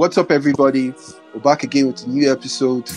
What's 0.00 0.16
up, 0.16 0.30
everybody? 0.30 0.94
We're 1.34 1.40
back 1.42 1.62
again 1.62 1.88
with 1.88 2.06
a 2.06 2.08
new 2.08 2.32
episode, 2.32 2.90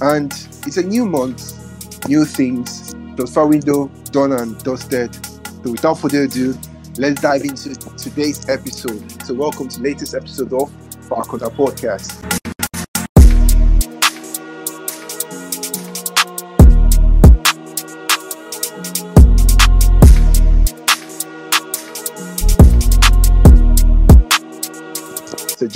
and 0.00 0.32
it's 0.66 0.78
a 0.78 0.82
new 0.82 1.04
month, 1.04 2.08
new 2.08 2.24
things. 2.24 2.94
Transfer 3.14 3.46
window 3.46 3.88
done 4.04 4.32
and 4.32 4.58
dusted. 4.64 5.14
So, 5.14 5.72
without 5.72 5.98
further 6.00 6.22
ado, 6.22 6.56
let's 6.96 7.20
dive 7.20 7.42
into 7.42 7.74
today's 7.98 8.48
episode. 8.48 9.22
So, 9.24 9.34
welcome 9.34 9.68
to 9.68 9.76
the 9.76 9.84
latest 9.84 10.14
episode 10.14 10.54
of 10.54 10.72
Barcoda 11.10 11.54
Podcast. 11.54 12.45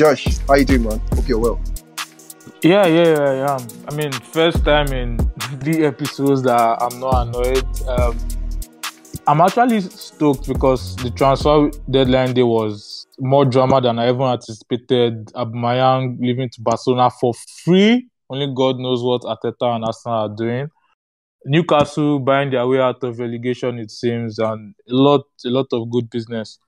Josh, 0.01 0.39
how 0.49 0.55
you 0.55 0.65
doing, 0.65 0.85
man? 0.85 0.99
Hope 1.13 1.29
you're 1.29 1.39
well. 1.39 1.61
Yeah, 2.63 2.87
yeah, 2.87 3.05
yeah, 3.05 3.33
yeah. 3.35 3.59
I 3.87 3.95
mean, 3.95 4.11
first 4.13 4.65
time 4.65 4.91
in 4.95 5.19
the 5.61 5.85
episodes 5.85 6.43
that 6.45 6.79
I'm 6.81 6.99
not 6.99 7.27
annoyed. 7.27 7.67
Um, 7.87 8.17
I'm 9.27 9.43
actually 9.43 9.83
stoked 9.83 10.49
because 10.49 10.97
the 10.97 11.11
transfer 11.11 11.71
deadline 11.91 12.33
day 12.33 12.43
was 12.43 13.09
more 13.19 13.45
drama 13.45 13.83
than 13.83 13.99
I 13.99 14.09
even 14.09 14.23
anticipated. 14.23 15.27
Aubameyang 15.35 16.19
leaving 16.19 16.49
to 16.49 16.63
Barcelona 16.63 17.11
for 17.11 17.35
free. 17.63 18.09
Only 18.31 18.55
God 18.57 18.79
knows 18.79 19.03
what 19.03 19.21
Arteta 19.21 19.77
and 19.77 19.85
Arsenal 19.85 20.17
are 20.17 20.35
doing. 20.35 20.71
Newcastle 21.45 22.21
buying 22.21 22.51
their 22.51 22.67
way 22.67 22.81
out 22.81 23.05
of 23.05 23.19
relegation, 23.19 23.79
it 23.79 23.91
seems, 23.91 24.39
and 24.39 24.75
a 24.89 24.95
lot, 24.95 25.27
a 25.45 25.51
lot 25.51 25.67
of 25.73 25.91
good 25.91 26.09
business. 26.09 26.59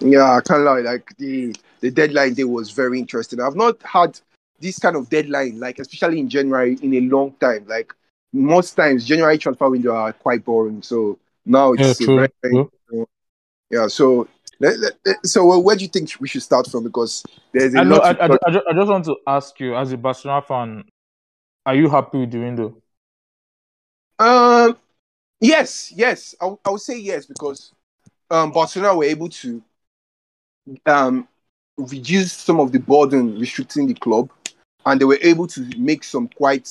Yeah, 0.00 0.34
I 0.34 0.42
can't 0.42 0.60
lie. 0.60 0.80
Like 0.80 1.16
the 1.16 1.54
the 1.80 1.90
deadline 1.90 2.34
day 2.34 2.44
was 2.44 2.70
very 2.70 2.98
interesting. 2.98 3.40
I've 3.40 3.56
not 3.56 3.82
had 3.82 4.18
this 4.60 4.78
kind 4.78 4.96
of 4.96 5.08
deadline, 5.08 5.58
like 5.58 5.78
especially 5.78 6.20
in 6.20 6.28
January, 6.28 6.78
in 6.82 6.94
a 6.94 7.00
long 7.00 7.32
time. 7.40 7.66
Like 7.66 7.94
most 8.32 8.74
times, 8.74 9.04
January 9.04 9.38
transfer 9.38 9.70
window 9.70 9.94
are 9.94 10.12
quite 10.12 10.44
boring. 10.44 10.82
So 10.82 11.18
now 11.46 11.72
it's 11.72 11.98
Yeah, 12.00 12.06
true, 12.06 12.16
very, 12.16 12.28
very 12.42 12.54
true. 12.88 13.06
yeah. 13.70 13.86
So 13.88 14.28
so 15.24 15.58
where 15.58 15.76
do 15.76 15.82
you 15.84 15.88
think 15.88 16.10
we 16.20 16.28
should 16.28 16.42
start 16.42 16.66
from? 16.70 16.84
Because 16.84 17.24
there's 17.52 17.74
a 17.74 17.78
I, 17.78 17.84
know, 17.84 17.96
lot. 17.96 18.04
I, 18.04 18.10
I, 18.10 18.26
I, 18.26 18.60
I 18.70 18.74
just 18.74 18.90
want 18.90 19.04
to 19.06 19.16
ask 19.26 19.58
you, 19.60 19.74
as 19.76 19.92
a 19.92 19.96
Barcelona 19.96 20.42
fan, 20.42 20.84
are 21.66 21.74
you 21.74 21.88
happy 21.88 22.18
with 22.18 22.30
the 22.30 22.38
window? 22.38 22.76
Um, 24.18 24.76
yes, 25.40 25.92
yes, 25.96 26.34
I, 26.40 26.54
I 26.64 26.70
would 26.70 26.80
say 26.80 26.98
yes 26.98 27.26
because 27.26 27.72
um, 28.30 28.52
Barcelona 28.52 28.96
were 28.96 29.04
able 29.04 29.28
to 29.30 29.62
um, 30.86 31.26
reduce 31.86 32.32
some 32.32 32.60
of 32.60 32.72
the 32.72 32.78
burden 32.78 33.38
restricting 33.38 33.86
the 33.86 33.94
club, 33.94 34.30
and 34.86 35.00
they 35.00 35.04
were 35.04 35.18
able 35.22 35.46
to 35.48 35.68
make 35.78 36.04
some 36.04 36.28
quite 36.28 36.68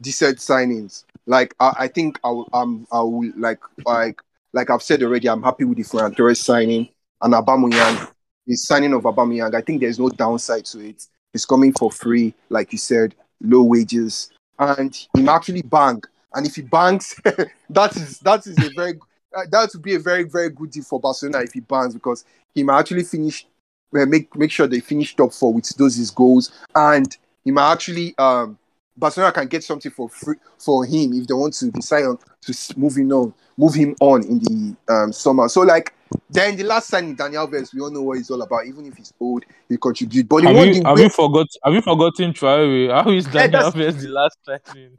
decent 0.00 0.38
signings. 0.38 1.04
Like 1.26 1.54
I, 1.60 1.72
I 1.80 1.88
think 1.88 2.18
I 2.24 2.30
will, 2.30 2.48
um, 2.52 2.86
I 2.90 3.00
will 3.00 3.30
like 3.36 3.60
like 3.84 4.20
like 4.52 4.70
I've 4.70 4.82
said 4.82 5.02
already, 5.02 5.28
I'm 5.28 5.42
happy 5.42 5.64
with 5.64 5.78
the 5.78 5.84
Ferran 5.84 6.16
Torres 6.16 6.40
signing 6.40 6.88
and 7.22 7.34
Aubameyang. 7.34 8.10
The 8.46 8.56
signing 8.56 8.94
of 8.94 9.02
Aubameyang, 9.02 9.54
I 9.54 9.60
think 9.60 9.80
there's 9.80 9.98
no 9.98 10.08
downside 10.08 10.64
to 10.66 10.80
it. 10.80 11.06
He's 11.32 11.46
coming 11.46 11.72
for 11.72 11.90
free, 11.92 12.34
like 12.48 12.72
you 12.72 12.78
said, 12.78 13.14
low 13.40 13.62
wages, 13.62 14.30
and 14.58 14.94
he 15.14 15.22
might 15.22 15.36
actually 15.36 15.62
bang. 15.62 16.02
And 16.34 16.46
if 16.46 16.56
he 16.56 16.62
bangs, 16.62 17.14
that 17.70 17.96
is 17.96 18.18
that 18.20 18.46
is 18.46 18.58
a 18.58 18.70
very 18.74 18.98
uh, 19.36 19.42
that 19.50 19.70
would 19.72 19.82
be 19.82 19.94
a 19.94 19.98
very 19.98 20.24
very 20.24 20.50
good 20.50 20.70
deal 20.70 20.84
for 20.84 20.98
Barcelona 20.98 21.44
if 21.44 21.52
he 21.52 21.60
bangs 21.60 21.94
because 21.94 22.24
he 22.54 22.62
might 22.62 22.80
actually 22.80 23.04
finish 23.04 23.46
make 23.92 24.34
make 24.36 24.50
sure 24.50 24.66
they 24.66 24.80
finish 24.80 25.14
top 25.16 25.32
four 25.32 25.52
with 25.52 25.68
those 25.76 25.96
his 25.96 26.10
goals, 26.10 26.50
and 26.74 27.16
he 27.44 27.50
might 27.50 27.72
actually 27.72 28.14
um 28.18 28.58
Barcelona 28.96 29.32
can 29.32 29.46
get 29.48 29.64
something 29.64 29.90
for 29.90 30.08
free 30.08 30.36
for 30.58 30.84
him 30.84 31.12
if 31.14 31.26
they 31.26 31.34
want 31.34 31.54
to 31.54 31.70
decide 31.70 32.04
on 32.04 32.18
to 32.42 32.52
him 32.52 33.12
on 33.12 33.34
move 33.56 33.74
him 33.74 33.94
on 34.00 34.22
in 34.24 34.38
the 34.40 34.76
um 34.92 35.12
summer. 35.12 35.48
So 35.48 35.62
like 35.62 35.94
then 36.28 36.56
the 36.56 36.64
last 36.64 36.88
signing 36.88 37.14
Daniel 37.14 37.46
Alves, 37.46 37.72
we 37.72 37.80
all 37.80 37.90
know 37.90 38.02
what 38.02 38.16
he's 38.18 38.30
all 38.30 38.42
about. 38.42 38.66
Even 38.66 38.84
if 38.86 38.96
he's 38.96 39.12
old, 39.20 39.44
he 39.68 39.76
contribute. 39.76 40.28
But 40.28 40.42
the 40.42 40.48
Have 40.48 40.56
one 40.56 40.68
you 40.68 40.74
thing 40.74 40.84
have 40.84 40.98
you 40.98 41.08
forgot 41.08 41.46
have 41.64 41.72
you 41.74 41.80
forgotten 41.82 42.32
Traore? 42.32 42.90
How 43.04 43.10
is 43.10 43.24
Daniel 43.32 43.70
that's- 43.70 43.74
Alves 43.96 44.00
the 44.02 44.08
last 44.08 44.38
signing? 44.44 44.96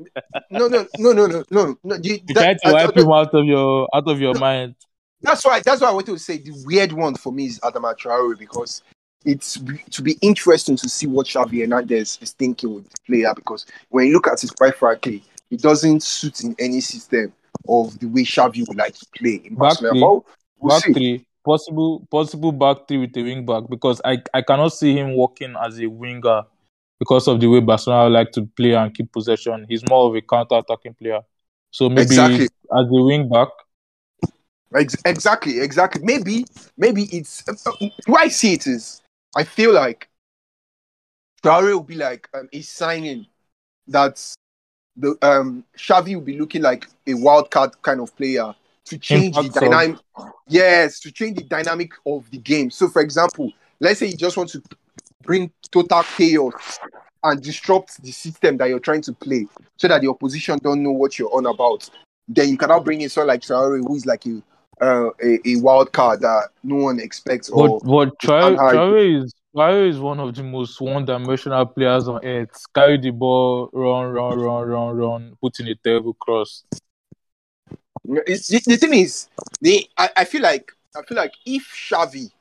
no 0.50 0.68
no 0.68 0.88
no 0.97 1.12
no 1.12 1.25
no 1.28 1.44
no 1.51 1.78
no. 1.84 1.96
You, 2.01 2.19
You 2.28 2.34
tried 2.34 2.53
to 2.53 2.59
that- 2.72 2.74
wipe 2.74 2.97
him 2.97 3.12
out 3.12 3.34
of 3.34 3.46
your 3.46 3.88
out 3.94 4.07
of 4.09 4.19
your 4.22 4.35
mind. 4.35 4.75
That's 5.22 5.46
why. 5.46 5.59
That's 5.62 5.82
why 5.82 5.90
I 5.90 5.92
wanted 5.92 6.14
to 6.14 6.20
say 6.20 6.38
the 6.38 6.54
weird 6.66 6.92
one 6.92 7.16
for 7.16 7.32
me 7.32 7.46
is 7.46 7.59
Adama 7.59 7.96
Traore 7.96 8.38
because 8.38 8.82
it's 9.26 9.59
to 9.92 10.02
be 10.02 10.18
interesting 10.22 10.76
to 10.78 10.90
see 10.90 11.08
what 11.08 11.28
Xavi 11.28 11.62
Hernandez 11.62 12.18
is 12.22 12.32
thinking 12.32 12.74
with 12.74 12.90
the 12.90 12.98
player 13.06 13.34
because 13.36 13.66
when 13.90 14.08
you 14.08 14.14
look 14.14 14.28
at 14.28 14.44
it, 14.44 14.52
quite 14.58 14.76
frankly, 14.76 15.24
it 15.52 15.62
doesn't 15.62 16.02
suit 16.04 16.44
in 16.44 16.56
any 16.60 16.81
system 16.81 17.31
of 17.70 18.00
the 18.00 18.08
way 18.08 18.24
Xavi 18.24 18.68
would 18.68 18.78
like 18.78 18.96
to 18.96 19.06
play 19.16 19.42
in 19.46 19.54
Back 19.56 19.80
Barcelona. 19.81 19.94
three. 19.94 20.34
We'll 20.60 20.70
back 20.70 20.84
see. 20.84 20.94
three, 20.94 21.26
possible 21.46 22.08
possible 22.10 22.52
back 22.52 22.88
three 22.88 22.98
with 22.98 23.16
a 23.18 23.22
wing 23.22 23.46
back 23.46 23.64
because 23.70 24.02
I, 24.04 24.24
I 24.34 24.42
cannot 24.42 24.70
see 24.70 24.96
him 24.98 25.16
working 25.16 25.56
as 25.62 25.80
a 25.80 25.88
winger 25.88 26.44
because 27.00 27.28
of 27.28 27.40
the 27.40 27.48
way 27.48 27.60
Barcelona 27.60 28.10
like 28.10 28.31
to 28.31 28.46
play 28.46 28.74
and 28.74 28.94
keep 28.94 29.12
possession. 29.12 29.66
He's 29.70 29.88
more 29.88 30.08
of 30.10 30.16
a 30.16 30.22
counter 30.22 30.56
attacking 30.56 30.94
player. 30.96 31.22
So 31.72 31.90
maybe 31.90 32.02
Exactly. 32.02 32.46
as 32.46 32.86
a 32.88 33.04
wing 33.04 33.30
back, 33.30 33.48
exactly, 34.74 35.59
exactly. 35.59 36.02
Maybe, 36.04 36.46
maybe 36.78 37.04
it's 37.12 37.44
uh, 37.48 37.72
way 38.08 38.22
I 38.22 38.28
see 38.30 38.54
it 38.54 38.68
is. 38.68 39.02
I 39.36 39.44
feel 39.44 39.74
like 39.74 40.09
Traore 41.44 41.74
will 41.74 41.84
be 41.84 41.96
like 41.96 42.30
um, 42.34 42.50
a 42.54 42.62
signing 42.62 43.26
that's 43.88 44.36
the 44.96 45.18
um 45.22 45.64
Xavi 45.78 46.16
will 46.16 46.22
be 46.22 46.38
looking 46.38 46.62
like 46.62 46.88
a 47.08 47.14
wild 47.14 47.50
card 47.50 47.81
kind 47.81 48.00
of 48.00 48.16
player 48.16 48.54
to 48.86 48.98
change 48.98 49.36
the 49.36 49.50
dynamic. 49.50 49.98
Yes, 50.48 51.00
to 51.00 51.12
change 51.12 51.38
the 51.38 51.44
dynamic 51.44 51.92
of 52.06 52.30
the 52.30 52.38
game. 52.38 52.70
So, 52.72 52.90
for 52.90 53.02
example, 53.02 53.52
let's 53.80 54.00
say 54.00 54.08
you 54.08 54.18
just 54.18 54.36
want 54.38 54.50
to 54.50 54.62
bring 55.24 55.52
total 55.72 56.04
chaos 56.04 56.80
and 57.24 57.42
disrupt 57.42 58.02
the 58.04 58.12
system 58.12 58.58
that 58.58 58.68
you're 58.68 58.80
trying 58.80 59.02
to 59.04 59.14
play, 59.14 59.48
so 59.78 59.88
that 59.88 60.02
the 60.02 60.10
opposition 60.10 60.60
don't 60.62 60.84
know 60.84 60.92
what 60.92 61.18
you're 61.18 61.34
on 61.36 61.46
about. 61.46 61.90
Then 62.28 62.50
you 62.50 62.58
cannot 62.58 62.84
bring 62.84 63.02
in 63.02 63.10
someone 63.10 63.30
like 63.30 63.42
Traore, 63.42 63.80
who 63.86 63.96
is 63.96 64.06
like 64.06 64.26
a 64.26 64.42
uh, 64.81 65.09
a, 65.24 65.40
a 65.46 65.56
wild 65.58 65.92
card 65.94 66.22
that 66.22 66.50
no 66.64 66.75
one 66.75 67.00
expects. 67.00 67.50
Or 67.50 67.80
but 67.80 67.86
but 67.86 68.19
Traore, 68.19 69.24
is 69.24 69.34
Traore 69.56 69.90
is 69.90 70.00
one 70.00 70.19
of 70.19 70.34
the 70.36 70.44
most 70.44 70.81
one-dimensional 70.81 71.68
players 71.68 72.08
on 72.08 72.25
earth. 72.25 72.50
Carry 72.74 72.97
the 72.97 73.12
ball, 73.12 73.69
run, 73.72 74.12
run, 74.12 74.40
run, 74.40 74.68
run, 74.68 74.97
run, 74.97 75.38
put 75.40 75.59
in 75.59 75.68
a 75.68 75.75
terrible 75.75 76.14
cross. 76.16 76.64
It's, 78.03 78.47
the, 78.47 78.62
the 78.66 78.78
thing 78.78 78.96
is, 78.96 79.30
the 79.62 79.88
I, 79.97 80.09
I 80.18 80.25
feel 80.25 80.42
like 80.42 80.72
I 80.96 81.03
feel 81.03 81.18
like 81.18 81.34
if 81.46 81.63
Xavi, 81.90 82.31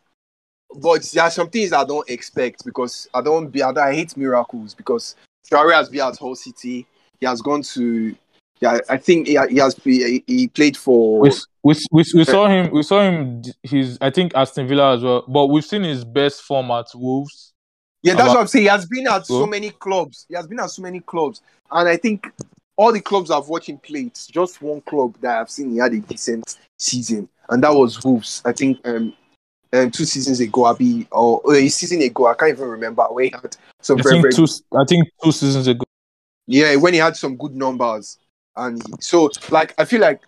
but 0.74 1.02
there 1.12 1.24
are 1.24 1.30
some 1.30 1.50
things 1.50 1.72
I 1.72 1.84
don't 1.84 2.08
expect 2.08 2.64
because 2.64 3.08
I 3.12 3.20
don't 3.20 3.48
be 3.48 3.62
I, 3.62 3.70
I 3.70 3.94
hate 3.94 4.16
miracles 4.16 4.74
because 4.74 5.14
Traore 5.50 5.74
has 5.74 5.90
been 5.90 6.00
at 6.00 6.16
Hull 6.16 6.34
City. 6.34 6.86
He 7.20 7.26
has 7.26 7.42
gone 7.42 7.60
to 7.62 8.16
yeah 8.60 8.78
I 8.88 8.96
think 8.96 9.26
he, 9.26 9.38
he 9.48 9.56
has 9.58 9.74
he, 9.82 10.22
he 10.26 10.48
played 10.48 10.76
for 10.76 11.20
we, 11.20 11.30
we, 11.62 11.74
we, 11.92 12.04
we 12.14 12.24
saw 12.24 12.46
him 12.46 12.70
we 12.72 12.82
saw 12.82 13.02
him 13.02 13.42
he's 13.62 13.98
I 14.00 14.10
think 14.10 14.34
Aston 14.34 14.68
Villa 14.68 14.94
as 14.94 15.02
well 15.02 15.24
but 15.28 15.46
we've 15.46 15.64
seen 15.64 15.82
his 15.82 16.04
best 16.04 16.42
form 16.42 16.70
at 16.70 16.86
Wolves 16.94 17.52
yeah 18.02 18.14
that's 18.14 18.24
about- 18.24 18.34
what 18.34 18.40
I'm 18.42 18.46
saying. 18.46 18.64
He 18.64 18.68
has 18.68 18.86
been 18.86 19.06
at 19.08 19.26
so 19.26 19.46
many 19.46 19.70
clubs. 19.70 20.26
He 20.28 20.34
has 20.34 20.46
been 20.46 20.60
at 20.60 20.70
so 20.70 20.82
many 20.82 21.00
clubs, 21.00 21.42
and 21.70 21.88
I 21.88 21.96
think 21.96 22.30
all 22.76 22.92
the 22.92 23.00
clubs 23.00 23.30
I've 23.30 23.48
watched 23.48 23.68
him 23.68 23.76
play, 23.76 24.04
it's 24.04 24.26
just 24.26 24.62
one 24.62 24.80
club 24.80 25.14
that 25.20 25.38
I've 25.38 25.50
seen 25.50 25.70
he 25.72 25.78
had 25.78 25.92
a 25.92 25.98
decent 26.00 26.56
season, 26.78 27.28
and 27.50 27.62
that 27.62 27.74
was 27.74 28.02
Wolves. 28.02 28.40
I 28.46 28.52
think 28.52 28.80
um, 28.88 29.12
um 29.74 29.90
two 29.90 30.06
seasons 30.06 30.40
ago, 30.40 30.64
I 30.64 30.72
be 30.72 31.06
or, 31.12 31.42
or 31.44 31.54
a 31.56 31.68
season 31.68 32.00
ago, 32.00 32.26
I 32.26 32.34
can't 32.34 32.52
even 32.52 32.68
remember 32.68 33.02
where 33.10 33.24
he 33.24 33.30
had 33.30 33.54
some 33.82 33.98
I 33.98 34.02
very, 34.02 34.14
think 34.14 34.22
very 34.22 34.32
two 34.32 34.52
I 34.74 34.84
think 34.88 35.08
two 35.22 35.32
seasons 35.32 35.66
ago 35.66 35.84
yeah 36.46 36.74
when 36.76 36.94
he 36.94 37.00
had 37.00 37.16
some 37.16 37.36
good 37.36 37.54
numbers, 37.54 38.16
and 38.60 38.82
he- 38.86 38.92
so 39.00 39.30
like 39.50 39.74
I 39.78 39.84
feel 39.84 40.00
like 40.00 40.20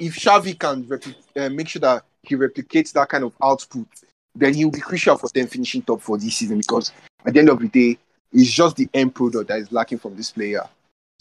if 0.00 0.16
Xavi 0.16 0.58
can 0.58 0.84
repli- 0.84 1.14
uh, 1.36 1.50
make 1.50 1.68
sure 1.68 1.80
that 1.80 2.04
he 2.22 2.34
replicates 2.36 2.92
that 2.92 3.08
kind 3.08 3.24
of 3.24 3.32
output, 3.42 3.86
then 4.34 4.54
he 4.54 4.64
will 4.64 4.72
be 4.72 4.80
crucial 4.80 5.16
for 5.16 5.28
them 5.34 5.46
finishing 5.46 5.82
top 5.82 6.00
for 6.00 6.18
this 6.18 6.36
season 6.36 6.58
because 6.58 6.92
at 7.24 7.34
the 7.34 7.40
end 7.40 7.48
of 7.48 7.60
the 7.60 7.68
day, 7.68 7.98
it's 8.32 8.50
just 8.50 8.76
the 8.76 8.88
end 8.94 9.14
product 9.14 9.48
that 9.48 9.58
is 9.58 9.70
lacking 9.72 9.98
from 9.98 10.16
this 10.16 10.30
player. 10.30 10.66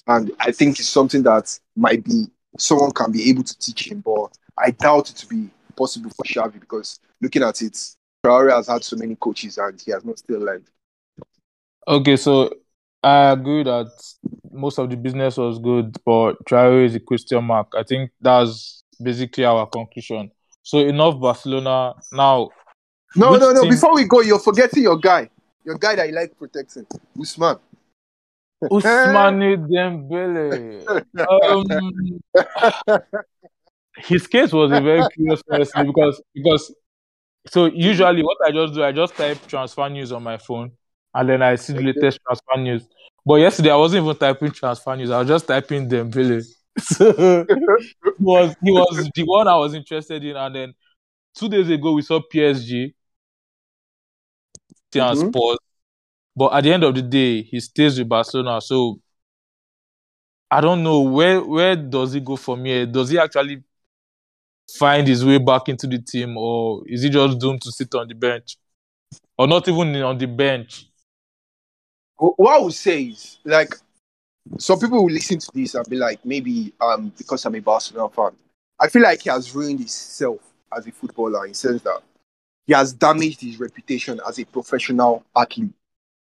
And 0.07 0.31
I 0.39 0.51
think 0.51 0.79
it's 0.79 0.87
something 0.87 1.23
that 1.23 1.57
might 1.75 2.03
be 2.03 2.27
someone 2.57 2.91
can 2.91 3.11
be 3.11 3.29
able 3.29 3.43
to 3.43 3.59
teach 3.59 3.91
him, 3.91 4.01
but 4.01 4.29
I 4.57 4.71
doubt 4.71 5.09
it 5.09 5.17
to 5.17 5.27
be 5.27 5.49
possible 5.75 6.09
for 6.11 6.23
Xavi 6.23 6.59
because 6.59 6.99
looking 7.21 7.43
at 7.43 7.61
it, 7.61 7.73
Traore 8.25 8.51
has 8.55 8.67
had 8.67 8.83
so 8.83 8.95
many 8.95 9.15
coaches 9.15 9.57
and 9.57 9.79
he 9.81 9.91
has 9.91 10.05
not 10.05 10.19
still 10.19 10.39
learned. 10.39 10.65
okay 11.87 12.15
so 12.15 12.53
I 13.03 13.31
agree 13.31 13.63
that 13.63 13.91
most 14.51 14.77
of 14.77 14.89
the 14.89 14.95
business 14.95 15.37
was 15.37 15.59
good 15.59 15.97
but 16.05 16.33
Traore 16.45 16.85
is 16.85 16.95
a 16.95 16.99
question 16.99 17.43
mark 17.43 17.73
I 17.75 17.83
think 17.83 18.11
that's 18.19 18.83
basically 19.01 19.45
our 19.45 19.65
conclusion 19.67 20.31
so 20.61 20.79
enough 20.79 21.19
Barcelona 21.19 21.93
now 22.11 22.49
No, 23.15 23.35
no, 23.35 23.51
no. 23.51 23.61
team- 23.61 23.69
Before 23.71 23.95
we 23.95 24.05
go, 24.05 24.21
you're 24.21 24.39
forgetting 24.39 24.83
your 24.83 24.97
guy. 24.97 25.29
your 25.65 25.77
guy 25.77 25.95
that 25.95 26.07
you 26.07 26.15
like 26.15 26.37
protecting, 26.37 26.85
Ousmane. 27.17 27.59
Ousmane 28.63 29.67
Dembele. 29.67 30.87
Um, 31.27 32.19
his 33.97 34.27
case 34.27 34.51
was 34.53 34.71
a 34.71 34.81
very 34.81 35.03
curious 35.13 35.41
person 35.43 35.87
because 35.87 36.21
because 36.33 36.73
so 37.47 37.65
usually 37.65 38.23
what 38.23 38.37
I 38.45 38.51
just 38.51 38.73
do, 38.73 38.83
I 38.83 38.91
just 38.91 39.15
type 39.15 39.45
transfer 39.47 39.89
news 39.89 40.11
on 40.11 40.23
my 40.23 40.37
phone 40.37 40.71
and 41.13 41.29
then 41.29 41.41
I 41.41 41.55
see 41.55 41.73
the 41.73 41.83
latest 41.83 42.19
transfer 42.25 42.57
news. 42.57 42.87
But 43.25 43.35
yesterday 43.35 43.71
I 43.71 43.75
wasn't 43.75 44.03
even 44.03 44.15
typing 44.17 44.51
transfer 44.51 44.95
news, 44.95 45.11
I 45.11 45.19
was 45.19 45.27
just 45.27 45.47
typing 45.47 45.89
Dembele. 45.89 46.45
So 46.79 47.47
he 48.15 48.23
was 48.23 48.55
he 48.63 48.71
was 48.71 49.09
the 49.13 49.23
one 49.23 49.47
I 49.47 49.55
was 49.57 49.73
interested 49.73 50.23
in, 50.23 50.35
and 50.37 50.55
then 50.55 50.73
two 51.35 51.49
days 51.49 51.69
ago 51.69 51.93
we 51.93 52.01
saw 52.01 52.21
PSG 52.21 52.93
and 54.95 55.17
Mhm. 55.17 55.17
Spurs. 55.17 55.57
But 56.35 56.53
at 56.53 56.63
the 56.63 56.73
end 56.73 56.83
of 56.83 56.95
the 56.95 57.01
day, 57.01 57.41
he 57.43 57.59
stays 57.59 57.99
with 57.99 58.09
Barcelona. 58.09 58.61
So 58.61 58.99
I 60.51 60.61
don't 60.61 60.83
know 60.83 61.01
where 61.01 61.41
where 61.43 61.75
does 61.75 62.13
he 62.13 62.19
go 62.19 62.35
from 62.35 62.65
here? 62.65 62.85
Does 62.85 63.09
he 63.09 63.17
actually 63.17 63.63
find 64.77 65.07
his 65.07 65.23
way 65.25 65.37
back 65.37 65.69
into 65.69 65.87
the 65.87 65.99
team, 65.99 66.37
or 66.37 66.83
is 66.87 67.03
he 67.03 67.09
just 67.09 67.39
doomed 67.39 67.61
to 67.61 67.71
sit 67.71 67.93
on 67.95 68.07
the 68.07 68.15
bench, 68.15 68.57
or 69.37 69.47
not 69.47 69.67
even 69.67 69.95
on 70.03 70.17
the 70.17 70.27
bench? 70.27 70.87
Wh- 72.21 72.37
What 72.39 72.55
I 72.55 72.63
would 72.63 72.73
say 72.73 73.03
is 73.03 73.39
like 73.43 73.73
some 74.57 74.79
people 74.79 75.03
will 75.03 75.11
listen 75.11 75.39
to 75.39 75.51
this 75.53 75.75
and 75.75 75.85
be 75.89 75.95
like, 75.97 76.23
maybe 76.25 76.73
um 76.81 77.11
because 77.17 77.45
I'm 77.45 77.55
a 77.55 77.59
Barcelona 77.61 78.09
fan. 78.09 78.31
I 78.79 78.87
feel 78.87 79.01
like 79.01 79.21
he 79.21 79.29
has 79.29 79.53
ruined 79.55 79.79
himself 79.79 80.39
as 80.75 80.87
a 80.87 80.91
footballer 80.91 81.45
in 81.45 81.51
the 81.51 81.55
sense 81.55 81.81
that 81.83 82.01
he 82.67 82.73
has 82.73 82.93
damaged 82.93 83.41
his 83.41 83.59
reputation 83.59 84.19
as 84.27 84.39
a 84.39 84.45
professional 84.45 85.23
athlete. 85.35 85.71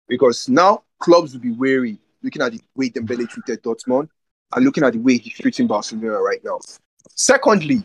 Because 0.08 0.48
now 0.48 0.82
clubs 0.98 1.32
will 1.34 1.40
be 1.40 1.52
wary 1.52 1.98
looking 2.22 2.42
at 2.42 2.52
the 2.52 2.60
way 2.74 2.90
Dembele 2.90 3.28
treated 3.28 3.62
Dortmund 3.62 4.08
and 4.54 4.64
looking 4.64 4.84
at 4.84 4.92
the 4.92 4.98
way 4.98 5.18
he's 5.18 5.34
treating 5.34 5.66
Barcelona 5.66 6.20
right 6.20 6.42
now. 6.44 6.58
Secondly, 7.14 7.82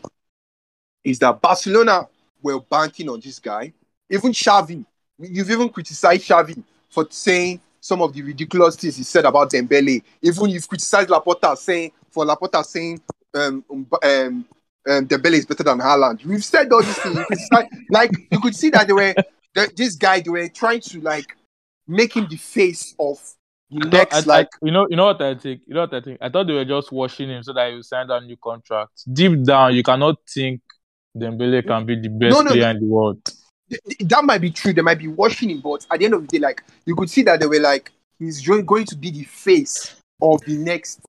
is 1.04 1.18
that 1.20 1.40
Barcelona 1.40 2.08
were 2.42 2.60
banking 2.60 3.08
on 3.08 3.20
this 3.20 3.38
guy. 3.38 3.72
Even 4.10 4.32
Xavi, 4.32 4.84
you've 5.18 5.50
even 5.50 5.68
criticized 5.68 6.28
Xavi 6.28 6.62
for 6.90 7.06
saying 7.10 7.60
some 7.80 8.02
of 8.02 8.12
the 8.12 8.22
ridiculous 8.22 8.76
things 8.76 8.96
he 8.96 9.02
said 9.02 9.24
about 9.24 9.50
Dembele. 9.50 10.02
Even 10.22 10.48
you've 10.48 10.68
criticized 10.68 11.08
Laporta 11.08 11.56
saying 11.56 11.92
for 12.10 12.24
Laporta 12.24 12.64
saying 12.64 13.00
um, 13.34 13.64
um, 13.70 13.86
um, 14.02 14.46
um, 14.88 15.06
Dembele 15.06 15.34
is 15.34 15.46
better 15.46 15.62
than 15.62 15.78
Haaland. 15.78 16.24
We've 16.24 16.44
said 16.44 16.72
all 16.72 16.82
these 16.82 16.98
things. 16.98 17.16
You 17.18 17.58
like 17.90 18.10
you 18.30 18.40
could 18.40 18.54
see 18.56 18.70
that 18.70 18.86
they 18.86 18.92
were 18.92 19.14
that 19.54 19.76
this 19.76 19.96
guy 19.96 20.20
they 20.20 20.30
were 20.30 20.48
trying 20.48 20.80
to 20.80 21.00
like 21.00 21.36
make 21.86 22.14
him 22.14 22.26
the 22.28 22.36
face 22.36 22.94
of 22.98 23.18
the 23.70 23.86
I, 23.86 23.90
next 23.90 24.14
I- 24.28 24.32
like 24.36 24.48
you 24.62 24.70
know, 24.72 24.86
you 24.88 24.96
know 24.96 25.06
what 25.06 25.20
I 25.22 25.34
think. 25.34 25.62
You 25.66 25.74
know 25.74 25.80
what 25.82 25.94
I 25.94 26.00
think. 26.00 26.18
I 26.20 26.28
thought 26.28 26.46
they 26.46 26.52
were 26.52 26.64
just 26.64 26.92
washing 26.92 27.28
him 27.28 27.42
so 27.42 27.52
that 27.52 27.68
he 27.70 27.76
would 27.76 27.84
sign 27.84 28.06
that 28.08 28.22
new 28.24 28.36
contract. 28.36 29.02
Deep 29.12 29.42
down, 29.44 29.74
you 29.74 29.82
cannot 29.82 30.16
think 30.28 30.60
Dembele 31.16 31.66
can 31.66 31.84
be 31.86 32.00
the 32.00 32.08
best 32.08 32.34
No, 32.34 32.42
no, 32.42 32.50
player 32.50 32.64
no. 32.64 32.70
in 32.70 32.80
the 32.80 32.86
world. 32.86 33.22
Th- 33.68 33.82
th- 33.84 34.08
that 34.08 34.24
might 34.24 34.40
be 34.40 34.50
true. 34.50 34.72
They 34.72 34.82
might 34.82 34.98
be 34.98 35.08
washing 35.08 35.50
him, 35.50 35.60
but 35.60 35.86
at 35.90 35.98
the 35.98 36.04
end 36.04 36.14
of 36.14 36.22
the 36.22 36.28
day, 36.28 36.38
like 36.38 36.62
you 36.84 36.94
could 36.94 37.10
see 37.10 37.22
that 37.22 37.40
they 37.40 37.46
were 37.46 37.60
like 37.60 37.92
he's 38.18 38.46
going 38.46 38.86
to 38.86 38.96
be 38.96 39.10
the 39.10 39.24
face 39.24 39.96
of 40.22 40.40
the 40.42 40.56
next 40.56 41.00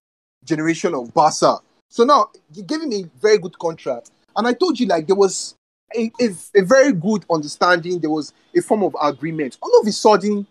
generation 0.44 0.94
of 0.94 1.14
Barca. 1.14 1.60
So 1.90 2.04
now 2.04 2.30
you 2.54 2.64
gave 2.64 2.82
him 2.82 2.94
a 2.94 3.04
very 3.20 3.38
good 3.38 3.58
contract, 3.60 4.12
and 4.36 4.48
I 4.48 4.54
told 4.54 4.80
you 4.80 4.88
like 4.88 5.08
there 5.08 5.16
was 5.16 5.56
a, 5.96 6.12
a, 6.20 6.30
a 6.56 6.62
very 6.64 6.92
good 6.92 7.26
understanding. 7.30 8.00
There 8.00 8.10
was 8.10 8.34
a 8.56 8.62
form 8.62 8.84
of 8.84 8.96
agreement. 9.02 9.58
All 9.62 9.80
of 9.80 9.88
a 9.88 9.92
sudden, 9.92 10.46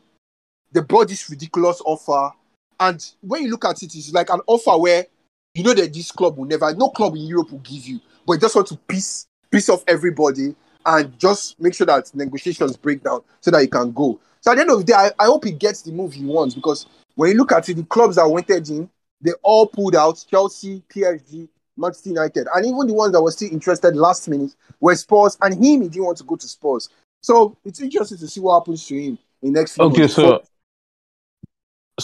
they 0.72 0.80
brought 0.80 1.08
this 1.08 1.28
ridiculous 1.28 1.82
offer, 1.84 2.34
and 2.80 3.04
when 3.20 3.42
you 3.42 3.50
look 3.50 3.64
at 3.64 3.82
it, 3.82 3.94
it's 3.94 4.12
like 4.12 4.30
an 4.30 4.40
offer 4.46 4.78
where 4.78 5.06
you 5.54 5.62
know 5.62 5.74
that 5.74 5.92
this 5.92 6.10
club 6.10 6.36
will 6.36 6.44
never, 6.44 6.74
no 6.74 6.88
club 6.90 7.14
in 7.16 7.22
Europe 7.22 7.50
will 7.50 7.58
give 7.58 7.86
you, 7.86 8.00
but 8.26 8.40
just 8.40 8.54
want 8.54 8.68
to 8.68 8.76
piece 8.76 9.26
piece 9.50 9.68
off 9.68 9.84
everybody 9.86 10.54
and 10.86 11.18
just 11.18 11.60
make 11.60 11.74
sure 11.74 11.86
that 11.86 12.14
negotiations 12.14 12.76
break 12.76 13.02
down 13.02 13.22
so 13.40 13.50
that 13.50 13.60
he 13.60 13.66
can 13.66 13.92
go. 13.92 14.18
So 14.40 14.52
at 14.52 14.54
the 14.56 14.60
end 14.62 14.70
of 14.70 14.78
the 14.78 14.84
day, 14.84 14.94
I, 14.94 15.10
I 15.18 15.26
hope 15.26 15.44
he 15.44 15.52
gets 15.52 15.82
the 15.82 15.92
move 15.92 16.12
he 16.14 16.24
wants 16.24 16.54
because 16.54 16.86
when 17.16 17.30
you 17.30 17.36
look 17.36 17.52
at 17.52 17.68
it, 17.68 17.74
the 17.74 17.84
clubs 17.84 18.16
that 18.16 18.28
wanted 18.28 18.68
him, 18.68 18.88
they 19.20 19.32
all 19.42 19.66
pulled 19.66 19.96
out 19.96 20.24
Chelsea, 20.30 20.82
PSG, 20.88 21.48
Manchester 21.76 22.10
United, 22.10 22.46
and 22.54 22.64
even 22.66 22.86
the 22.86 22.94
ones 22.94 23.12
that 23.12 23.22
were 23.22 23.30
still 23.30 23.50
interested 23.52 23.96
last 23.96 24.28
minute 24.28 24.54
were 24.80 24.94
Spurs, 24.94 25.36
and 25.42 25.54
him, 25.54 25.82
he 25.82 25.88
didn't 25.88 26.04
want 26.04 26.18
to 26.18 26.24
go 26.24 26.36
to 26.36 26.48
Spurs. 26.48 26.88
So 27.22 27.56
it's 27.64 27.80
interesting 27.80 28.18
to 28.18 28.28
see 28.28 28.40
what 28.40 28.60
happens 28.60 28.86
to 28.86 28.94
him 29.00 29.18
in 29.42 29.52
next 29.52 29.74
few 29.76 29.84
Okay, 29.84 29.88
months. 29.88 30.14
so 30.14 30.42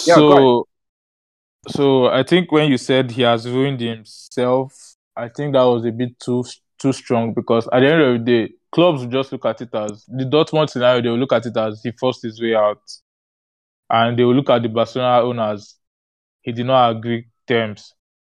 Yeah, 0.05 0.17
so 0.17 0.67
so 1.69 2.07
I 2.07 2.23
think 2.23 2.51
when 2.51 2.71
you 2.71 2.79
said 2.79 3.11
he 3.11 3.23
has 3.23 3.49
ruined 3.49 3.81
himself, 3.81 4.95
I 5.17 5.29
think 5.29 5.53
that 5.55 5.63
was 5.63 5.85
a 5.85 5.93
bit 5.93 6.19
too 6.19 6.45
too 6.79 6.93
strong 6.93 7.33
because 7.35 7.69
at 7.73 7.81
the 7.81 7.87
end 7.93 8.03
of 8.03 8.25
the 8.25 8.49
day, 8.49 8.55
clubs 8.73 9.03
will 9.03 9.11
just 9.13 9.33
look 9.33 9.47
at 9.47 9.61
it 9.61 9.75
as 9.75 10.05
the 10.09 10.25
Dortmund 10.25 10.71
scenario. 10.71 11.03
They 11.03 11.11
will 11.11 11.19
look 11.19 11.33
at 11.35 11.47
it 11.47 11.57
as 11.57 11.83
he 11.83 11.93
forced 11.93 12.23
his 12.23 12.41
way 12.43 12.55
out, 12.57 12.83
and 13.91 14.19
they 14.19 14.25
will 14.25 14.35
look 14.35 14.51
at 14.51 14.63
the 14.63 14.69
Barcelona 14.69 15.25
owners. 15.27 15.77
He 16.43 16.53
did 16.53 16.67
not 16.67 16.97
agree 16.97 17.27
terms. 17.47 17.95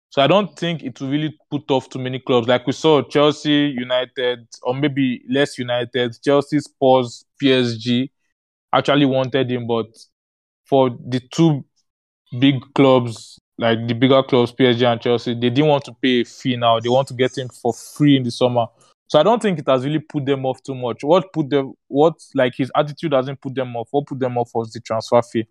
So 0.10 0.22
I 0.22 0.28
don't 0.28 0.58
think 0.58 0.84
it 0.84 1.00
will 1.02 1.10
really 1.10 1.38
put 1.52 1.70
off 1.72 1.90
too 1.90 2.00
many 2.00 2.20
clubs. 2.20 2.48
Like 2.48 2.68
we 2.68 2.74
saw 2.74 3.02
Chelsea, 3.04 3.76
United, 3.78 4.48
or 4.64 4.76
maybe 4.76 5.24
less 5.30 5.58
United, 5.58 6.18
Chelsea, 6.24 6.60
Spurs, 6.60 7.26
PSG 7.42 8.12
actually 8.74 9.06
wanted 9.06 9.52
him, 9.52 9.68
but 9.68 9.88
for 10.66 10.90
the 10.90 11.22
two 11.32 11.66
big 12.40 12.56
clubs, 12.76 13.40
like 13.58 13.88
the 13.88 13.94
bigger 13.94 14.24
clubs, 14.24 14.52
PSG 14.52 14.86
and 14.86 15.02
Chelsea, 15.02 15.34
they 15.34 15.50
didn't 15.50 15.68
want 15.68 15.86
to 15.86 15.94
pay 16.02 16.22
a 16.22 16.26
fee 16.26 16.56
now. 16.58 16.80
They 16.80 16.90
want 16.90 17.08
to 17.10 17.14
get 17.14 17.38
him 17.38 17.50
for 17.50 17.74
free 17.74 18.18
in 18.18 18.24
the 18.24 18.32
summer. 18.32 18.68
So 19.10 19.20
I 19.20 19.24
don't 19.24 19.42
think 19.42 19.60
it 19.60 19.68
has 19.68 19.86
really 19.86 20.00
put 20.00 20.26
them 20.26 20.46
off 20.46 20.62
too 20.62 20.76
much. 20.76 21.04
What 21.04 21.32
put 21.32 21.50
them 21.50 21.74
what 21.88 22.16
like 22.36 22.56
his 22.56 22.72
attitude 22.76 23.14
hasn't 23.14 23.40
put 23.40 23.56
them 23.56 23.76
off. 23.76 23.88
What 23.92 24.06
put 24.06 24.20
them 24.20 24.38
off 24.38 24.52
was 24.54 24.72
the 24.74 24.80
transfer 24.82 25.22
fee. 25.22 25.48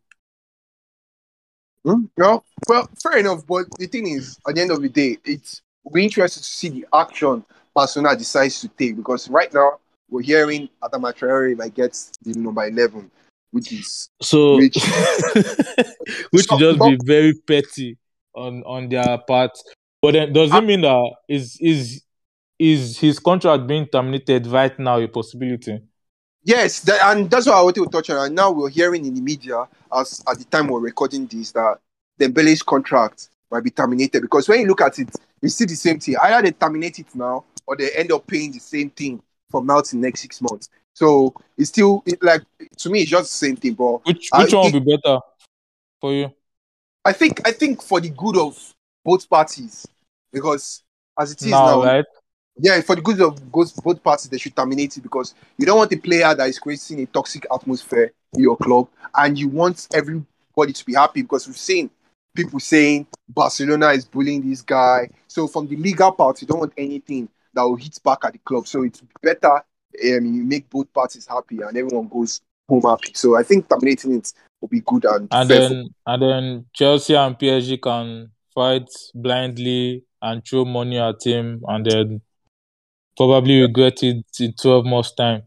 Hmm? 1.85 2.05
No, 2.19 2.43
well, 2.69 2.89
fair 3.03 3.19
enough. 3.19 3.47
But 3.47 3.67
the 3.79 3.87
thing 3.87 4.09
is, 4.09 4.39
at 4.49 4.55
the 4.57 4.61
end 4.61 4.71
of 4.73 4.83
the 4.83 4.89
day, 4.89 5.19
it's 5.25 5.63
we'll 5.85 5.93
be 5.95 6.05
interested 6.05 6.41
to 6.43 6.49
see 6.49 6.69
the 6.69 6.87
action 6.93 7.45
Barcelona 7.75 8.17
decides 8.17 8.61
to 8.63 8.69
take 8.69 8.97
because 8.97 9.29
right 9.31 9.53
now 9.55 9.79
we're 10.11 10.23
hearing 10.23 10.69
Adama 10.83 11.15
Traore 11.15 11.57
might 11.57 11.75
get 11.75 11.93
the 12.23 12.39
number 12.39 12.65
eleven, 12.67 13.11
which 13.53 13.73
is 13.73 14.09
So 14.21 14.57
Which- 14.59 14.75
which 16.31 16.47
So- 16.47 16.59
just 16.59 16.79
but- 16.79 16.91
be 16.91 16.99
very 17.05 17.35
petty 17.35 17.97
on 18.35 18.63
on 18.65 18.89
their 18.89 19.19
part. 19.27 19.53
But 20.03 20.13
then 20.13 20.33
does 20.33 20.51
Ah. 20.53 20.59
it 20.59 20.65
mean 20.65 20.81
that 20.83 21.11
is 21.29 21.57
is 21.61 22.03
is 22.59 22.99
his 22.99 23.19
contract 23.19 23.67
being 23.67 23.87
terminated 23.87 24.47
right 24.47 24.79
now 24.79 24.99
a 24.99 25.09
possibility? 25.09 25.81
yes, 26.47 26.81
that, 26.81 27.01
and 27.05 27.31
that's 27.31 27.47
what 27.47 27.57
I 27.57 27.63
wanted 27.63 27.85
to 27.85 27.91
touch 27.91 28.09
on. 28.09 28.27
And 28.27 28.35
now 28.35 28.51
we're 28.51 28.71
hearing 28.71 29.05
in 29.05 29.15
the 29.15 29.21
media, 29.21 29.69
as 29.95 30.23
at 30.31 30.39
the 30.39 30.45
time 30.45 30.69
we're 30.69 30.81
recording 30.81 31.27
this, 31.27 31.53
that 31.53 31.79
the 32.17 32.29
Dembele's 32.29 32.63
contract 32.63 33.29
might 33.51 33.65
be 33.65 33.71
terminated 33.71 34.23
because 34.23 34.49
when 34.49 34.61
you 34.61 34.67
look 34.67 34.81
at 34.81 34.99
it, 34.99 35.15
you 35.43 35.49
see 35.51 35.67
the 35.67 35.75
same 35.75 35.99
thing. 35.99 36.17
Either 36.23 36.43
they 36.43 36.53
terminate 36.53 36.99
it 36.99 37.15
now 37.15 37.45
or 37.67 37.77
they 37.77 37.91
end 37.91 38.11
up 38.13 38.27
paying 38.27 38.53
the 38.53 38.59
same 38.59 38.89
thing 38.91 39.21
from 39.51 39.67
now 39.67 39.81
to 39.81 39.97
next 39.97 40.21
six 40.21 40.41
months. 40.41 40.71
So 40.95 41.35
it's 41.59 41.69
still 41.69 42.03
it, 42.07 42.23
like 42.23 42.43
to 42.79 42.91
me, 42.91 43.03
it's 43.03 43.11
just 43.11 43.25
the 43.25 43.47
same 43.47 43.57
thing, 43.57 43.75
but 43.75 44.07
Which 44.07 44.31
which 44.35 44.53
one 44.55 44.73
will 44.73 44.81
be 44.81 44.97
better 44.97 45.19
for 46.01 46.13
you? 46.15 46.33
I 47.05 47.13
think 47.13 47.47
I 47.47 47.53
think 47.53 47.83
for 47.83 48.01
the 48.01 48.11
good 48.11 48.39
of 48.39 48.75
both 49.05 49.29
parties, 49.29 49.87
because 50.33 50.83
as 51.19 51.33
it 51.33 51.43
is 51.43 51.51
Now, 51.51 51.67
now, 51.67 51.85
right? 51.85 52.05
Yeah, 52.59 52.81
for 52.81 52.97
the 52.97 53.03
good 53.03 53.21
of 53.21 53.53
both, 53.53 54.03
parties, 54.03 54.29
they 54.29 54.39
should 54.39 54.57
terminate 54.57 54.97
it 54.97 55.03
because 55.03 55.35
you 55.59 55.67
don't 55.67 55.79
want 55.79 55.93
a 55.93 55.97
player 55.97 56.35
that 56.35 56.49
is 56.49 56.59
creating 56.59 57.01
a 57.01 57.07
toxic 57.07 57.47
atmosphere 57.53 58.13
in 58.35 58.43
your 58.43 58.57
club, 58.57 58.89
and 59.15 59.39
you 59.39 59.49
want 59.49 59.87
everybody 59.93 60.73
to 60.73 60.85
be 60.85 60.95
happy 60.95 61.23
because 61.23 61.47
we've 61.47 61.57
seen 61.57 61.91
people 62.35 62.61
saying 62.61 63.07
Barcelona 63.29 63.89
is 63.89 64.05
bullying 64.05 64.49
this 64.49 64.63
guy. 64.63 65.09
So 65.27 65.47
from 65.49 65.67
the 65.67 65.77
legal 65.77 66.13
part, 66.13 66.41
you 66.41 66.47
don't 66.47 66.61
want 66.61 66.75
anything 66.77 67.29
that 67.55 67.63
will 67.63 67.77
hit 67.77 67.99
back 68.05 68.19
at 68.25 68.33
the 68.35 68.39
club. 68.39 68.67
So 68.67 68.83
it's 68.83 69.03
better 69.23 69.63
um, 70.05 70.27
you 70.27 70.45
make 70.45 70.69
both 70.71 70.93
parties 70.93 71.27
happy 71.27 71.61
and 71.63 71.77
everyone 71.77 72.09
goes 72.09 72.41
home 72.69 72.83
happy. 72.83 73.13
So 73.15 73.37
I 73.37 73.43
think 73.43 73.69
terminating 73.69 74.19
it 74.19 74.33
will 74.61 74.69
be 74.69 74.81
good 74.81 75.05
and, 75.05 75.29
And 75.31 75.49
fair 75.49 75.69
for 75.69 75.75
then 75.75 75.89
and 76.07 76.23
then 76.23 76.67
Chelsea 76.75 77.15
and 77.15 77.39
PSG 77.39 77.81
can 77.81 78.31
fight 78.55 78.89
blindly 79.15 80.05
and 80.23 80.45
throw 80.45 80.65
money 80.65 80.99
at 80.99 81.25
him 81.25 81.63
and 81.67 81.85
then 81.85 82.21
probably 83.17 83.63
regret 83.63 84.03
it 84.03 84.25
in 84.41 84.53
twelve 84.53 84.85
months 84.85 85.13
time. 85.13 85.43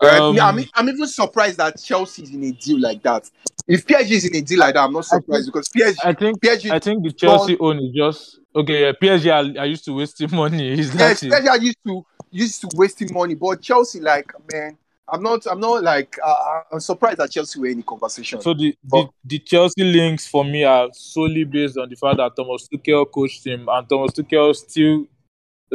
Um, 0.00 0.36
yeah, 0.36 0.48
I'm, 0.48 0.58
I'm 0.74 0.88
even 0.88 1.06
surprised 1.06 1.58
that 1.58 1.80
Chelsea 1.82 2.24
is 2.24 2.30
in 2.30 2.44
a 2.44 2.52
deal 2.52 2.80
like 2.80 3.02
that. 3.04 3.30
If 3.66 3.86
PSG 3.86 4.10
is 4.10 4.24
in 4.26 4.36
a 4.36 4.40
deal 4.42 4.58
like 4.58 4.74
that, 4.74 4.84
I'm 4.84 4.92
not 4.92 5.04
surprised 5.04 5.46
because 5.46 5.68
PSG, 5.68 5.96
I 6.04 6.12
think 6.12 6.40
PSG, 6.40 6.70
I 6.70 6.78
think 6.78 7.04
the 7.04 7.12
Chelsea 7.12 7.56
own 7.58 7.78
is 7.78 7.92
just 7.94 8.40
okay. 8.54 8.86
Yeah, 8.86 8.92
PSG 9.00 9.32
are, 9.32 9.60
are 9.60 9.66
used 9.66 9.84
to 9.86 9.94
wasting 9.94 10.34
money. 10.34 10.72
Is 10.78 10.94
yes, 10.94 11.20
that 11.20 11.26
it? 11.26 11.32
PSG 11.32 11.48
are 11.48 11.58
used 11.58 11.78
to 11.86 12.06
used 12.30 12.60
to 12.62 12.68
wasting 12.74 13.08
money, 13.12 13.34
but 13.34 13.62
Chelsea, 13.62 14.00
like 14.00 14.30
man, 14.52 14.76
I'm 15.08 15.22
not. 15.22 15.46
I'm 15.46 15.60
not 15.60 15.82
like. 15.82 16.18
Uh, 16.22 16.62
I'm 16.72 16.80
surprised 16.80 17.18
that 17.18 17.30
Chelsea 17.30 17.58
were 17.60 17.66
in 17.66 17.78
the 17.78 17.82
conversation. 17.82 18.40
So 18.40 18.52
the, 18.52 18.76
the 18.84 19.08
the 19.24 19.38
Chelsea 19.38 19.84
links 19.84 20.26
for 20.26 20.44
me 20.44 20.64
are 20.64 20.88
solely 20.92 21.44
based 21.44 21.78
on 21.78 21.88
the 21.88 21.96
fact 21.96 22.18
that 22.18 22.34
Thomas 22.36 22.68
Tuchel 22.68 23.10
coached 23.10 23.46
him, 23.46 23.68
and 23.68 23.88
Thomas 23.88 24.12
Tuchel 24.12 24.54
still 24.54 25.06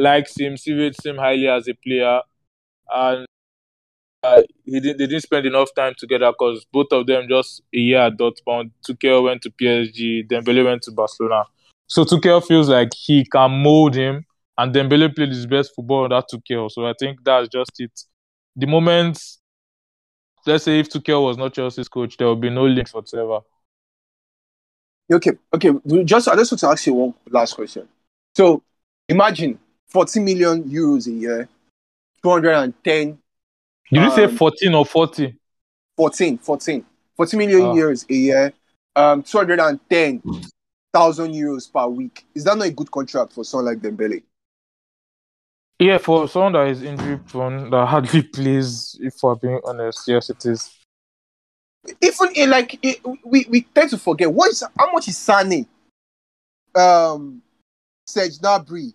likes 0.00 0.38
him, 0.38 0.56
still 0.56 0.90
him 1.04 1.16
highly 1.16 1.48
as 1.48 1.68
a 1.68 1.74
player, 1.74 2.20
and 2.92 3.26
uh, 4.22 4.42
he 4.64 4.80
didn't. 4.80 4.98
They 4.98 5.06
didn't 5.06 5.22
spend 5.22 5.46
enough 5.46 5.68
time 5.74 5.94
together 5.96 6.30
because 6.30 6.64
both 6.72 6.88
of 6.92 7.06
them 7.06 7.26
just 7.28 7.62
a 7.74 7.78
year 7.78 8.00
at 8.00 8.18
Dortmund. 8.18 8.70
Tuchel 8.86 9.24
went 9.24 9.42
to 9.42 9.50
PSG, 9.50 10.28
Dembele 10.28 10.64
went 10.64 10.82
to 10.82 10.92
Barcelona. 10.92 11.44
So 11.86 12.04
Tuchel 12.04 12.46
feels 12.46 12.68
like 12.68 12.90
he 12.94 13.24
can 13.24 13.50
mold 13.62 13.94
him, 13.94 14.24
and 14.58 14.74
Dembele 14.74 15.14
played 15.14 15.30
his 15.30 15.46
best 15.46 15.72
football 15.74 16.04
under 16.04 16.22
Tuchel. 16.22 16.70
So 16.70 16.86
I 16.86 16.94
think 16.98 17.20
that's 17.24 17.48
just 17.48 17.72
it. 17.78 17.92
The 18.56 18.66
moment 18.66 19.18
let's 20.46 20.64
say 20.64 20.78
if 20.78 20.90
Tuchel 20.90 21.24
was 21.24 21.36
not 21.36 21.54
Chelsea's 21.54 21.88
coach, 21.88 22.16
there 22.16 22.28
would 22.28 22.40
be 22.40 22.50
no 22.50 22.64
links 22.66 22.94
whatsoever. 22.94 23.40
Okay, 25.12 25.32
okay. 25.52 25.70
Just 26.04 26.28
I 26.28 26.36
just 26.36 26.52
want 26.52 26.60
to 26.60 26.68
ask 26.68 26.86
you 26.86 26.94
one 26.94 27.14
last 27.28 27.54
question. 27.54 27.88
So 28.36 28.62
imagine 29.08 29.58
40 29.90 30.20
million 30.20 30.62
euros 30.64 31.06
a 31.06 31.10
year, 31.10 31.48
210, 32.22 33.18
Did 33.92 34.02
you 34.02 34.10
say 34.12 34.24
Um, 34.24 34.36
14 34.36 34.74
or 34.74 34.86
40? 34.86 35.34
14, 35.96 36.38
14, 36.38 36.84
40 37.16 37.36
million 37.36 37.62
Ah. 37.62 37.74
euros 37.74 38.06
a 38.08 38.14
year, 38.14 38.52
um, 38.94 39.22
210,000 39.22 41.32
euros 41.34 41.66
per 41.72 41.86
week. 41.88 42.24
Is 42.34 42.44
that 42.44 42.56
not 42.56 42.68
a 42.68 42.70
good 42.70 42.90
contract 42.90 43.32
for 43.32 43.44
someone 43.44 43.66
like 43.74 43.82
Dembele? 43.82 44.22
Yeah, 45.80 45.98
for 45.98 46.28
someone 46.28 46.52
that 46.52 46.68
is 46.68 46.82
injury 46.82 47.18
prone, 47.18 47.70
that 47.70 47.86
hardly 47.86 48.22
plays, 48.34 48.96
if 49.00 49.14
we're 49.22 49.34
being 49.34 49.60
honest, 49.64 50.06
yes, 50.06 50.30
it 50.30 50.44
is. 50.46 50.70
Even 52.02 52.28
in 52.36 52.50
like 52.50 52.78
it, 52.82 53.00
we 53.24 53.46
we 53.48 53.62
tend 53.62 53.88
to 53.90 53.98
forget 53.98 54.30
what 54.30 54.50
is 54.50 54.62
how 54.78 54.92
much 54.92 55.08
is 55.08 55.16
Sane, 55.16 55.66
um, 56.74 57.42
Serge 58.06 58.38
Gnabry, 58.38 58.92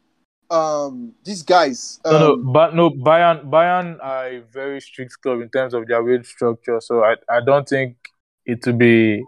um, 0.55 1.13
these 1.23 1.43
guys. 1.43 1.99
Um, 2.05 2.13
No, 2.13 2.19
no, 2.19 2.51
but 2.51 2.75
no, 2.75 2.89
Bayern, 2.89 3.49
Bayern 3.49 3.97
are 4.01 4.27
a 4.27 4.39
very 4.39 4.79
strict 4.81 5.21
club 5.21 5.41
in 5.41 5.49
terms 5.49 5.73
of 5.73 5.87
their 5.87 6.03
wage 6.03 6.25
structure, 6.27 6.79
so 6.81 7.03
I, 7.03 7.15
I 7.29 7.41
don't 7.45 7.67
think 7.67 7.97
it 8.45 8.65
will 8.65 8.73
be. 8.73 9.23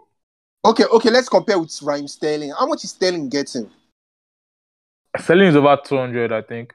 Okay, 0.64 0.84
okay. 0.84 1.10
Let's 1.10 1.28
compare 1.28 1.58
with 1.58 1.76
Raheem 1.82 2.08
Sterling. 2.08 2.52
How 2.58 2.66
much 2.66 2.84
is 2.84 2.90
Sterling 2.90 3.28
getting? 3.28 3.70
Sterling 5.18 5.48
is 5.48 5.56
over 5.56 5.78
200, 5.84 6.32
I 6.32 6.42
think. 6.42 6.74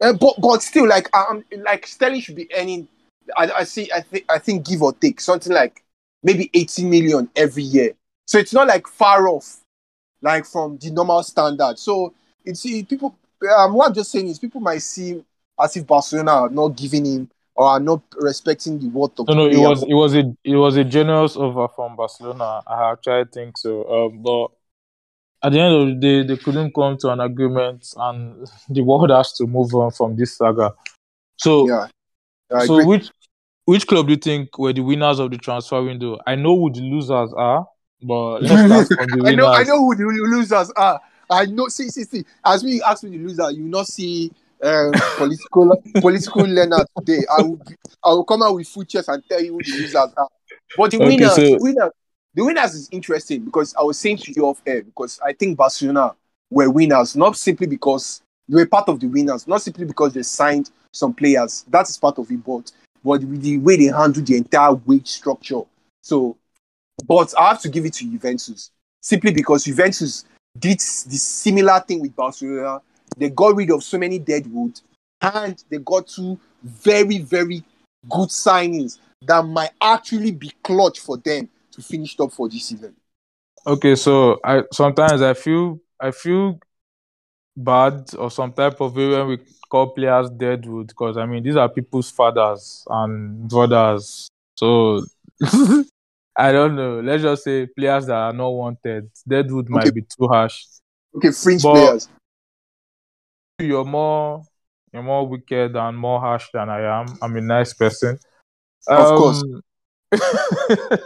Uh, 0.00 0.12
but 0.12 0.34
but 0.40 0.62
still, 0.62 0.86
like 0.86 1.08
um, 1.16 1.42
like 1.64 1.86
Sterling 1.86 2.20
should 2.20 2.36
be 2.36 2.48
earning. 2.54 2.86
I, 3.36 3.50
I 3.50 3.64
see. 3.64 3.90
I 3.94 4.02
think 4.02 4.24
I 4.28 4.38
think 4.38 4.66
give 4.66 4.82
or 4.82 4.92
take 4.92 5.20
something 5.20 5.52
like 5.52 5.82
maybe 6.22 6.50
eighty 6.52 6.84
million 6.84 7.30
every 7.34 7.62
year. 7.62 7.92
So 8.26 8.36
it's 8.36 8.52
not 8.52 8.66
like 8.66 8.86
far 8.86 9.26
off, 9.26 9.60
like 10.20 10.44
from 10.44 10.76
the 10.76 10.90
normal 10.90 11.22
standard. 11.22 11.78
So 11.78 12.12
it's 12.44 12.66
it, 12.66 12.88
people. 12.88 13.16
Um, 13.56 13.74
what 13.74 13.88
I'm 13.88 13.94
just 13.94 14.10
saying 14.10 14.28
is 14.28 14.38
people 14.38 14.60
might 14.60 14.78
see 14.82 15.22
as 15.60 15.76
if 15.76 15.86
Barcelona 15.86 16.32
are 16.32 16.48
not 16.50 16.68
giving 16.68 17.04
him 17.04 17.30
or 17.54 17.66
are 17.66 17.80
not 17.80 18.02
respecting 18.18 18.78
the 18.78 18.88
worth 18.88 19.18
of 19.18 19.28
No, 19.28 19.34
no, 19.34 19.46
it 19.46 19.56
was 19.56 19.82
it 19.82 19.94
was 19.94 20.14
a 20.14 20.36
it 20.44 20.56
was 20.56 20.76
a 20.76 20.84
generous 20.84 21.36
offer 21.36 21.72
from 21.74 21.96
Barcelona. 21.96 22.62
I 22.66 22.92
actually 22.92 23.24
think 23.32 23.58
so. 23.58 23.84
Um, 23.88 24.22
but 24.22 24.48
at 25.42 25.52
the 25.52 25.60
end 25.60 25.74
of 25.74 25.88
the 25.88 25.94
day, 25.94 26.26
they 26.26 26.36
couldn't 26.36 26.74
come 26.74 26.96
to 26.98 27.10
an 27.10 27.20
agreement, 27.20 27.86
and 27.96 28.46
the 28.68 28.82
world 28.82 29.10
has 29.10 29.32
to 29.34 29.46
move 29.46 29.74
on 29.74 29.90
from 29.90 30.16
this 30.16 30.36
saga. 30.36 30.74
So, 31.38 31.68
Yeah, 31.68 31.86
I 32.52 32.66
so 32.66 32.74
agree. 32.74 32.86
which 32.86 33.10
which 33.64 33.86
club 33.86 34.06
do 34.06 34.12
you 34.12 34.18
think 34.18 34.58
were 34.58 34.72
the 34.72 34.80
winners 34.82 35.18
of 35.18 35.30
the 35.30 35.38
transfer 35.38 35.82
window? 35.82 36.18
I 36.26 36.36
know 36.36 36.56
who 36.56 36.72
the 36.72 36.80
losers 36.80 37.32
are, 37.34 37.66
but 38.02 38.42
let's 38.42 38.66
start 38.66 38.88
from 38.88 39.06
the 39.06 39.26
I 39.26 39.34
know, 39.34 39.48
I 39.48 39.62
know 39.64 39.78
who 39.78 39.94
the 39.94 40.04
losers 40.04 40.70
are. 40.76 41.00
I 41.28 41.46
know. 41.46 41.68
See, 41.68 41.88
see, 41.88 42.04
see. 42.04 42.24
As 42.44 42.62
we 42.62 42.82
ask 42.82 43.02
me 43.02 43.10
the 43.16 43.18
loser, 43.24 43.50
you 43.50 43.62
will 43.64 43.70
not 43.70 43.86
see 43.86 44.32
um, 44.62 44.94
political 45.16 45.82
political 46.00 46.42
learner 46.42 46.84
today. 46.96 47.24
I 47.30 47.42
will, 47.42 47.56
be, 47.56 47.74
I 48.04 48.10
will 48.10 48.24
come 48.24 48.42
out 48.42 48.54
with 48.54 48.68
full 48.68 48.84
chest 48.84 49.08
and 49.08 49.22
tell 49.28 49.42
you 49.42 49.54
who 49.54 49.62
the 49.62 49.72
losers 49.72 49.94
are. 50.16 50.28
But 50.76 50.90
the 50.90 50.98
Okay, 50.98 51.06
winners, 51.06 51.34
so- 51.34 51.42
the 51.42 51.58
winners, 51.60 51.90
the 52.34 52.44
winners 52.44 52.74
is 52.74 52.88
interesting 52.92 53.44
because 53.44 53.74
I 53.74 53.82
was 53.82 53.98
saying 53.98 54.18
to 54.18 54.32
you 54.32 54.46
off 54.46 54.60
air 54.66 54.82
because 54.82 55.18
I 55.24 55.32
think 55.32 55.56
Barcelona 55.56 56.14
were 56.50 56.70
winners 56.70 57.16
not 57.16 57.36
simply 57.36 57.66
because 57.66 58.20
they 58.48 58.56
were 58.56 58.66
part 58.66 58.88
of 58.88 59.00
the 59.00 59.06
winners, 59.08 59.48
not 59.48 59.62
simply 59.62 59.84
because 59.84 60.12
they 60.14 60.22
signed 60.22 60.70
some 60.92 61.12
players. 61.12 61.64
That 61.68 61.88
is 61.88 61.96
part 61.98 62.18
of 62.18 62.30
it, 62.30 62.44
but 62.44 62.70
but 63.04 63.22
with 63.24 63.42
the 63.42 63.58
way 63.58 63.76
they 63.76 63.84
handled 63.84 64.26
the 64.26 64.36
entire 64.36 64.74
wage 64.74 65.08
structure. 65.08 65.60
So, 66.02 66.36
but 67.06 67.32
I 67.38 67.48
have 67.48 67.60
to 67.62 67.68
give 67.68 67.84
it 67.84 67.94
to 67.94 68.04
Juventus 68.10 68.70
simply 69.00 69.32
because 69.32 69.64
Juventus 69.64 70.24
did 70.58 70.78
the 70.78 71.16
similar 71.16 71.80
thing 71.80 72.00
with 72.00 72.14
Barcelona. 72.14 72.80
They 73.16 73.30
got 73.30 73.56
rid 73.56 73.70
of 73.70 73.82
so 73.82 73.98
many 73.98 74.18
deadwood 74.18 74.80
and 75.20 75.62
they 75.70 75.78
got 75.78 76.08
two 76.08 76.38
very, 76.62 77.18
very 77.18 77.64
good 78.08 78.28
signings 78.28 78.98
that 79.22 79.44
might 79.44 79.70
actually 79.80 80.32
be 80.32 80.52
clutch 80.62 81.00
for 81.00 81.16
them 81.16 81.48
to 81.72 81.82
finish 81.82 82.16
top 82.16 82.32
for 82.32 82.48
this 82.48 82.64
season. 82.64 82.94
Okay, 83.66 83.96
so 83.96 84.38
I 84.44 84.62
sometimes 84.72 85.22
I 85.22 85.34
feel 85.34 85.80
I 86.00 86.10
feel 86.10 86.60
bad 87.56 88.10
or 88.18 88.30
some 88.30 88.52
type 88.52 88.80
of 88.80 88.94
way 88.94 89.08
when 89.08 89.26
we 89.26 89.38
call 89.68 89.88
players 89.88 90.30
deadwood 90.30 90.88
because 90.88 91.16
I 91.16 91.26
mean 91.26 91.42
these 91.42 91.56
are 91.56 91.68
people's 91.68 92.10
fathers 92.10 92.84
and 92.88 93.48
brothers. 93.48 94.28
So 94.56 95.02
I 96.38 96.52
don't 96.52 96.76
know. 96.76 97.00
Let's 97.00 97.22
just 97.22 97.44
say 97.44 97.66
players 97.66 98.06
that 98.06 98.14
are 98.16 98.32
not 98.32 98.50
wanted. 98.50 99.10
Deadwood 99.26 99.68
might 99.70 99.84
Okay. 99.86 99.90
be 99.90 100.02
too 100.02 100.28
harsh. 100.28 100.64
Okay, 101.16 101.30
fringe 101.30 101.62
But- 101.62 101.72
players. 101.74 102.08
You're 103.58 103.84
more 103.86 104.42
you're 104.92 105.02
more 105.02 105.26
wicked 105.26 105.74
and 105.76 105.96
more 105.98 106.20
harsh 106.20 106.48
than 106.52 106.68
I 106.68 107.00
am. 107.00 107.06
I'm 107.22 107.36
a 107.36 107.40
nice 107.40 107.72
person. 107.74 108.18
Of 108.86 109.18
course. 109.18 109.42
Um, 109.42 109.62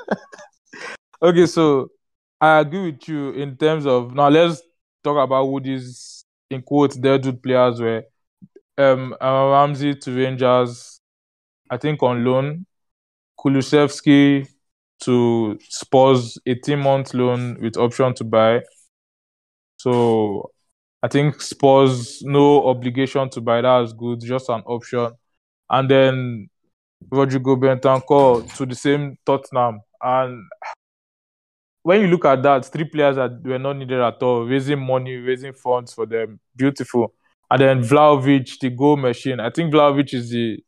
okay, 1.22 1.46
so 1.46 1.88
I 2.40 2.58
agree 2.60 2.90
with 2.90 3.08
you 3.08 3.30
in 3.30 3.56
terms 3.56 3.86
of 3.86 4.14
now. 4.14 4.28
Let's 4.28 4.62
talk 5.04 5.16
about 5.22 5.46
who 5.46 5.60
these 5.60 6.24
in 6.50 6.62
quotes 6.62 6.96
deadwood 6.96 7.42
players 7.42 7.80
were. 7.80 8.04
Um, 8.76 9.14
Ramsey 9.20 9.94
to 9.94 10.16
Rangers, 10.16 11.00
I 11.70 11.76
think 11.76 12.02
on 12.02 12.24
loan. 12.24 12.66
Kulusevski 13.38 14.46
to 15.00 15.58
Spurs, 15.68 16.38
18 16.46 16.78
month 16.78 17.14
loan 17.14 17.58
with 17.60 17.76
option 17.76 18.14
to 18.14 18.24
buy. 18.24 18.62
So 19.76 20.50
I 21.02 21.08
think 21.08 21.40
Spurs 21.40 22.22
no 22.22 22.68
obligation 22.68 23.30
to 23.30 23.40
buy 23.40 23.62
that 23.62 23.84
is 23.84 23.92
good, 23.92 24.20
just 24.20 24.48
an 24.48 24.62
option. 24.66 25.12
And 25.70 25.90
then 25.90 26.50
Rodrigo 27.10 27.56
Bentancur 27.56 28.54
to 28.56 28.66
the 28.66 28.74
same 28.74 29.16
Tottenham. 29.24 29.80
And 30.02 30.44
when 31.82 32.02
you 32.02 32.08
look 32.08 32.24
at 32.26 32.42
that, 32.42 32.66
three 32.66 32.84
players 32.84 33.16
that 33.16 33.42
were 33.42 33.58
not 33.58 33.76
needed 33.76 34.00
at 34.00 34.22
all, 34.22 34.44
raising 34.44 34.78
money, 34.78 35.16
raising 35.16 35.52
funds 35.52 35.94
for 35.94 36.04
them, 36.06 36.38
beautiful. 36.54 37.14
And 37.50 37.60
then 37.60 37.82
Vlahovic, 37.82 38.58
the 38.60 38.70
goal 38.70 38.96
machine. 38.96 39.40
I 39.40 39.50
think 39.50 39.72
Vlahovic 39.72 40.12
is 40.14 40.30
the, 40.30 40.62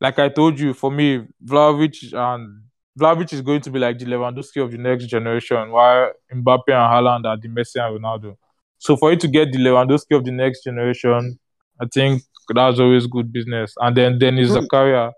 like 0.00 0.18
I 0.18 0.28
told 0.30 0.58
you, 0.58 0.72
for 0.74 0.90
me, 0.90 1.26
Vlahovic 1.44 2.12
and 2.12 2.61
Vlahovic 2.98 3.32
is 3.32 3.40
going 3.40 3.60
to 3.62 3.70
be 3.70 3.78
like 3.78 3.98
the 3.98 4.04
Lewandowski 4.04 4.62
of 4.62 4.70
the 4.70 4.78
next 4.78 5.06
generation, 5.06 5.70
while 5.70 6.12
Mbappe 6.32 6.68
and 6.68 6.76
Haaland 6.92 7.24
are 7.24 7.36
the 7.38 7.48
Messi 7.48 7.76
and 7.80 7.98
Ronaldo. 7.98 8.36
So 8.78 8.96
for 8.96 9.10
you 9.12 9.16
to 9.18 9.28
get 9.28 9.52
the 9.52 9.58
Lewandowski 9.58 10.16
of 10.16 10.24
the 10.24 10.30
next 10.32 10.64
generation, 10.64 11.38
I 11.80 11.86
think 11.86 12.22
that's 12.54 12.78
always 12.78 13.06
good 13.06 13.32
business. 13.32 13.72
And 13.80 13.96
then 13.96 14.18
Denis 14.18 14.50
Hmm. 14.50 14.56
Zakaria, 14.58 15.12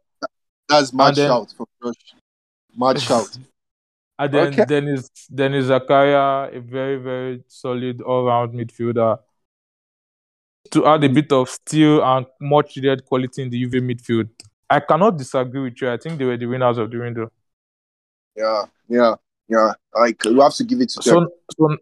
That's 0.69 0.93
mad 0.93 1.15
then- 1.17 1.29
shout 1.29 1.53
from 1.57 1.67
Josh. 1.83 2.15
Mad 2.77 3.01
shout. 3.09 3.39
and 4.19 4.33
then 4.33 4.47
Okay. 4.49 4.65
Denis 4.67 5.09
Denis 5.35 5.67
Zakaria, 5.67 6.55
a 6.57 6.61
very 6.61 6.97
very 6.97 7.43
solid 7.49 8.01
all 8.03 8.25
round 8.25 8.55
midfielder. 8.55 9.19
To 10.71 10.87
add 10.87 11.05
a 11.05 11.09
bit 11.09 11.31
of 11.33 11.49
steel 11.51 12.03
and 12.03 12.27
much 12.41 12.77
needed 12.77 13.05
quality 13.05 13.43
in 13.43 13.51
the 13.51 13.59
Juve 13.61 13.83
midfield, 13.83 14.29
I 14.71 14.81
cannot 14.81 15.19
disagree 15.19 15.61
with 15.61 15.81
you. 15.83 15.91
I 15.91 15.97
think 15.99 16.19
they 16.19 16.25
were 16.25 16.37
the 16.37 16.47
winners 16.47 16.79
of 16.79 16.91
the 16.91 16.99
window. 16.99 17.31
Yeah, 18.37 18.65
yeah, 18.89 19.15
yeah. 19.49 19.73
Like 19.95 20.25
you 20.25 20.41
have 20.41 20.55
to 20.55 20.65
give 20.65 20.81
it 20.81 20.89
to 20.91 21.01
them. 21.11 21.29
So, 21.59 21.69
so, 21.69 21.77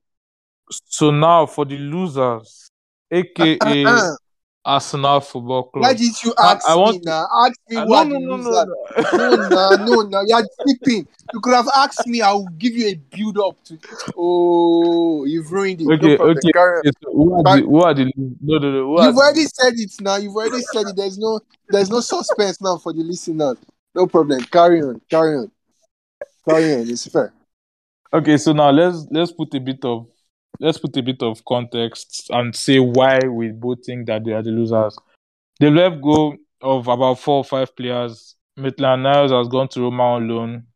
so 0.85 1.11
now 1.11 1.47
for 1.47 1.65
the 1.65 1.79
losers, 1.79 2.71
aka 3.11 3.59
Uh-uh. 3.85 4.17
Arsenal 4.65 5.19
Football 5.19 5.65
Club. 5.65 5.83
Why 5.83 5.93
did 5.93 6.13
you 6.23 6.33
I- 6.39 6.53
ask 6.53 6.69
I 6.71 6.75
me 6.77 6.81
want- 6.81 7.05
now? 7.05 7.27
Ask 7.47 7.59
me 7.69 7.77
Uh, 7.79 7.87
what 7.87 8.07
no, 8.07 8.19
no, 8.19 8.37
no, 8.37 8.51
no, 9.13 9.15
No, 9.19 9.49
no, 9.49 9.85
no, 9.85 10.03
no. 10.03 10.23
You're 10.25 10.47
sleeping. 10.63 11.09
You 11.35 11.41
could 11.41 11.53
have 11.55 11.67
asked 11.75 12.07
me. 12.07 12.21
I 12.21 12.33
will 12.33 12.47
give 12.59 12.77
you 12.77 12.87
a 12.87 12.95
build 12.95 13.39
up 13.39 13.57
to. 13.65 13.79
Oh, 14.17 15.25
you've 15.25 15.51
ruined 15.51 15.81
it. 15.81 15.89
Okay, 15.91 16.17
no 16.17 16.25
okay. 16.31 16.51
Okay, 16.57 16.91
so 17.03 17.13
who 17.13 17.35
are 17.35 17.43
the 17.43 17.63
who 17.65 17.81
are 17.83 17.93
the 17.95 18.05
no 18.41 18.59
no 18.59 18.71
no 18.71 18.87
who 18.97 19.05
You've 19.05 19.15
the- 19.17 19.21
already 19.21 19.45
said 19.47 19.75
it 19.77 19.93
now. 20.01 20.17
You've 20.17 20.37
already 20.37 20.61
said 20.73 20.87
it. 20.87 20.97
There's 20.97 21.19
no, 21.19 21.41
there's 21.69 21.91
no 21.91 22.01
suspense 22.01 22.61
now 22.61 22.77
for 22.79 22.93
the 22.93 23.03
listeners. 23.03 23.57
No 23.95 24.07
problem. 24.07 24.43
Carry 24.45 24.81
on. 24.83 25.01
Carry 25.11 25.37
on. 25.39 25.51
Carry 26.49 26.75
on. 26.75 26.89
It's 26.89 27.07
fair. 27.07 27.33
Okay, 28.13 28.37
so 28.37 28.53
now 28.53 28.71
let's 28.71 29.07
let's 29.11 29.33
put 29.33 29.55
a 29.55 29.61
bit 29.61 29.85
of 29.85 30.07
let's 30.61 30.79
put 30.79 30.97
a 30.97 31.03
bit 31.03 31.23
of 31.23 31.45
context 31.45 32.29
and 32.31 32.55
say 32.55 32.79
why 32.79 33.19
we 33.27 33.49
both 33.49 33.85
think 33.85 34.07
that 34.07 34.25
they 34.25 34.33
are 34.33 34.43
the 34.43 34.51
losers. 34.51 34.97
They 35.61 35.71
left 35.71 36.03
go 36.03 36.37
of 36.61 36.89
about 36.89 37.19
four 37.19 37.37
or 37.39 37.45
five 37.45 37.75
players. 37.75 38.37
Maitland 38.57 39.03
Niles 39.03 39.33
has 39.33 39.49
gone 39.49 39.69
to 39.69 39.81
Roma 39.81 40.03
on 40.03 40.29
loan. 40.29 40.67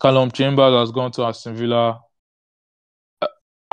Callum 0.00 0.30
Chambers 0.30 0.72
has 0.74 0.92
gone 0.92 1.10
to 1.12 1.24
Aston 1.24 1.56
Villa. 1.56 2.00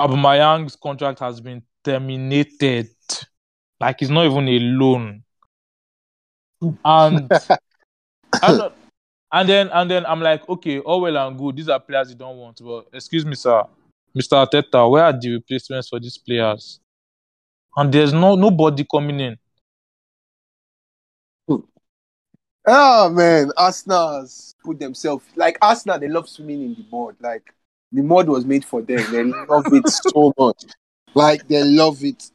Aubameyang's 0.00 0.74
contract 0.74 1.20
has 1.20 1.40
been 1.40 1.62
terminated. 1.84 2.88
Like 3.80 4.02
it's 4.02 4.10
not 4.10 4.26
even 4.26 4.48
a 4.48 4.58
loan. 4.58 5.22
And 6.84 7.30
and, 8.42 8.72
and 9.34 9.48
then 9.48 9.68
and 9.72 9.90
then 9.90 10.06
I'm 10.06 10.20
like, 10.20 10.48
okay, 10.48 10.78
all 10.78 11.00
well 11.00 11.26
and 11.26 11.36
good. 11.36 11.56
These 11.56 11.68
are 11.68 11.80
players 11.80 12.08
you 12.08 12.14
don't 12.14 12.36
want. 12.36 12.60
But 12.62 12.86
excuse 12.92 13.26
me, 13.26 13.34
sir, 13.34 13.64
Mr. 14.16 14.46
Arteta, 14.46 14.88
where 14.88 15.02
are 15.02 15.12
the 15.12 15.32
replacements 15.32 15.88
for 15.88 15.98
these 15.98 16.16
players? 16.16 16.78
And 17.76 17.92
there's 17.92 18.12
no 18.12 18.36
nobody 18.36 18.86
coming 18.88 19.18
in. 19.18 19.36
Oh 22.66 23.10
man, 23.10 23.50
Arsenal 23.56 24.24
put 24.64 24.78
themselves 24.78 25.24
like 25.34 25.58
Arsenal. 25.60 25.98
They 25.98 26.08
love 26.08 26.28
swimming 26.28 26.62
in 26.62 26.74
the 26.74 26.84
mud. 26.92 27.16
Like 27.20 27.52
the 27.90 28.02
mud 28.02 28.28
was 28.28 28.44
made 28.44 28.64
for 28.64 28.82
them. 28.82 29.04
They 29.10 29.24
love 29.24 29.66
it 29.72 29.88
so 30.14 30.32
much. 30.38 30.64
Like 31.12 31.48
they 31.48 31.64
love 31.64 32.04
it. 32.04 32.30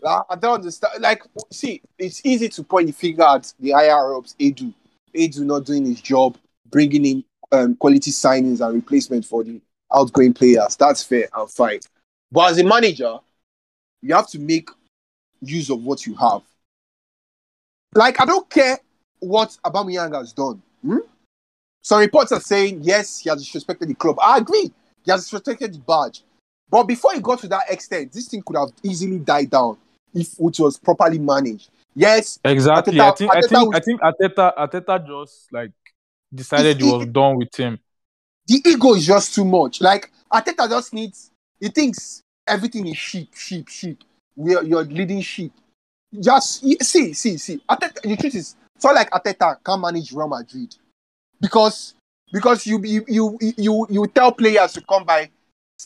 Like, 0.00 0.22
I 0.30 0.36
don't 0.36 0.54
understand. 0.54 1.02
Like, 1.02 1.24
see, 1.50 1.82
it's 1.98 2.24
easy 2.24 2.48
to 2.50 2.62
point 2.62 2.86
the 2.86 2.92
finger 2.92 3.24
at 3.24 3.52
the 3.58 3.72
higher 3.72 4.14
ups. 4.14 4.36
Edu, 4.38 4.72
Edu 5.12 5.40
not 5.40 5.64
doing 5.64 5.84
his 5.84 6.00
job, 6.00 6.38
bringing 6.70 7.04
in 7.04 7.24
um, 7.52 7.76
quality 7.76 8.10
signings 8.10 8.60
and 8.60 8.74
replacement 8.74 9.24
for 9.24 9.44
the 9.44 9.60
outgoing 9.92 10.32
players. 10.32 10.76
That's 10.76 11.02
fair 11.02 11.28
and 11.36 11.50
fine. 11.50 11.80
But 12.32 12.52
as 12.52 12.58
a 12.58 12.64
manager, 12.64 13.18
you 14.02 14.14
have 14.14 14.28
to 14.30 14.38
make 14.38 14.68
use 15.40 15.70
of 15.70 15.84
what 15.84 16.06
you 16.06 16.14
have. 16.16 16.42
Like, 17.94 18.20
I 18.20 18.24
don't 18.24 18.48
care 18.50 18.78
what 19.20 19.56
Aubameyang 19.64 20.14
has 20.14 20.32
done. 20.32 20.60
Hmm? 20.82 20.98
Some 21.82 22.00
reports 22.00 22.32
are 22.32 22.40
saying, 22.40 22.80
yes, 22.82 23.20
he 23.20 23.30
has 23.30 23.44
disrespected 23.44 23.86
the 23.88 23.94
club. 23.94 24.18
I 24.20 24.38
agree. 24.38 24.72
He 25.04 25.10
has 25.10 25.28
disrespected 25.28 25.72
the 25.72 25.78
badge. 25.78 26.22
But 26.70 26.84
before 26.84 27.12
he 27.14 27.20
got 27.20 27.38
to 27.40 27.48
that 27.48 27.70
extent, 27.70 28.12
this 28.12 28.28
thing 28.28 28.42
could 28.42 28.56
have 28.56 28.70
easily 28.82 29.18
died 29.18 29.50
down 29.50 29.76
if 30.14 30.32
it 30.32 30.58
was 30.58 30.78
properly 30.78 31.18
managed. 31.18 31.68
Yes, 31.94 32.40
exactly. 32.44 32.94
Arteta, 32.94 33.06
I 33.06 33.12
think 33.12 33.30
Arteta 33.30 33.36
I 33.36 33.40
think 33.46 33.68
was, 33.68 33.76
I 33.76 33.80
think 33.80 34.00
Arteta 34.00 34.56
Arteta 34.56 35.06
just 35.06 35.52
like 35.52 35.70
decided 36.34 36.80
he 36.80 36.90
was 36.90 37.06
done 37.06 37.36
with 37.36 37.54
him. 37.54 37.78
The 38.46 38.62
ego 38.66 38.94
is 38.94 39.06
just 39.06 39.34
too 39.34 39.44
much. 39.44 39.80
Like 39.80 40.10
Arteta 40.32 40.68
just 40.68 40.92
needs. 40.92 41.30
He 41.60 41.68
thinks 41.68 42.22
everything 42.46 42.86
is 42.86 42.96
sheep, 42.96 43.34
sheep, 43.34 43.68
sheep. 43.68 44.04
We 44.36 44.54
are, 44.56 44.62
you're 44.62 44.84
leading 44.84 45.20
sheep. 45.20 45.52
Just 46.20 46.60
see, 46.82 47.12
see, 47.14 47.38
see. 47.38 47.60
Arteta, 47.68 48.02
the 48.02 48.16
truth 48.16 48.34
is, 48.34 48.56
not 48.82 48.94
like 48.94 49.10
Arteta 49.10 49.56
can't 49.64 49.80
manage 49.80 50.12
Real 50.12 50.28
Madrid 50.28 50.74
because 51.40 51.94
because 52.32 52.66
you 52.66 52.82
you 52.84 53.04
you 53.08 53.38
you, 53.40 53.86
you 53.88 54.06
tell 54.08 54.32
players 54.32 54.72
to 54.72 54.82
come 54.82 55.04
by 55.04 55.30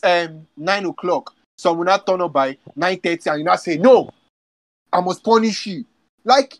um, 0.03 0.47
nine 0.57 0.85
o'clock. 0.85 1.33
Some 1.57 1.77
will 1.77 1.85
not 1.85 2.05
turn 2.05 2.21
up 2.21 2.33
by 2.33 2.57
nine 2.75 2.99
thirty, 2.99 3.29
and 3.29 3.39
you 3.39 3.45
not 3.45 3.61
say 3.61 3.77
no. 3.77 4.09
I 4.91 5.01
must 5.01 5.23
punish 5.23 5.67
you. 5.67 5.85
Like 6.23 6.57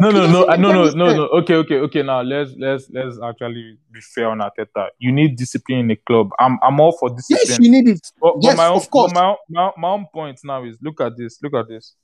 no, 0.00 0.10
no, 0.10 0.26
no, 0.30 0.44
no, 0.44 0.72
no, 0.72 0.90
no, 0.90 1.14
no. 1.14 1.22
Okay, 1.40 1.54
okay, 1.54 1.76
okay. 1.76 2.02
Now 2.02 2.22
let's 2.22 2.52
let's 2.56 2.88
let's 2.90 3.18
actually 3.22 3.78
be 3.90 4.00
fair 4.00 4.28
on 4.28 4.38
Arteta. 4.38 4.88
You 4.98 5.12
need 5.12 5.36
discipline 5.36 5.80
in 5.80 5.88
the 5.88 5.96
club. 5.96 6.30
I'm 6.38 6.58
I'm 6.62 6.78
all 6.80 6.92
for 6.92 7.10
discipline. 7.10 7.46
Yes, 7.48 7.58
you 7.60 7.70
need 7.70 7.88
it. 7.88 8.00
But, 8.20 8.34
yes, 8.40 8.54
but 8.54 8.62
my 8.62 8.68
own, 8.68 8.76
of 8.76 8.90
course. 8.90 9.12
My, 9.14 9.34
my, 9.48 9.70
my 9.76 9.88
own 9.88 10.06
point 10.12 10.40
now 10.44 10.64
is 10.64 10.76
look 10.80 11.00
at 11.00 11.16
this. 11.16 11.38
Look 11.42 11.54
at 11.54 11.68
this. 11.68 11.94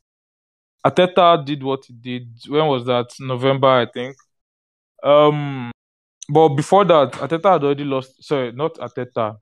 Arteta 0.85 1.45
did 1.45 1.63
what 1.63 1.85
he 1.87 1.93
did. 1.93 2.29
When 2.49 2.67
was 2.67 2.85
that? 2.87 3.07
November, 3.21 3.69
I 3.69 3.87
think. 3.87 4.17
Um, 5.03 5.71
but 6.29 6.49
before 6.51 6.85
that, 6.85 7.13
Arteta 7.13 7.53
had 7.53 7.65
already 7.65 7.85
lost. 7.85 8.23
Sorry, 8.23 8.53
not 8.53 8.75
Arteta. 8.75 9.37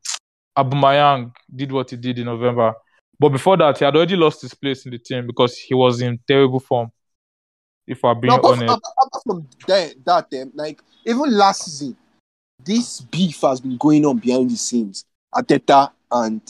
Aubameyang 0.56 1.32
did 1.54 1.72
what 1.72 1.90
he 1.90 1.96
did 1.96 2.18
in 2.18 2.26
November. 2.26 2.74
But 3.18 3.28
before 3.28 3.56
that, 3.56 3.78
he 3.78 3.84
had 3.84 3.94
already 3.94 4.16
lost 4.16 4.42
his 4.42 4.54
place 4.54 4.84
in 4.84 4.92
the 4.92 4.98
team 4.98 5.26
because 5.26 5.56
he 5.56 5.74
was 5.74 6.00
in 6.00 6.18
terrible 6.26 6.60
form. 6.60 6.90
If 7.86 8.04
I'm 8.04 8.20
being 8.20 8.32
no, 8.32 8.38
apart, 8.38 8.58
honest. 8.58 8.80
Apart 8.98 9.22
from 9.24 9.48
that, 9.66 9.94
that 10.04 10.42
um, 10.42 10.52
like 10.54 10.80
even 11.04 11.30
last 11.30 11.64
season, 11.64 11.96
this 12.64 13.00
beef 13.00 13.40
has 13.42 13.60
been 13.60 13.76
going 13.76 14.04
on 14.06 14.18
behind 14.18 14.50
the 14.50 14.56
scenes. 14.56 15.04
Arteta 15.34 15.90
and 16.10 16.40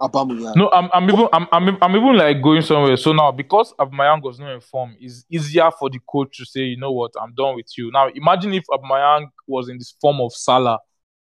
Aubameyang. 0.00 0.54
No, 0.54 0.70
I'm, 0.70 0.88
I'm 0.92 1.10
even 1.10 1.28
I'm, 1.32 1.48
I'm 1.50 1.78
I'm 1.82 1.96
even 1.96 2.16
like 2.16 2.40
going 2.40 2.62
somewhere. 2.62 2.96
So 2.96 3.12
now 3.12 3.32
because 3.32 3.72
Aubameyang 3.78 4.22
was 4.22 4.38
not 4.38 4.52
informed, 4.52 4.96
it's 5.00 5.24
easier 5.28 5.70
for 5.78 5.90
the 5.90 5.98
coach 6.08 6.36
to 6.38 6.44
say, 6.44 6.60
you 6.60 6.76
know 6.76 6.92
what, 6.92 7.10
I'm 7.20 7.34
done 7.34 7.56
with 7.56 7.76
you. 7.76 7.90
Now 7.90 8.08
imagine 8.14 8.54
if 8.54 8.64
Aubameyang 8.70 9.28
was 9.46 9.68
in 9.68 9.78
this 9.78 9.94
form 10.00 10.20
of 10.20 10.32
Salah 10.32 10.78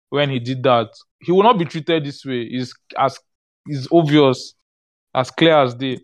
when 0.08 0.30
he 0.30 0.38
did 0.38 0.62
that. 0.62 0.88
He 1.20 1.32
will 1.32 1.42
not 1.42 1.58
be 1.58 1.64
treated 1.64 2.04
this 2.04 2.24
way. 2.24 2.42
Is 2.42 2.74
as 2.98 3.18
is 3.66 3.88
obvious, 3.92 4.54
as 5.14 5.30
clear 5.30 5.58
as 5.58 5.74
day. 5.74 6.00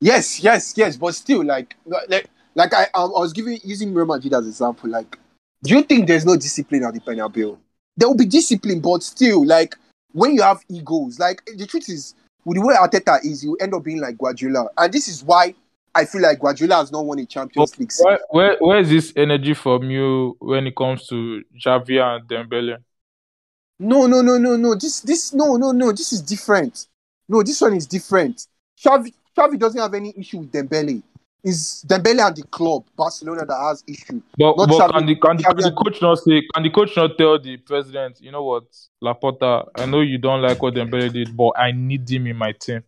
Yes, 0.00 0.42
yes, 0.42 0.74
yes, 0.76 0.96
but 0.96 1.14
still, 1.14 1.44
like, 1.44 1.76
like, 1.86 2.28
like 2.54 2.72
I, 2.74 2.84
um, 2.94 3.12
I 3.16 3.20
was 3.20 3.32
giving 3.32 3.58
using 3.64 3.92
Real 3.94 4.06
Madrid 4.06 4.34
as 4.34 4.46
example. 4.46 4.90
Like, 4.90 5.18
do 5.62 5.74
you 5.74 5.82
think 5.82 6.06
there's 6.06 6.26
no 6.26 6.36
discipline 6.36 6.84
at 6.84 6.94
the 6.94 7.00
Bernabeu? 7.00 7.58
There 7.96 8.08
will 8.08 8.16
be 8.16 8.26
discipline, 8.26 8.80
but 8.80 9.02
still, 9.02 9.46
like, 9.46 9.76
when 10.12 10.34
you 10.34 10.42
have 10.42 10.60
egos, 10.68 11.18
like 11.18 11.44
the 11.56 11.66
truth 11.66 11.88
is, 11.88 12.14
with 12.44 12.58
the 12.58 12.66
way 12.66 12.74
Arteta 12.74 13.24
is, 13.24 13.44
you 13.44 13.56
end 13.56 13.74
up 13.74 13.84
being 13.84 14.00
like 14.00 14.18
Guardiola, 14.18 14.68
and 14.76 14.92
this 14.92 15.08
is 15.08 15.22
why 15.22 15.54
I 15.94 16.04
feel 16.04 16.22
like 16.22 16.40
Guardiola 16.40 16.76
has 16.76 16.90
not 16.90 17.04
won 17.04 17.20
a 17.20 17.26
Champions 17.26 17.78
League. 17.78 17.92
Where, 18.00 18.18
where, 18.30 18.56
where 18.58 18.78
is 18.80 18.90
this 18.90 19.12
energy 19.16 19.54
from 19.54 19.90
you 19.90 20.36
when 20.40 20.66
it 20.66 20.74
comes 20.74 21.06
to 21.08 21.44
Xavi 21.64 22.00
and 22.02 22.28
Dembele? 22.28 22.78
No, 23.78 24.06
no, 24.06 24.20
no, 24.20 24.38
no, 24.38 24.56
no. 24.56 24.74
This, 24.74 25.00
this, 25.00 25.32
no, 25.32 25.56
no, 25.56 25.72
no. 25.72 25.92
This 25.92 26.12
is 26.12 26.20
different. 26.20 26.86
No, 27.28 27.42
this 27.42 27.60
one 27.60 27.74
is 27.74 27.86
different. 27.86 28.46
Xavi, 28.84 29.12
Xavi 29.36 29.58
doesn't 29.58 29.80
have 29.80 29.94
any 29.94 30.12
issue 30.16 30.38
with 30.38 30.52
Dembele. 30.52 31.02
It's 31.46 31.84
Dembele 31.84 32.26
and 32.26 32.36
the 32.36 32.42
club, 32.44 32.86
Barcelona, 32.96 33.44
that 33.44 33.58
has 33.68 33.84
issue. 33.86 34.22
But, 34.38 34.56
but 34.56 34.90
can, 34.90 35.06
the, 35.06 35.14
can, 35.16 35.36
the, 35.36 35.42
can 35.42 35.56
the 35.58 35.72
coach 35.72 36.00
not 36.00 36.18
say? 36.18 36.42
Can 36.54 36.62
the 36.62 36.70
coach 36.70 36.96
not 36.96 37.18
tell 37.18 37.38
the 37.38 37.58
president? 37.58 38.18
You 38.22 38.32
know 38.32 38.44
what, 38.44 38.64
Laporta? 39.02 39.68
I 39.74 39.84
know 39.84 40.00
you 40.00 40.16
don't 40.16 40.40
like 40.40 40.62
what 40.62 40.72
Dembele 40.72 41.12
did, 41.12 41.36
but 41.36 41.50
I 41.58 41.72
need 41.72 42.08
him 42.08 42.28
in 42.28 42.36
my 42.38 42.52
team. 42.52 42.82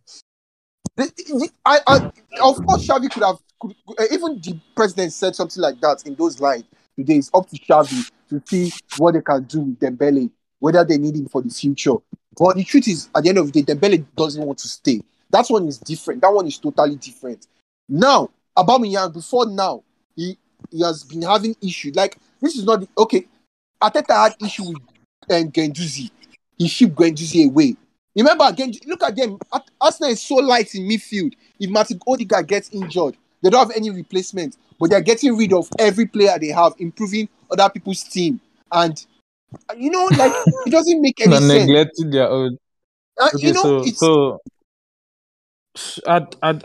I, 0.97 1.79
I, 1.85 2.11
of 2.41 2.65
course, 2.65 2.87
Xavi 2.87 3.11
could 3.11 3.23
have. 3.23 3.37
Could, 3.59 3.75
even 4.11 4.41
the 4.41 4.59
president 4.75 5.13
said 5.13 5.35
something 5.35 5.61
like 5.61 5.79
that 5.81 6.07
in 6.07 6.15
those 6.15 6.41
lines. 6.41 6.63
Today 6.97 7.17
it's 7.17 7.29
up 7.35 7.47
to 7.49 7.55
Xavi 7.57 8.11
to 8.29 8.41
see 8.43 8.71
what 8.97 9.13
they 9.13 9.21
can 9.21 9.43
do 9.43 9.61
with 9.61 9.79
Dembele, 9.79 10.31
whether 10.57 10.83
they 10.83 10.97
need 10.97 11.15
him 11.15 11.27
for 11.27 11.43
the 11.43 11.49
future. 11.49 11.93
But 12.35 12.55
the 12.55 12.63
truth 12.63 12.87
is, 12.87 13.09
at 13.15 13.21
the 13.21 13.29
end 13.29 13.37
of 13.37 13.51
the 13.51 13.61
day, 13.61 13.73
Dembele 13.75 14.03
doesn't 14.15 14.43
want 14.43 14.57
to 14.59 14.67
stay. 14.67 15.01
That 15.29 15.45
one 15.47 15.67
is 15.67 15.77
different. 15.77 16.21
That 16.21 16.33
one 16.33 16.47
is 16.47 16.57
totally 16.57 16.95
different. 16.95 17.45
Now, 17.87 18.31
Aubameyang, 18.57 19.13
before 19.13 19.45
now, 19.45 19.83
he, 20.15 20.37
he 20.71 20.81
has 20.81 21.03
been 21.03 21.21
having 21.21 21.55
issues. 21.61 21.95
Like, 21.95 22.17
this 22.41 22.55
is 22.55 22.65
not 22.65 22.81
the, 22.81 22.87
okay. 22.97 23.27
Arteta 23.81 24.15
had 24.15 24.35
issue 24.43 24.69
with 24.69 24.77
um, 25.29 25.51
Guendouzi. 25.51 26.09
He 26.57 26.67
shipped 26.67 26.95
Guendouzi 26.95 27.45
away. 27.45 27.75
Remember, 28.15 28.45
again, 28.45 28.73
look 28.87 29.03
at 29.03 29.15
them. 29.15 29.37
Arsenal 29.79 30.09
is 30.09 30.21
so 30.23 30.35
light 30.35 30.73
in 30.73 30.89
midfield. 30.89 31.33
If 31.59 31.69
Martin 31.69 31.99
Odegaard 32.07 32.47
gets 32.47 32.71
injured, 32.71 33.15
they 33.43 33.51
don't 33.51 33.67
have 33.67 33.77
any 33.77 33.91
replacement, 33.91 34.57
but 34.79 34.89
they're 34.89 35.01
getting 35.01 35.37
rid 35.37 35.53
of 35.53 35.69
every 35.77 36.07
player 36.07 36.37
they 36.39 36.47
have, 36.47 36.73
improving 36.79 37.29
other 37.51 37.69
people's 37.69 38.03
team. 38.03 38.41
And 38.71 39.05
you 39.77 39.91
know, 39.91 40.09
like 40.17 40.33
it 40.65 40.71
doesn't 40.71 40.99
make 40.99 41.21
any 41.21 41.33
sense. 41.33 41.47
They're 41.47 41.59
neglecting 41.59 42.09
their 42.09 42.27
own. 42.27 42.57
Uh, 43.19 43.29
okay, 43.35 43.47
you 43.47 43.53
know, 43.53 43.83
so, 43.85 43.85
so 43.85 44.41
I, 46.07 46.25
I, 46.41 46.59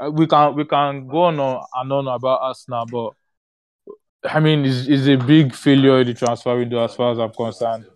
I, 0.00 0.08
we 0.08 0.26
can 0.26 0.54
we 0.54 0.64
can 0.64 1.06
go 1.06 1.24
on 1.24 1.38
and 1.40 1.92
on 1.92 2.08
about 2.08 2.40
Arsenal, 2.42 2.86
but 2.86 4.30
I 4.30 4.40
mean, 4.40 4.64
it's, 4.64 4.86
it's 4.86 5.06
a 5.06 5.16
big 5.16 5.54
failure 5.54 6.00
in 6.00 6.06
the 6.06 6.14
transfer 6.14 6.56
window 6.56 6.82
as 6.84 6.94
far 6.94 7.12
as 7.12 7.18
I'm 7.18 7.32
concerned, 7.32 7.86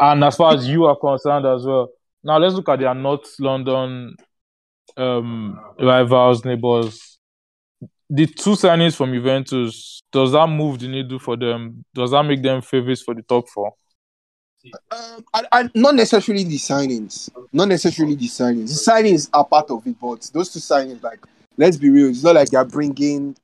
and 0.00 0.24
as 0.24 0.36
far 0.36 0.54
as 0.54 0.68
you 0.68 0.84
are 0.86 0.96
concerned 0.96 1.46
as 1.46 1.64
well. 1.64 1.88
Now 2.22 2.38
let's 2.38 2.54
look 2.54 2.68
at 2.68 2.80
their 2.80 2.94
North 2.94 3.28
London 3.38 4.16
um, 4.96 5.58
rivals, 5.78 6.44
neighbors. 6.44 7.18
The 8.10 8.26
two 8.26 8.50
signings 8.50 8.96
from 8.96 9.12
Juventus 9.12 10.02
does 10.10 10.32
that 10.32 10.46
move 10.46 10.78
the 10.78 10.88
needle 10.88 11.18
for 11.18 11.36
them? 11.36 11.84
Does 11.94 12.12
that 12.12 12.22
make 12.22 12.42
them 12.42 12.62
favorites 12.62 13.02
for 13.02 13.14
the 13.14 13.22
top 13.22 13.48
four? 13.48 13.72
Um, 14.90 15.24
I, 15.32 15.42
I, 15.52 15.70
not 15.74 15.94
necessarily 15.94 16.44
the 16.44 16.56
signings. 16.56 17.30
Not 17.52 17.68
necessarily 17.68 18.14
the 18.14 18.26
signings. 18.26 18.68
The 18.68 18.90
signings 18.92 19.30
are 19.32 19.44
part 19.44 19.70
of 19.70 19.86
it, 19.86 19.96
but 20.00 20.28
those 20.32 20.52
two 20.52 20.58
signings, 20.58 21.02
like, 21.02 21.20
let's 21.56 21.76
be 21.76 21.90
real, 21.90 22.08
it's 22.08 22.22
not 22.22 22.34
like 22.34 22.50
they're 22.50 22.64
bringing 22.64 23.36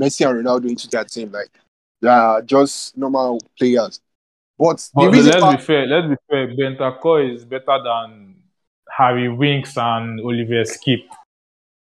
Messi 0.00 0.28
and 0.28 0.44
Ronaldo 0.44 0.68
into 0.68 0.88
their 0.88 1.04
team. 1.04 1.30
Like, 1.30 1.50
Yeah, 2.00 2.40
just 2.44 2.96
normal 2.96 3.40
players. 3.58 4.00
But 4.58 4.66
let's 4.66 4.90
why, 4.92 5.10
be 5.10 5.62
fair. 5.62 5.86
Let's 5.86 6.08
be 6.08 6.16
fair. 6.30 6.48
Bentancur 6.48 7.34
is 7.34 7.44
better 7.44 7.78
than 7.82 8.36
Harry 8.88 9.28
Winks 9.28 9.76
and 9.76 10.20
Olivier 10.20 10.64
Skipp. 10.64 11.04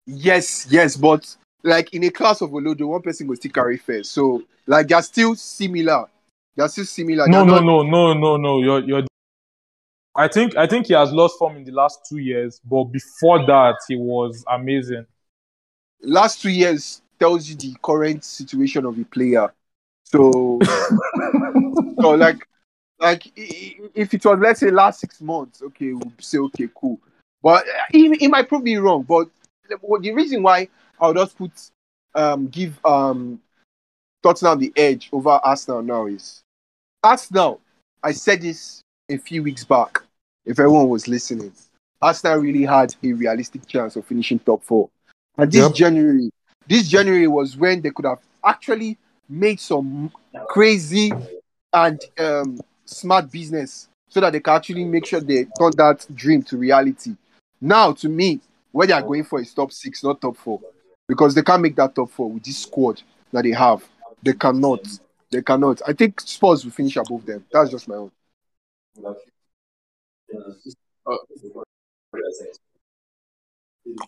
yes, 0.07 0.67
yes, 0.71 0.97
but 0.97 1.37
like 1.63 1.93
in 1.95 2.05
a 2.05 2.11
class 2.11 2.41
of 2.41 2.51
Olodo, 2.51 2.89
one 2.89 3.03
person 3.03 3.27
will 3.27 3.37
still 3.37 3.51
carry 3.53 3.77
first. 3.77 4.13
So 4.13 4.43
like 4.67 4.89
they're 4.89 5.03
still 5.03 5.35
similar. 5.35 6.07
They're 6.57 6.69
still 6.69 6.85
similar. 6.85 7.27
No, 7.29 7.39
They're 7.39 7.47
no, 7.47 7.55
not- 7.61 7.65
no, 7.65 7.83
no, 7.83 8.15
no, 8.15 8.37
no. 8.37 8.63
You're, 8.63 8.81
you're. 8.81 9.03
I 10.15 10.29
think, 10.29 10.57
I 10.57 10.67
think 10.67 10.87
he 10.89 10.93
has 10.95 11.11
lost 11.11 11.39
form 11.39 11.57
in 11.57 11.65
the 11.65 11.73
last 11.73 12.01
two 12.09 12.19
years, 12.19 12.61
but 12.65 12.85
before 12.85 13.47
that, 13.47 13.77
he 13.89 13.97
was 13.97 14.45
amazing. 14.51 15.07
Last 16.03 16.43
two 16.43 16.51
years 16.51 17.01
tells 17.19 17.49
you 17.49 17.57
the 17.57 17.75
current 17.83 18.25
situation 18.25 18.85
of 18.85 18.97
the 18.97 19.05
player. 19.05 19.53
So, 20.05 20.61
so 22.01 22.11
like, 22.11 22.47
like 22.99 23.31
if 23.37 24.13
it 24.13 24.25
was 24.25 24.39
let's 24.39 24.61
say 24.61 24.71
last 24.71 25.01
six 25.01 25.21
months, 25.21 25.63
okay, 25.63 25.93
we'll 25.95 26.13
say 26.19 26.39
okay, 26.39 26.69
cool. 26.75 27.01
But 27.43 27.67
uh, 27.67 27.73
he, 27.91 28.13
he 28.17 28.29
might 28.29 28.49
prove 28.49 28.63
me 28.63 28.77
wrong. 28.77 29.03
But 29.03 29.29
the, 29.69 29.79
the 30.01 30.13
reason 30.13 30.43
why 30.43 30.69
I'll 31.01 31.15
just 31.15 31.39
put 31.39 31.51
um 32.15 32.49
give 32.49 32.79
um 32.85 33.41
Tottenham 34.23 34.59
the 34.59 34.73
edge 34.77 35.09
over 35.13 35.31
Arsenal 35.31 35.83
now 35.83 36.07
is 36.07 36.43
Arsenal. 37.03 37.61
I 38.03 38.13
said 38.13 38.43
this 38.43 38.81
a 39.09 39.17
few 39.17 39.43
weeks 39.43 39.65
back. 39.65 40.03
If 40.45 40.59
everyone 40.59 40.89
was 40.89 41.09
listening, 41.09 41.53
Arsenal 42.01 42.39
really 42.39 42.65
had 42.65 42.95
a 43.03 43.13
realistic 43.13 43.67
chance 43.67 43.97
of 43.97 44.07
finishing 44.07 44.39
top 44.39 44.63
four. 44.63 44.89
And 45.37 45.51
this 45.51 45.67
Yep. 45.67 45.75
January, 45.75 46.31
this 46.69 46.89
January 46.89 47.27
was 47.27 47.57
when 47.57 47.81
they 47.81 47.91
could 47.91 48.07
have 48.07 48.21
actually 48.45 48.99
made 49.29 49.61
some 49.61 50.13
crazy 50.49 51.13
and 51.73 52.01
um, 52.19 52.61
smart 52.85 53.31
business 53.31 53.89
so 54.09 54.21
that 54.21 54.33
they 54.33 54.41
can 54.41 54.55
actually 54.55 54.85
make 54.85 55.07
sure 55.07 55.21
they 55.21 55.45
turn 55.59 55.73
that 55.77 56.07
dream 56.15 56.43
to 56.43 56.59
reality. 56.59 57.17
Now, 57.61 57.93
to 57.93 58.09
me, 58.09 58.41
what 58.73 58.89
they 58.89 58.95
are 58.95 59.03
going 59.03 59.25
for 59.25 59.41
is 59.41 59.55
top 59.55 59.73
six, 59.73 60.03
not 60.05 60.21
top 60.21 60.37
four, 60.37 60.61
because 61.09 61.35
they 61.35 61.43
can't 61.43 61.63
make 61.63 61.77
that 61.77 61.95
top 61.95 62.11
four 62.11 62.31
with 62.31 62.45
this 62.45 62.59
squad 62.59 63.01
that 63.33 63.43
they 63.45 63.53
have. 63.53 63.83
They 64.23 64.33
cannot. 64.35 64.87
They 65.31 65.43
cannot. 65.43 65.83
I 65.87 65.93
think 65.93 66.21
Spurs 66.21 66.65
will 66.65 66.73
finish 66.73 66.97
above 66.97 67.25
them. 67.27 67.45
That's 67.53 67.71
just 67.71 67.89
my 67.89 67.97
own. 67.97 68.11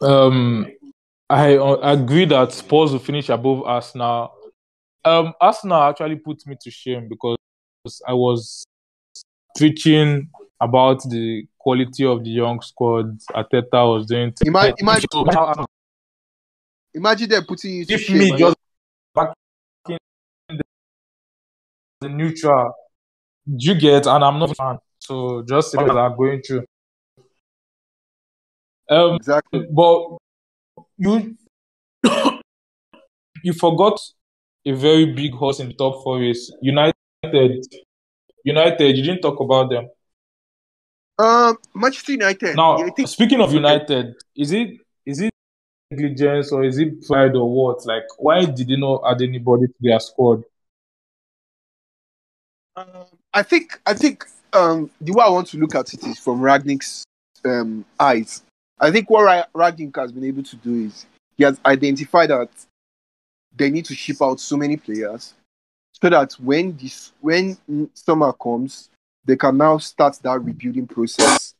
Um, 0.00 0.66
I 1.28 1.56
uh, 1.56 1.78
agree 1.82 2.26
that 2.26 2.52
Spurs 2.52 2.92
will 2.92 2.98
finish 2.98 3.28
above 3.28 3.62
Arsenal. 3.64 4.32
Um, 5.04 5.32
Arsenal 5.40 5.82
actually 5.82 6.16
put 6.16 6.46
me 6.46 6.56
to 6.60 6.70
shame 6.70 7.08
because 7.08 7.36
I 8.06 8.12
was 8.14 8.64
preaching 9.56 10.30
about 10.60 11.02
the 11.08 11.46
quality 11.58 12.04
of 12.04 12.22
the 12.24 12.30
young 12.30 12.60
squad 12.62 13.18
Arteta 13.30 13.86
was 13.94 14.06
doing. 14.06 14.32
to- 14.32 14.46
Ima- 14.46 14.74
imagine- 14.78 15.08
Imagine 16.96 17.28
them 17.28 17.44
putting 17.44 17.74
you 17.74 17.84
to 17.86 17.92
if 17.94 18.02
shame. 18.02 18.18
me 18.18 18.38
just 18.38 18.56
back 19.14 19.32
the 22.00 22.08
neutral, 22.08 22.72
you 23.46 23.74
get, 23.74 24.06
and 24.06 24.24
I'm 24.24 24.38
not 24.38 24.50
a 24.50 24.54
fan, 24.54 24.78
so 24.98 25.42
just 25.48 25.72
that 25.72 25.90
I'm 25.90 26.16
going 26.16 26.42
through. 26.42 26.64
Um, 28.90 29.16
exactly. 29.16 29.66
but 29.70 30.18
you 30.98 31.36
you 33.42 33.52
forgot 33.54 33.98
a 34.66 34.72
very 34.72 35.12
big 35.12 35.32
horse 35.32 35.60
in 35.60 35.68
the 35.68 35.74
top 35.74 36.02
four 36.02 36.18
race. 36.18 36.52
United, 36.60 36.94
United. 38.44 38.96
You 38.96 39.02
didn't 39.02 39.22
talk 39.22 39.40
about 39.40 39.70
them. 39.70 39.88
Um, 41.18 41.56
Manchester 41.74 42.12
United. 42.12 42.56
Now, 42.56 42.78
I 42.78 42.90
think 42.90 43.08
speaking 43.08 43.40
of 43.40 43.52
United, 43.52 44.14
is 44.36 44.52
it 44.52 44.70
is 45.06 45.20
it 45.20 45.32
negligence 45.90 46.50
or 46.50 46.64
is 46.64 46.78
it 46.78 47.06
pride 47.06 47.34
or 47.36 47.50
what? 47.50 47.86
Like, 47.86 48.04
why 48.18 48.44
did 48.44 48.68
they 48.68 48.76
not 48.76 49.02
add 49.08 49.22
anybody 49.22 49.66
to 49.66 49.74
their 49.80 50.00
squad? 50.00 50.42
Um, 52.76 52.86
I 53.32 53.42
think 53.42 53.80
I 53.86 53.94
think 53.94 54.24
um, 54.52 54.90
the 55.00 55.12
way 55.12 55.24
I 55.24 55.30
want 55.30 55.46
to 55.48 55.58
look 55.58 55.74
at 55.74 55.94
it 55.94 56.04
is 56.04 56.18
from 56.18 56.40
Rangnick's 56.40 57.04
um, 57.44 57.84
eyes. 58.00 58.42
I 58.80 58.90
think 58.90 59.08
what 59.10 59.24
Ra- 59.24 59.44
Ragnick 59.54 59.96
has 59.96 60.10
been 60.10 60.24
able 60.24 60.42
to 60.42 60.56
do 60.56 60.86
is 60.86 61.06
he 61.36 61.44
has 61.44 61.60
identified 61.64 62.30
that 62.30 62.50
they 63.56 63.70
need 63.70 63.84
to 63.84 63.94
ship 63.94 64.16
out 64.20 64.40
so 64.40 64.56
many 64.56 64.76
players 64.76 65.34
so 65.92 66.10
that 66.10 66.32
when 66.34 66.76
this 66.76 67.12
when 67.20 67.56
summer 67.94 68.32
comes, 68.32 68.90
they 69.24 69.36
can 69.36 69.56
now 69.56 69.78
start 69.78 70.18
that 70.22 70.42
rebuilding 70.42 70.88
process. 70.88 71.54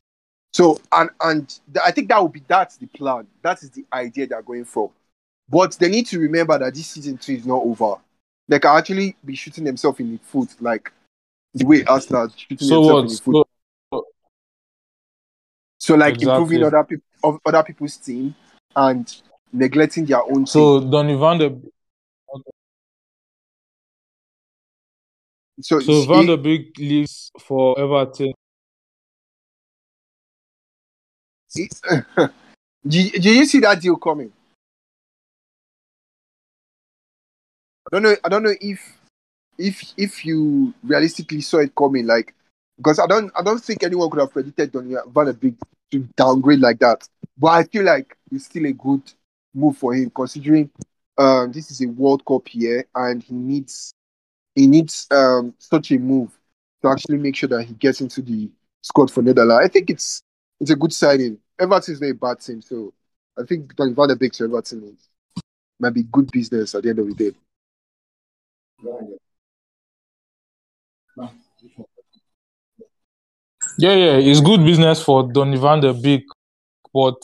So 0.51 0.79
and 0.91 1.09
and 1.21 1.59
I 1.83 1.91
think 1.91 2.09
that 2.09 2.19
will 2.19 2.27
be 2.29 2.43
that's 2.45 2.75
the 2.75 2.87
plan. 2.87 3.27
That 3.41 3.63
is 3.63 3.69
the 3.69 3.85
idea 3.93 4.27
they're 4.27 4.41
going 4.41 4.65
for. 4.65 4.91
But 5.47 5.77
they 5.79 5.89
need 5.89 6.07
to 6.07 6.19
remember 6.19 6.57
that 6.57 6.73
this 6.73 6.87
season 6.87 7.17
two 7.17 7.33
is 7.33 7.45
not 7.45 7.63
over. 7.63 7.95
They 8.47 8.59
can 8.59 8.77
actually 8.77 9.15
be 9.23 9.35
shooting 9.35 9.63
themselves 9.63 9.99
in 9.99 10.11
the 10.11 10.17
foot, 10.17 10.49
like 10.59 10.91
the 11.55 11.65
way 11.65 11.83
Arsenal 11.85 12.23
are 12.23 12.29
shooting 12.35 12.67
So 12.67 12.81
what? 12.81 13.05
in 13.05 13.09
the 13.11 13.17
foot. 13.17 13.47
So, 13.91 14.05
So 15.79 15.95
like 15.95 16.15
Exactly. 16.15 16.31
improving 16.31 16.63
other 16.63 16.83
people 16.83 17.39
other 17.45 17.63
people's 17.63 17.97
team 17.97 18.35
and 18.75 19.15
neglecting 19.53 20.05
their 20.05 20.21
own 20.21 20.45
team. 20.45 20.45
so 20.45 20.79
Donny 20.81 21.15
van 21.15 21.39
der 21.39 21.49
So, 25.61 25.79
so 25.79 26.05
Van 26.05 26.25
der 26.27 26.35
Beek 26.37 26.77
leaves 26.77 27.31
for 27.39 27.79
Everton. 27.79 28.33
did, 31.55 31.71
did 33.13 33.25
you 33.25 33.45
see 33.45 33.59
that 33.61 33.81
deal 33.81 33.95
coming? 33.95 34.33
I 37.87 37.89
don't 37.91 38.03
know. 38.03 38.15
I 38.23 38.29
don't 38.29 38.43
know 38.43 38.53
if 38.59 38.97
if 39.57 39.93
if 39.97 40.25
you 40.25 40.73
realistically 40.83 41.41
saw 41.41 41.59
it 41.59 41.75
coming, 41.75 42.05
like 42.05 42.33
because 42.77 42.99
I 42.99 43.07
don't 43.07 43.31
I 43.37 43.41
don't 43.41 43.63
think 43.63 43.83
anyone 43.83 44.09
could 44.09 44.19
have 44.19 44.33
predicted 44.33 44.71
Donny 44.71 44.95
Van 45.07 45.25
der 45.25 45.33
Beek 45.33 45.55
to 45.91 45.99
downgrade 46.15 46.59
like 46.59 46.79
that. 46.79 47.07
But 47.37 47.47
I 47.47 47.63
feel 47.63 47.83
like 47.83 48.17
it's 48.31 48.45
still 48.45 48.65
a 48.65 48.71
good 48.71 49.01
move 49.53 49.77
for 49.77 49.93
him, 49.93 50.09
considering 50.09 50.69
um, 51.17 51.51
this 51.51 51.71
is 51.71 51.81
a 51.81 51.87
World 51.87 52.25
Cup 52.25 52.53
year 52.53 52.85
and 52.95 53.23
he 53.23 53.33
needs 53.33 53.93
he 54.55 54.67
needs 54.67 55.07
um, 55.11 55.53
such 55.59 55.91
a 55.91 55.97
move 55.97 56.31
to 56.81 56.89
actually 56.89 57.17
make 57.17 57.35
sure 57.35 57.49
that 57.49 57.63
he 57.63 57.73
gets 57.73 58.01
into 58.01 58.21
the 58.21 58.49
squad 58.81 59.11
for 59.11 59.21
Netherlands. 59.21 59.65
I 59.65 59.67
think 59.67 59.89
it's 59.89 60.21
it's 60.59 60.71
a 60.71 60.75
good 60.75 60.93
signing. 60.93 61.37
Everton 61.59 61.93
is 61.93 62.01
not 62.01 62.09
a 62.09 62.13
bad 62.13 62.39
team, 62.39 62.61
so 62.61 62.93
I 63.37 63.43
think 63.43 63.75
Donny 63.75 63.93
Van 63.93 64.07
der 64.09 64.15
Beek 64.15 64.33
to 64.33 64.45
Everton 64.45 64.97
might 65.79 65.93
be 65.93 66.03
good 66.03 66.31
business 66.31 66.75
at 66.75 66.83
the 66.83 66.89
end 66.89 66.99
of 66.99 67.07
the 67.07 67.13
day. 67.13 67.37
Yeah, 68.83 68.91
yeah, 69.09 69.14
it's 73.79 74.41
good 74.41 74.63
business 74.63 75.01
for 75.01 75.31
Donny 75.31 75.57
van 75.57 75.81
der 75.81 75.93
Beek, 75.93 76.23
but 76.93 77.15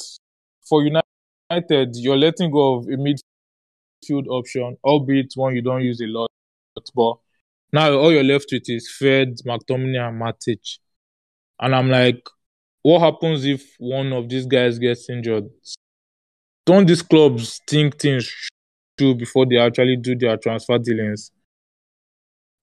for 0.68 0.84
United, 0.84 1.96
you're 1.96 2.18
letting 2.18 2.52
go 2.52 2.76
of 2.76 2.88
a 2.88 2.98
midfield 2.98 4.28
option, 4.28 4.78
albeit 4.84 5.34
one 5.36 5.56
you 5.56 5.62
don't 5.62 5.84
use 5.84 6.02
a 6.02 6.08
lot. 6.08 6.30
But 6.96 7.18
now 7.74 7.94
all 7.94 8.12
you're 8.12 8.24
left 8.24 8.48
with 8.52 8.70
is 8.70 8.90
Fred, 8.90 9.38
McTominay, 9.46 10.08
and 10.08 10.22
Matic. 10.22 10.80
And 11.60 11.76
I'm 11.76 11.90
like, 11.90 12.28
what 12.82 13.02
happens 13.02 13.46
if 13.46 13.76
one 13.80 14.12
of 14.14 14.28
these 14.28 14.46
guys 14.46 14.80
gets 14.80 15.10
injured? 15.10 15.50
Don't 16.66 16.88
these 16.88 17.02
clubs 17.02 17.60
think 17.68 18.00
things 18.00 18.32
through 18.98 19.16
before 19.16 19.46
they 19.46 19.58
actually 19.58 19.98
do 19.98 20.16
their 20.16 20.38
transfer 20.38 20.78
dealings? 20.78 21.32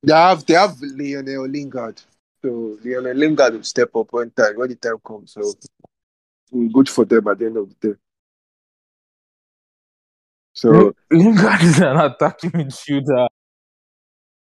They 0.03 0.13
have 0.13 0.47
they 0.47 0.55
have 0.55 0.77
Lionel 0.81 1.49
Lingard, 1.49 2.01
so 2.41 2.79
Lionel 2.85 3.15
Lingard 3.17 3.55
will 3.55 3.63
step 3.65 3.95
up 3.97 4.13
when 4.13 4.31
time 4.31 4.57
when 4.57 4.69
the 4.69 4.77
time 4.77 4.99
comes. 5.05 5.33
So 5.33 5.53
good 6.73 6.89
for 6.89 7.05
them 7.05 7.27
at 7.29 7.39
the 7.39 7.47
end 7.47 7.57
of 7.57 7.69
the 7.69 7.89
day. 7.89 7.99
So 10.53 10.95
Lingard 11.11 11.63
is 11.63 11.81
an 11.81 11.97
attacking 11.97 12.51
midfielder. 12.51 13.29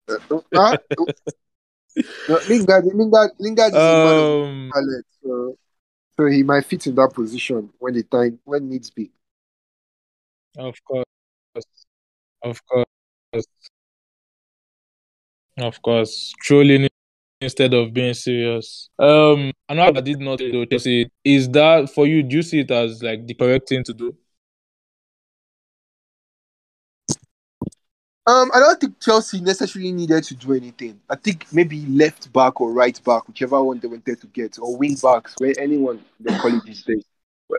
uh, 0.09 0.41
uh, 0.55 0.77
no, 2.29 2.39
Lingard 2.49 2.85
Lingard 2.87 3.31
Lingard 3.39 3.73
is 3.73 3.79
a 3.79 3.79
man 3.79 4.19
of 4.19 4.45
Um, 4.49 4.71
talent, 4.73 5.07
so 5.23 5.59
so 6.17 6.27
he 6.27 6.43
might 6.43 6.65
fit 6.65 6.87
in 6.87 6.95
that 6.95 7.13
position 7.15 7.71
when 7.79 7.95
the 7.95 8.03
time 8.05 8.39
when 8.45 8.69
needs 8.69 8.91
be. 8.91 9.11
Of 10.57 10.83
course. 10.85 11.05
Of 12.43 12.67
course. 12.67 12.87
Of 15.59 15.81
course. 15.83 16.33
Trolling 16.41 16.89
instead 17.41 17.75
of 17.75 17.93
being 17.93 18.15
serious. 18.15 18.89
Um 18.99 19.53
another 19.69 19.99
I 19.99 20.01
did 20.01 20.21
not 20.21 20.39
though, 20.39 20.65
Chelsea. 20.65 21.11
Is 21.25 21.49
that 21.51 21.91
for 21.91 22.07
you, 22.07 22.23
do 22.23 22.37
you 22.37 22.43
see 22.43 22.61
it 22.61 22.71
as 22.71 23.03
like 23.03 23.27
the 23.27 23.35
correct 23.35 23.69
thing 23.69 23.85
to 23.85 23.93
do? 23.93 24.17
Um, 28.25 28.53
I 28.55 28.61
don't 28.61 28.81
think 28.81 29.01
Chelsea 29.01 29.41
necessarily 29.41 29.91
needed 29.91 30.23
to 30.23 30.37
do 30.37 30.53
anything. 30.53 31.01
I 31.11 31.17
think 31.17 31.45
maybe 31.53 31.85
left 31.87 32.33
back 32.33 32.61
or 32.61 32.73
right 32.73 32.99
back, 33.03 33.27
whichever 33.27 33.61
one 33.61 33.81
they 33.81 33.89
wanted 33.89 34.21
to 34.21 34.27
get, 34.29 34.61
or 34.61 34.77
wing 34.77 34.97
backs, 35.03 35.35
where 35.39 35.53
anyone 35.59 36.01
they 36.21 36.39
call 36.39 36.57
it 36.57 36.63
these 36.65 36.85
days. 36.85 37.05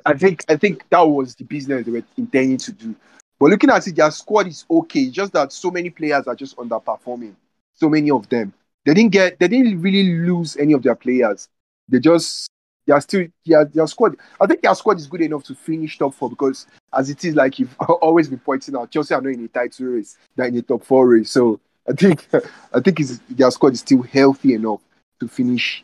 I 0.06 0.14
think 0.14 0.46
I 0.48 0.56
think 0.56 0.88
that 0.90 1.02
was 1.02 1.36
the 1.36 1.44
business 1.44 1.86
they 1.86 1.92
were 1.92 2.04
intending 2.16 2.58
to 2.60 2.72
do. 2.72 2.96
But 3.40 3.50
looking 3.50 3.70
at 3.72 3.86
it, 3.86 3.96
their 3.98 4.10
squad 4.12 4.48
is 4.48 4.66
okay. 4.72 5.10
Just 5.10 5.34
that 5.34 5.52
so 5.52 5.70
many 5.70 5.90
players 5.90 6.28
are 6.28 6.36
just 6.36 6.56
underperforming. 6.56 7.36
So 7.74 7.90
many 7.90 8.12
of 8.12 8.28
them. 8.30 8.54
They 8.86 8.94
didn't 8.94 9.12
get. 9.12 9.40
They 9.40 9.48
didn't 9.48 9.82
really 9.82 10.18
lose 10.20 10.58
any 10.58 10.74
of 10.74 10.84
their 10.84 10.96
players. 10.96 11.50
They 11.90 12.00
just. 12.00 12.50
They 12.86 12.94
are 12.94 13.02
still. 13.02 13.28
Their, 13.46 13.66
their 13.66 13.88
squad. 13.88 14.18
I 14.40 14.46
think 14.46 14.62
their 14.62 14.76
squad 14.76 14.98
is 14.98 15.08
good 15.08 15.22
enough 15.22 15.44
to 15.46 15.56
finish 15.56 15.98
top 15.98 16.14
four 16.14 16.30
because, 16.30 16.68
as 16.94 17.10
it 17.10 17.24
is, 17.24 17.36
like 17.36 17.60
you've 17.60 17.76
always 18.02 18.30
been 18.30 18.40
pointing 18.40 18.76
out, 18.76 18.92
Chelsea 18.92 19.14
are 19.14 19.22
not 19.22 19.34
in 19.34 19.46
a 19.46 19.48
title 19.48 19.88
race. 19.88 20.18
They're 20.36 20.48
in 20.48 20.56
the 20.56 20.62
top 20.62 20.84
four 20.84 21.08
race. 21.08 21.32
So 21.32 21.60
I 21.88 21.94
think. 21.94 22.28
I 22.74 22.80
think 22.80 23.00
it's, 23.00 23.20
their 23.30 23.52
squad 23.52 23.74
is 23.74 23.80
still 23.80 24.02
healthy 24.02 24.54
enough 24.54 24.82
to 25.20 25.28
finish 25.28 25.84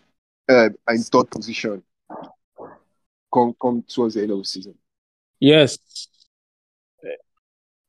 uh, 0.49 0.69
in 0.89 1.01
third 1.03 1.29
position. 1.29 1.83
Come, 3.31 3.55
come 3.61 3.83
towards 3.87 4.15
the 4.15 4.23
end 4.23 4.31
of 4.31 4.39
the 4.39 4.45
season. 4.45 4.75
Yes. 5.39 5.77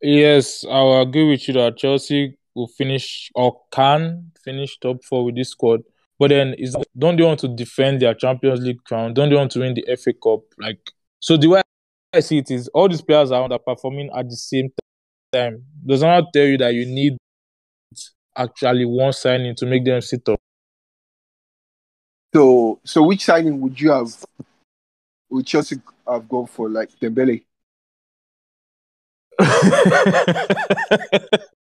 Yes, 0.02 0.64
I 0.64 1.00
agree 1.00 1.30
with 1.30 1.46
you 1.46 1.54
that 1.54 1.76
Chelsea 1.76 2.38
will 2.54 2.68
finish 2.68 3.30
or 3.34 3.60
can 3.70 4.32
finish 4.44 4.78
top 4.78 5.04
four 5.04 5.24
with 5.24 5.36
this 5.36 5.50
squad. 5.50 5.82
But 6.18 6.28
then, 6.28 6.54
is 6.58 6.76
don't 6.98 7.16
they 7.16 7.22
want 7.22 7.40
to 7.40 7.48
defend 7.48 8.02
their 8.02 8.14
Champions 8.14 8.60
League 8.60 8.84
crown? 8.84 9.14
Don't 9.14 9.30
they 9.30 9.36
want 9.36 9.52
to 9.52 9.60
win 9.60 9.74
the 9.74 9.96
FA 9.96 10.12
Cup? 10.12 10.40
Like, 10.58 10.80
so 11.18 11.36
the 11.36 11.48
way 11.48 11.62
I 12.12 12.20
see 12.20 12.38
it 12.38 12.50
is, 12.50 12.68
all 12.68 12.88
these 12.88 13.00
players 13.00 13.30
are 13.30 13.48
underperforming 13.48 14.10
at 14.14 14.28
the 14.28 14.36
same 14.36 14.70
time. 15.32 15.64
Does 15.86 16.02
not 16.02 16.24
tell 16.34 16.44
you 16.44 16.58
that 16.58 16.74
you 16.74 16.84
need 16.84 17.16
actually 18.36 18.84
one 18.84 19.12
signing 19.12 19.54
to 19.56 19.66
make 19.66 19.84
them 19.84 20.00
sit 20.00 20.28
up. 20.28 20.38
So, 22.34 22.78
so 22.84 23.02
which 23.02 23.24
signing 23.24 23.60
would 23.60 23.80
you 23.80 23.90
have? 23.90 24.14
Would 25.30 25.46
Chelsea 25.46 25.80
have 26.06 26.28
gone 26.28 26.46
for, 26.46 26.68
like 26.68 26.90
Dembele? 27.00 27.44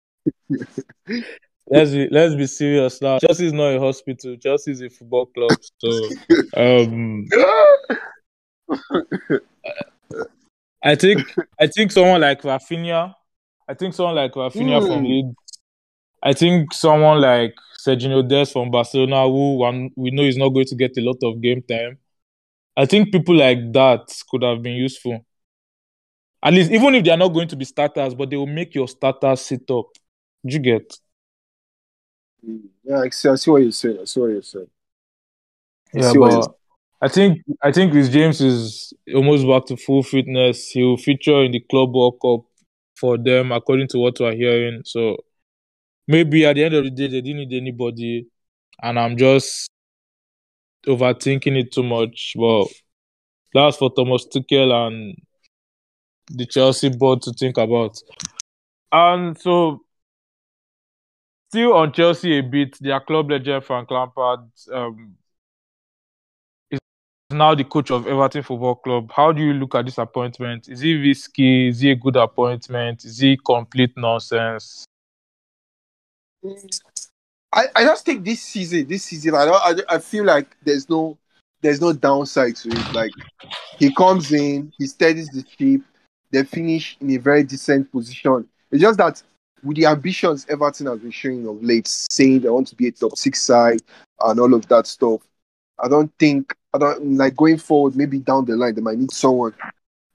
let's 1.67 1.91
be 1.91 2.07
let's 2.09 2.35
be 2.35 2.47
serious 2.47 3.01
now. 3.01 3.19
Chelsea 3.19 3.47
is 3.47 3.53
not 3.53 3.75
a 3.75 3.79
hospital. 3.79 4.35
Chelsea 4.37 4.71
is 4.71 4.81
a 4.81 4.89
football 4.89 5.25
club. 5.27 5.51
So 5.79 6.09
um 6.55 7.25
I 10.83 10.95
think 10.95 11.21
I 11.59 11.67
think 11.67 11.91
someone 11.91 12.21
like 12.21 12.41
Raphinha, 12.41 13.13
I 13.67 13.73
think 13.73 13.93
someone 13.93 14.15
like 14.15 14.33
Raphinha 14.33 14.81
mm. 14.81 14.87
from 14.87 15.03
Leeds, 15.03 15.35
I 16.21 16.33
think 16.33 16.73
someone 16.73 17.21
like 17.21 17.53
Sergio 17.85 18.27
Dest 18.27 18.53
from 18.53 18.71
Barcelona, 18.71 19.23
who 19.23 19.57
one, 19.57 19.89
we 19.95 20.11
know 20.11 20.23
is 20.23 20.37
not 20.37 20.49
going 20.49 20.65
to 20.67 20.75
get 20.75 20.97
a 20.97 21.01
lot 21.01 21.17
of 21.23 21.41
game 21.41 21.61
time. 21.61 21.97
I 22.75 22.85
think 22.85 23.11
people 23.11 23.35
like 23.35 23.71
that 23.73 24.07
could 24.29 24.43
have 24.43 24.61
been 24.63 24.75
useful. 24.75 25.25
At 26.41 26.53
least, 26.53 26.71
even 26.71 26.95
if 26.95 27.03
they 27.03 27.11
are 27.11 27.17
not 27.17 27.33
going 27.33 27.47
to 27.49 27.55
be 27.55 27.65
starters, 27.65 28.13
but 28.15 28.29
they 28.29 28.35
will 28.35 28.47
make 28.47 28.75
your 28.75 28.87
starters 28.87 29.41
sit 29.41 29.69
up. 29.69 29.87
Do 30.45 30.53
you 30.53 30.59
get? 30.59 30.93
Yeah, 32.83 32.99
I 32.99 33.09
see, 33.09 33.29
I 33.29 33.35
see 33.35 33.51
what 33.51 33.61
you're 33.61 33.71
saying. 33.71 33.99
I 34.01 34.05
see 34.05 34.19
what 34.19 34.27
you're 34.27 34.41
saying. 34.41 34.67
I 35.95 35.99
yeah, 35.99 36.13
but 36.17 36.55
I 37.01 37.07
think 37.07 37.41
I 37.61 37.71
think 37.71 37.93
Reece 37.93 38.09
James 38.09 38.41
is 38.41 38.93
almost 39.13 39.47
back 39.47 39.65
to 39.67 39.77
full 39.77 40.03
fitness. 40.03 40.69
He 40.69 40.83
will 40.83 40.97
feature 40.97 41.43
in 41.43 41.51
the 41.51 41.59
Club 41.59 41.93
World 41.93 42.17
Cup 42.21 42.45
for 42.95 43.17
them, 43.17 43.51
according 43.51 43.87
to 43.89 43.99
what 43.99 44.19
we're 44.19 44.35
hearing. 44.35 44.81
So 44.85 45.17
maybe 46.07 46.45
at 46.45 46.55
the 46.55 46.63
end 46.63 46.75
of 46.75 46.83
the 46.83 46.91
day, 46.91 47.07
they 47.07 47.21
didn't 47.21 47.49
need 47.49 47.53
anybody, 47.53 48.27
and 48.81 48.99
I'm 48.99 49.17
just 49.17 49.69
overthinking 50.87 51.57
it 51.57 51.71
too 51.71 51.83
much. 51.83 52.33
But 52.35 52.67
that's 53.53 53.77
for 53.77 53.91
Thomas 53.93 54.25
Tuchel 54.27 54.71
and 54.71 55.15
the 56.29 56.45
Chelsea 56.45 56.89
board 56.89 57.21
to 57.23 57.33
think 57.33 57.57
about. 57.57 57.97
And 58.91 59.37
so, 59.37 59.81
still 61.53 61.73
on 61.73 61.93
Chelsea 61.93 62.39
a 62.39 62.41
bit, 62.41 62.75
their 62.81 62.99
club 62.99 63.29
legend 63.29 63.63
Frank 63.63 63.91
Lampard 63.91 64.39
um, 64.71 65.15
is 66.71 66.79
now 67.29 67.53
the 67.53 67.63
coach 67.63 67.91
of 67.91 68.07
Everton 68.07 68.41
Football 68.41 68.73
Club. 68.77 69.11
How 69.15 69.31
do 69.31 69.43
you 69.43 69.53
look 69.53 69.75
at 69.75 69.85
this 69.85 69.99
appointment? 69.99 70.67
Is 70.67 70.79
he 70.79 70.95
risky? 70.95 71.67
Is 71.67 71.81
he 71.81 71.91
a 71.91 71.95
good 71.95 72.15
appointment? 72.15 73.05
Is 73.05 73.19
he 73.19 73.37
complete 73.37 73.95
nonsense? 73.95 74.85
I, 77.53 77.65
I 77.75 77.83
just 77.83 78.03
think 78.03 78.25
this 78.25 78.41
season, 78.41 78.87
this 78.87 79.03
season, 79.03 79.35
I, 79.35 79.45
I 79.45 79.75
I 79.89 79.97
feel 79.99 80.25
like 80.25 80.57
there's 80.63 80.89
no 80.89 81.19
there's 81.61 81.79
no 81.79 81.93
downside 81.93 82.55
to 82.55 82.69
it. 82.69 82.93
Like 82.95 83.11
he 83.77 83.93
comes 83.93 84.31
in, 84.31 84.73
he 84.79 84.87
steadies 84.87 85.29
the 85.29 85.45
ship, 85.47 85.81
they 86.31 86.43
finish 86.45 86.97
in 86.99 87.11
a 87.11 87.17
very 87.17 87.43
decent 87.43 87.91
position. 87.91 88.49
It's 88.71 88.81
just 88.81 88.97
that 88.97 89.21
with 89.63 89.77
the 89.77 89.85
ambitions 89.85 90.45
Everton 90.49 90.87
has 90.87 90.99
been 90.99 91.11
showing 91.11 91.47
of 91.47 91.63
late, 91.63 91.87
saying 91.87 92.41
they 92.41 92.49
want 92.49 92.67
to 92.67 92.75
be 92.75 92.87
a 92.87 92.91
top 92.91 93.17
six 93.17 93.41
side 93.41 93.81
and 94.21 94.39
all 94.39 94.53
of 94.53 94.67
that 94.67 94.87
stuff, 94.87 95.21
I 95.79 95.87
don't 95.87 96.11
think 96.19 96.55
I 96.73 96.77
don't 96.77 97.17
like 97.17 97.35
going 97.35 97.57
forward. 97.57 97.95
Maybe 97.95 98.19
down 98.19 98.45
the 98.45 98.55
line 98.55 98.75
they 98.75 98.81
might 98.81 98.97
need 98.97 99.11
someone 99.11 99.53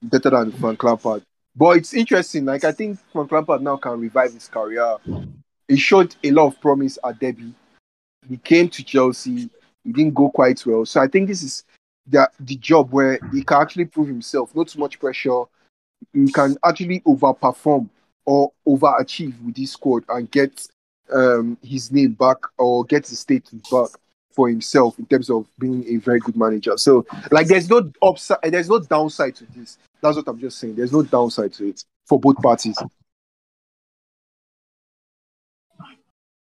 better 0.03 0.29
than 0.29 0.51
Frank 0.53 0.83
Lampard. 0.83 1.23
But 1.55 1.77
it's 1.77 1.93
interesting. 1.93 2.45
Like 2.45 2.63
I 2.63 2.71
think 2.71 2.99
Frank 3.11 3.31
Lampard 3.31 3.61
now 3.61 3.77
can 3.77 3.99
revive 3.99 4.33
his 4.33 4.47
career. 4.47 4.97
He 5.67 5.77
showed 5.77 6.15
a 6.23 6.31
lot 6.31 6.47
of 6.47 6.61
promise 6.61 6.97
at 7.03 7.19
Derby. 7.19 7.53
He 8.27 8.37
came 8.37 8.69
to 8.69 8.83
Chelsea. 8.83 9.49
He 9.83 9.91
didn't 9.91 10.13
go 10.13 10.29
quite 10.29 10.65
well. 10.65 10.85
So 10.85 11.01
I 11.01 11.07
think 11.07 11.27
this 11.27 11.43
is 11.43 11.63
the 12.07 12.29
the 12.39 12.55
job 12.55 12.91
where 12.91 13.19
he 13.33 13.43
can 13.43 13.61
actually 13.61 13.85
prove 13.85 14.07
himself. 14.07 14.55
Not 14.55 14.67
too 14.67 14.79
much 14.79 14.99
pressure 14.99 15.43
he 16.13 16.31
can 16.31 16.57
actually 16.63 17.01
overperform 17.01 17.89
or 18.29 18.51
overachieve 18.67 19.33
with 19.43 19.55
this 19.55 19.71
squad 19.71 20.03
and 20.07 20.29
get 20.29 20.67
um, 21.11 21.57
his 21.63 21.91
name 21.91 22.11
back 22.11 22.37
or 22.59 22.85
get 22.85 23.03
the 23.05 23.15
status 23.15 23.59
back 23.71 23.89
for 24.29 24.47
himself 24.47 24.99
in 24.99 25.07
terms 25.07 25.31
of 25.31 25.47
being 25.57 25.83
a 25.87 25.95
very 25.97 26.19
good 26.19 26.37
manager. 26.37 26.77
So, 26.77 27.07
like, 27.31 27.47
there's 27.47 27.67
no 27.67 27.91
upside, 28.03 28.37
there's 28.43 28.69
no 28.69 28.77
downside 28.77 29.35
to 29.37 29.45
this. 29.55 29.79
That's 29.99 30.15
what 30.15 30.27
I'm 30.27 30.39
just 30.39 30.59
saying. 30.59 30.75
There's 30.75 30.91
no 30.91 31.01
downside 31.01 31.53
to 31.53 31.69
it 31.69 31.83
for 32.05 32.19
both 32.19 32.37
parties. 32.37 32.77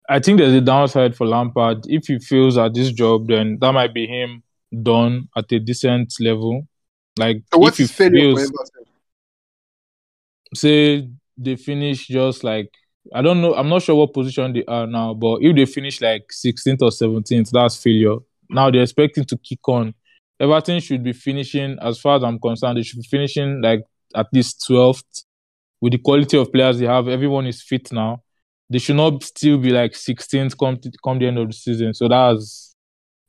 I 0.10 0.20
think 0.20 0.40
there's 0.40 0.56
a 0.56 0.62
downside 0.62 1.16
for 1.16 1.28
Lampard. 1.28 1.86
If 1.86 2.08
he 2.08 2.18
fails 2.18 2.58
at 2.58 2.74
this 2.74 2.92
job, 2.92 3.28
then 3.28 3.60
that 3.62 3.74
might 3.74 3.94
be 3.94 4.08
him 4.08 4.42
done 4.82 5.30
at 5.38 5.52
a 5.52 5.60
decent 5.60 6.16
level. 6.20 6.68
Like, 7.16 7.44
so 7.54 7.60
what's 7.60 7.80
if 7.80 7.90
he 7.96 8.10
fails, 8.10 8.52
say 10.56 11.08
they 11.38 11.56
finish 11.56 12.08
just 12.08 12.44
like 12.44 12.70
I 13.14 13.22
don't 13.22 13.42
know. 13.42 13.54
I'm 13.54 13.70
not 13.70 13.84
sure 13.84 13.96
what 13.96 14.14
position 14.14 14.54
they 14.54 14.66
are 14.66 14.88
now, 14.88 15.14
but 15.14 15.40
if 15.42 15.56
they 15.56 15.66
finish 15.66 16.02
like 16.02 16.28
16th 16.32 16.82
or 16.82 16.90
17th, 16.90 17.52
that's 17.52 17.78
failure. 17.78 18.18
Now 18.50 18.72
they're 18.72 18.82
expecting 18.82 19.26
to 19.26 19.38
kick 19.38 19.68
on. 19.68 19.94
Everything 20.40 20.80
should 20.80 21.04
be 21.04 21.14
finishing, 21.14 21.78
as 21.82 22.00
far 22.00 22.18
as 22.18 22.24
I'm 22.24 22.40
concerned, 22.40 22.78
they 22.78 22.84
should 22.84 23.02
be 23.02 23.08
finishing 23.08 23.62
like 23.62 23.84
at 24.16 24.28
least 24.34 24.66
12th 24.68 25.24
with 25.82 25.94
the 25.94 26.00
quality 26.00 26.38
of 26.38 26.52
players 26.52 26.80
they 26.80 26.88
have. 26.88 27.08
Everyone 27.08 27.46
is 27.46 27.62
fit 27.62 27.92
now. 27.92 28.24
They 28.70 28.80
should 28.80 28.96
not 28.96 29.24
still 29.24 29.60
be 29.60 29.70
like 29.70 29.92
16th 29.92 30.58
come 30.58 30.78
to, 30.78 30.92
come 31.04 31.20
the 31.20 31.28
end 31.28 31.38
of 31.38 31.48
the 31.48 31.54
season. 31.54 31.94
So 31.94 32.08
that's 32.08 32.76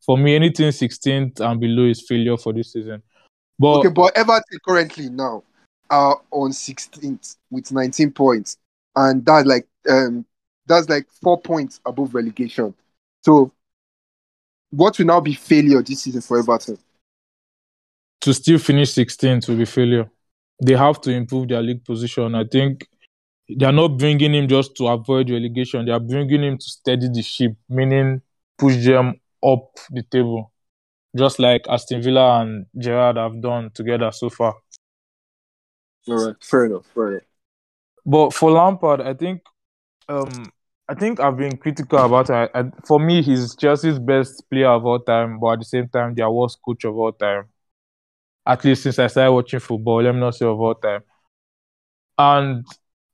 for 0.05 0.17
me, 0.17 0.35
anything 0.35 0.71
16th 0.71 1.41
and 1.41 1.61
below 1.61 1.85
is 1.85 2.05
failure 2.07 2.37
for 2.37 2.53
this 2.53 2.73
season. 2.73 3.03
But 3.59 3.79
okay, 3.79 3.89
but 3.89 4.17
Everton 4.17 4.59
currently 4.67 5.11
now 5.11 5.43
are 5.91 6.21
on 6.31 6.51
16th 6.51 7.37
with 7.51 7.73
19 7.73 8.11
points, 8.13 8.59
and 8.95 9.25
that's 9.25 9.47
like 9.47 9.67
um 9.89 10.25
that's 10.67 10.89
like 10.89 11.07
four 11.23 11.41
points 11.41 11.81
above 11.87 12.15
relegation. 12.15 12.75
So, 13.23 13.53
what 14.71 14.99
will 14.99 15.07
now 15.07 15.21
be 15.21 15.35
failure 15.35 15.83
this 15.83 16.03
season 16.03 16.21
for 16.21 16.39
Everton? 16.39 16.79
To 18.23 18.35
still 18.35 18.59
finish 18.59 18.93
16th 18.95 19.49
will 19.49 19.57
be 19.57 19.65
failure. 19.65 20.11
They 20.63 20.75
have 20.75 21.01
to 21.03 21.11
improve 21.11 21.49
their 21.49 21.63
league 21.63 21.85
position. 21.85 22.35
I 22.35 22.45
think 22.45 22.89
they 23.49 23.67
are 23.67 23.73
not 23.73 23.99
bringing 23.99 24.35
him 24.35 24.49
just 24.49 24.75
to 24.77 24.89
avoid 24.89 25.31
relegation. 25.31 25.85
They 25.87 25.93
are 25.93 26.01
bringing 26.01 26.43
him 26.43 26.59
to 26.59 26.65
steady 26.65 27.09
the 27.13 27.23
ship, 27.23 27.53
meaning 27.69 28.23
push 28.59 28.85
them 28.85 29.21
up 29.45 29.71
the 29.91 30.03
table, 30.03 30.53
just 31.17 31.39
like 31.39 31.67
Aston 31.69 32.03
Villa 32.03 32.41
and 32.41 32.67
Gerrard 32.77 33.17
have 33.17 33.41
done 33.41 33.71
together 33.73 34.11
so 34.13 34.31
far. 34.31 34.55
All 36.09 36.27
right, 36.27 36.37
fair 36.43 36.67
enough, 36.67 36.87
fair 36.95 37.11
enough. 37.13 37.23
But 38.05 38.33
for 38.33 38.51
Lampard, 38.53 39.01
I 39.01 39.15
think, 39.15 39.43
um, 40.09 40.53
I 40.89 40.95
think 40.95 41.19
I've 41.19 41.37
been 41.37 41.57
critical 41.57 41.99
about 41.99 42.31
it. 42.31 42.51
I, 42.55 42.65
for 42.87 43.01
me, 43.01 43.23
he's 43.23 43.57
Chelsea's 43.57 43.99
best 43.99 44.49
player 44.49 44.69
of 44.69 44.87
all 44.87 45.01
time, 45.01 45.41
but 45.41 45.55
at 45.55 45.59
the 45.61 45.65
same 45.65 45.89
time, 45.89 46.15
their 46.15 46.31
worst 46.31 46.59
coach 46.65 46.85
of 46.85 46.97
all 46.97 47.13
time. 47.13 47.47
At 48.47 48.65
least 48.65 48.85
since 48.85 48.99
I 49.01 49.09
started 49.09 49.33
watching 49.33 49.59
football, 49.59 50.03
let 50.03 50.15
me 50.15 50.21
not 50.21 50.37
say 50.37 50.47
of 50.47 50.61
all 50.61 50.77
time. 50.77 51.03
And 52.17 52.65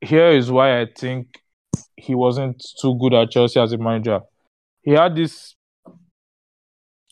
here 0.00 0.30
is 0.30 0.50
why 0.50 0.80
I 0.80 0.86
think 0.86 1.40
he 1.96 2.14
wasn't 2.14 2.62
too 2.80 2.98
good 2.98 3.14
at 3.14 3.30
Chelsea 3.30 3.58
as 3.58 3.72
a 3.72 3.78
manager. 3.78 4.20
He 4.82 4.90
had 4.90 5.16
this 5.16 5.54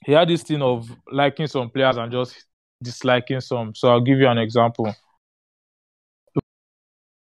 he 0.04 0.12
had 0.12 0.28
this 0.28 0.42
thing 0.42 0.62
of 0.62 0.88
liking 1.10 1.46
some 1.46 1.70
players 1.70 1.96
and 1.96 2.10
just 2.10 2.44
disliking 2.82 3.40
some. 3.40 3.74
So 3.74 3.88
I'll 3.88 4.00
give 4.00 4.18
you 4.18 4.28
an 4.28 4.38
example. 4.38 4.94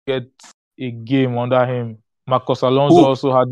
Get 0.07 0.25
a 0.79 0.91
game 0.91 1.39
under 1.39 1.65
him. 1.67 1.99
Marcos 2.27 2.63
Alonso 2.63 2.97
Who? 2.97 3.05
also 3.05 3.37
had 3.37 3.49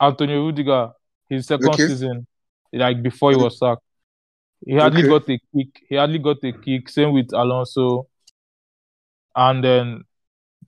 Antonio 0.00 0.44
Rudiger 0.44 0.90
his 1.28 1.46
second 1.46 1.68
Okay. 1.68 1.86
season, 1.86 2.26
like 2.72 3.02
before 3.02 3.30
he 3.30 3.36
was 3.36 3.58
sacked. 3.58 3.82
He 4.66 4.74
hardly 4.76 5.02
Okay. 5.02 5.08
got 5.08 5.22
a 5.30 5.38
kick. 5.54 5.82
He 5.88 5.96
hardly 5.96 6.18
got 6.18 6.42
a 6.44 6.52
kick. 6.52 6.88
Same 6.88 7.12
with 7.12 7.32
Alonso. 7.32 8.08
And 9.36 9.62
then 9.64 10.04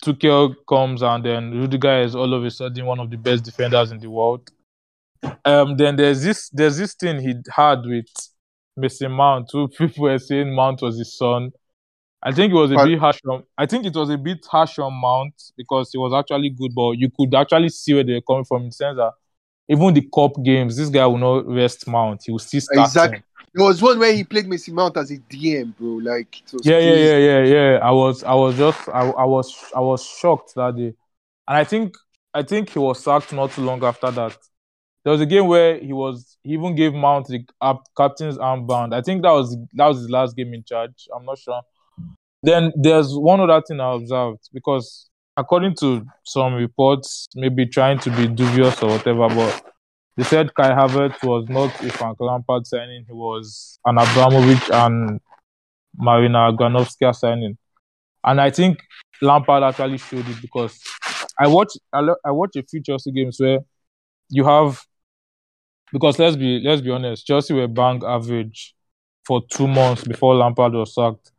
Tuchel 0.02 0.54
comes, 0.68 1.02
and 1.02 1.24
then 1.24 1.52
Rudiger 1.52 2.02
is 2.02 2.14
all 2.14 2.32
of 2.34 2.44
a 2.44 2.50
sudden 2.50 2.84
one 2.86 3.00
of 3.00 3.10
the 3.10 3.16
best 3.16 3.44
defenders 3.44 3.90
in 3.92 3.98
the 3.98 4.10
world. 4.10 4.50
Um, 5.44 5.76
then 5.76 5.96
there's 5.96 6.22
this 6.22 6.50
there's 6.50 6.76
this 6.76 6.94
thing 6.94 7.20
he 7.20 7.34
had 7.54 7.84
with 7.86 8.06
Mason 8.76 9.12
Mount. 9.12 9.48
Who 9.52 9.68
people 9.78 10.04
were 10.04 10.18
saying 10.18 10.54
Mount 10.54 10.82
was 10.82 10.98
his 10.98 11.16
son. 11.16 11.52
I 12.22 12.32
think 12.32 12.52
it 12.52 12.56
was 12.56 12.70
a 12.72 12.74
But- 12.74 12.86
bit 12.86 12.98
harsh 12.98 13.20
on. 13.28 13.44
I 13.56 13.66
think 13.66 13.86
it 13.86 13.94
was 13.94 14.10
a 14.10 14.16
bit 14.18 14.44
harsh 14.46 14.78
on 14.78 14.92
Mount 14.94 15.34
because 15.56 15.92
he 15.92 15.98
was 15.98 16.12
actually 16.12 16.50
good, 16.50 16.74
but 16.74 16.92
you 16.92 17.10
could 17.16 17.34
actually 17.34 17.68
see 17.68 17.94
where 17.94 18.04
they 18.04 18.14
were 18.14 18.20
coming 18.22 18.44
from 18.44 18.62
in 18.62 18.68
the 18.68 18.72
sense 18.72 18.96
that 18.96 19.12
even 19.68 19.92
the 19.94 20.08
cup 20.14 20.32
games, 20.42 20.76
this 20.76 20.88
guy 20.88 21.06
will 21.06 21.18
not 21.18 21.46
rest 21.46 21.86
Mount. 21.86 22.22
He 22.24 22.32
will 22.32 22.38
still 22.38 22.60
start. 22.60 22.86
Exactly. 22.86 23.18
him. 23.18 23.24
There 23.54 23.64
was 23.64 23.80
one 23.80 23.98
where 23.98 24.12
he 24.12 24.22
played 24.22 24.46
Messi 24.46 24.72
Mount 24.72 24.96
as 24.96 25.10
a 25.10 25.16
DM, 25.18 25.72
bro. 25.78 25.88
Like 26.12 26.42
it 26.52 26.52
Yeah, 26.64 26.78
yeah, 26.78 26.92
crazy. 26.92 27.04
yeah, 27.04 27.18
yeah, 27.18 27.44
yeah. 27.72 27.78
I 27.82 27.90
was, 27.90 28.22
I 28.24 28.34
was 28.34 28.56
just, 28.56 28.88
I, 28.88 29.08
I 29.10 29.24
was, 29.24 29.54
I 29.74 29.80
was 29.80 30.04
shocked 30.04 30.54
that 30.56 30.76
day, 30.76 30.92
and 31.48 31.56
I 31.56 31.64
think, 31.64 31.94
I 32.34 32.42
think 32.42 32.70
he 32.70 32.78
was 32.78 33.02
sacked 33.02 33.32
not 33.32 33.52
too 33.52 33.62
long 33.62 33.82
after 33.82 34.10
that. 34.10 34.36
There 35.04 35.12
was 35.12 35.20
a 35.22 35.26
game 35.26 35.46
where 35.46 35.78
he 35.78 35.92
was, 35.92 36.36
he 36.42 36.52
even 36.52 36.74
gave 36.74 36.92
Mount 36.92 37.28
the 37.28 37.46
up, 37.60 37.84
captain's 37.96 38.36
armband. 38.38 38.92
I 38.92 39.00
think 39.00 39.22
that 39.22 39.30
was 39.30 39.56
that 39.74 39.86
was 39.86 39.98
his 39.98 40.10
last 40.10 40.36
game 40.36 40.52
in 40.52 40.62
charge. 40.64 41.08
I'm 41.14 41.24
not 41.24 41.38
sure. 41.38 41.62
Then 42.42 42.72
there's 42.76 43.12
one 43.12 43.40
other 43.40 43.62
thing 43.66 43.80
I 43.80 43.94
observed 43.94 44.48
because 44.52 45.08
according 45.36 45.74
to 45.80 46.04
some 46.24 46.54
reports, 46.54 47.26
maybe 47.34 47.66
trying 47.66 47.98
to 48.00 48.10
be 48.10 48.26
dubious 48.28 48.82
or 48.82 48.90
whatever, 48.90 49.28
but 49.28 49.64
they 50.16 50.22
said 50.22 50.54
Kai 50.54 50.70
Havertz 50.70 51.22
was 51.22 51.48
not 51.48 51.68
a 51.84 51.90
Frank 51.90 52.18
Lampard 52.20 52.66
signing. 52.66 53.04
He 53.06 53.12
was 53.12 53.78
an 53.84 53.98
Abramovich 53.98 54.70
and 54.72 55.20
Marina 55.96 56.52
Granovskaia 56.52 57.14
signing. 57.14 57.58
And 58.24 58.40
I 58.40 58.50
think 58.50 58.78
Lampard 59.20 59.62
actually 59.62 59.98
showed 59.98 60.28
it 60.28 60.40
because 60.40 60.80
I 61.38 61.48
watch 61.48 61.72
I, 61.92 62.06
I 62.24 62.30
watch 62.30 62.56
a 62.56 62.62
few 62.62 62.82
Chelsea 62.82 63.12
games 63.12 63.38
where 63.38 63.60
you 64.30 64.44
have 64.44 64.82
because 65.92 66.18
let's 66.18 66.36
be 66.36 66.60
let's 66.64 66.80
be 66.80 66.90
honest, 66.90 67.26
Chelsea 67.26 67.54
were 67.54 67.68
bank 67.68 68.02
average 68.04 68.74
for 69.26 69.42
two 69.52 69.68
months 69.68 70.04
before 70.04 70.34
Lampard 70.34 70.72
was 70.72 70.94
sacked. 70.94 71.32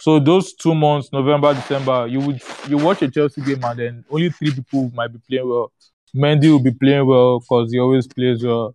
So 0.00 0.18
those 0.18 0.54
two 0.54 0.74
months, 0.74 1.10
November, 1.12 1.52
December, 1.52 2.06
you 2.06 2.20
would 2.20 2.42
you 2.68 2.78
watch 2.78 3.02
a 3.02 3.10
Chelsea 3.10 3.42
game 3.42 3.62
and 3.62 3.78
then 3.78 4.04
only 4.10 4.30
three 4.30 4.50
people 4.50 4.90
might 4.94 5.12
be 5.12 5.18
playing 5.28 5.46
well. 5.46 5.70
Mendy 6.16 6.50
will 6.50 6.62
be 6.62 6.72
playing 6.72 7.06
well 7.06 7.40
because 7.40 7.70
he 7.70 7.78
always 7.78 8.06
plays 8.06 8.42
well. 8.42 8.74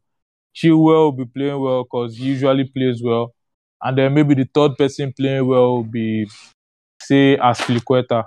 Chilwell 0.55 1.05
will 1.05 1.11
be 1.11 1.25
playing 1.25 1.59
well 1.59 1.83
because 1.83 2.15
he 2.15 2.25
usually 2.25 2.65
plays 2.65 3.01
well. 3.03 3.33
And 3.81 3.97
then 3.97 4.13
maybe 4.13 4.35
the 4.35 4.47
third 4.53 4.77
person 4.77 5.13
playing 5.17 5.47
well 5.47 5.77
will 5.77 5.83
be, 5.83 6.29
say, 7.01 7.37
Azpilicueta. 7.37 8.23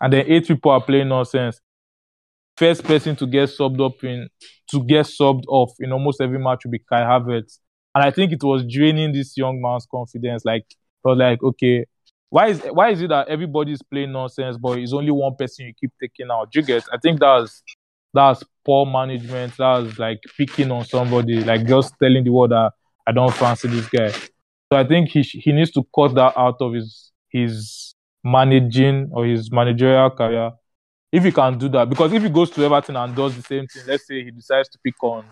And 0.00 0.12
then 0.12 0.24
eight 0.26 0.48
people 0.48 0.70
are 0.70 0.80
playing 0.80 1.08
nonsense. 1.08 1.60
First 2.56 2.82
person 2.82 3.14
to 3.16 3.26
get 3.26 3.50
subbed 3.50 3.84
up 3.84 4.02
in, 4.02 4.28
to 4.70 4.82
get 4.84 5.04
subbed 5.04 5.44
off 5.48 5.72
in 5.80 5.92
almost 5.92 6.20
every 6.20 6.38
match 6.38 6.64
will 6.64 6.72
be 6.72 6.80
Kai 6.80 7.02
Havertz. 7.02 7.58
And 7.94 8.04
I 8.04 8.10
think 8.10 8.32
it 8.32 8.42
was 8.42 8.64
draining 8.64 9.12
this 9.12 9.36
young 9.36 9.60
man's 9.60 9.86
confidence. 9.88 10.44
Like, 10.46 10.64
was 11.04 11.18
like, 11.18 11.42
okay, 11.42 11.84
why 12.30 12.48
is 12.48 12.60
why 12.60 12.90
is 12.90 13.00
it 13.00 13.08
that 13.08 13.28
everybody's 13.28 13.82
playing 13.82 14.12
nonsense, 14.12 14.56
but 14.56 14.78
it's 14.78 14.92
only 14.92 15.10
one 15.10 15.34
person 15.36 15.66
you 15.66 15.72
keep 15.78 15.92
taking 16.00 16.30
out? 16.30 16.54
You 16.54 16.62
get? 16.62 16.84
I 16.92 16.98
think 16.98 17.20
that's 17.20 17.62
that's 18.12 18.42
poor 18.64 18.84
management. 18.84 19.54
That's 19.56 19.98
like 19.98 20.20
picking 20.36 20.70
on 20.70 20.84
somebody, 20.84 21.42
like 21.42 21.66
just 21.66 21.94
telling 22.02 22.24
the 22.24 22.30
world 22.30 22.50
that 22.50 22.72
I 23.06 23.12
don't 23.12 23.32
fancy 23.32 23.68
this 23.68 23.88
guy. 23.88 24.10
So 24.10 24.78
I 24.78 24.86
think 24.86 25.10
he 25.10 25.22
he 25.22 25.52
needs 25.52 25.70
to 25.72 25.86
cut 25.94 26.14
that 26.14 26.36
out 26.36 26.56
of 26.60 26.74
his 26.74 27.12
his 27.30 27.94
managing 28.22 29.10
or 29.12 29.24
his 29.24 29.50
managerial 29.50 30.10
career. 30.10 30.52
If 31.10 31.24
he 31.24 31.32
can 31.32 31.56
do 31.56 31.70
that, 31.70 31.88
because 31.88 32.12
if 32.12 32.22
he 32.22 32.28
goes 32.28 32.50
to 32.50 32.62
Everton 32.62 32.96
and 32.96 33.16
does 33.16 33.34
the 33.34 33.42
same 33.42 33.66
thing, 33.66 33.82
let's 33.86 34.06
say 34.06 34.22
he 34.22 34.30
decides 34.30 34.68
to 34.68 34.78
pick 34.84 35.02
on 35.02 35.24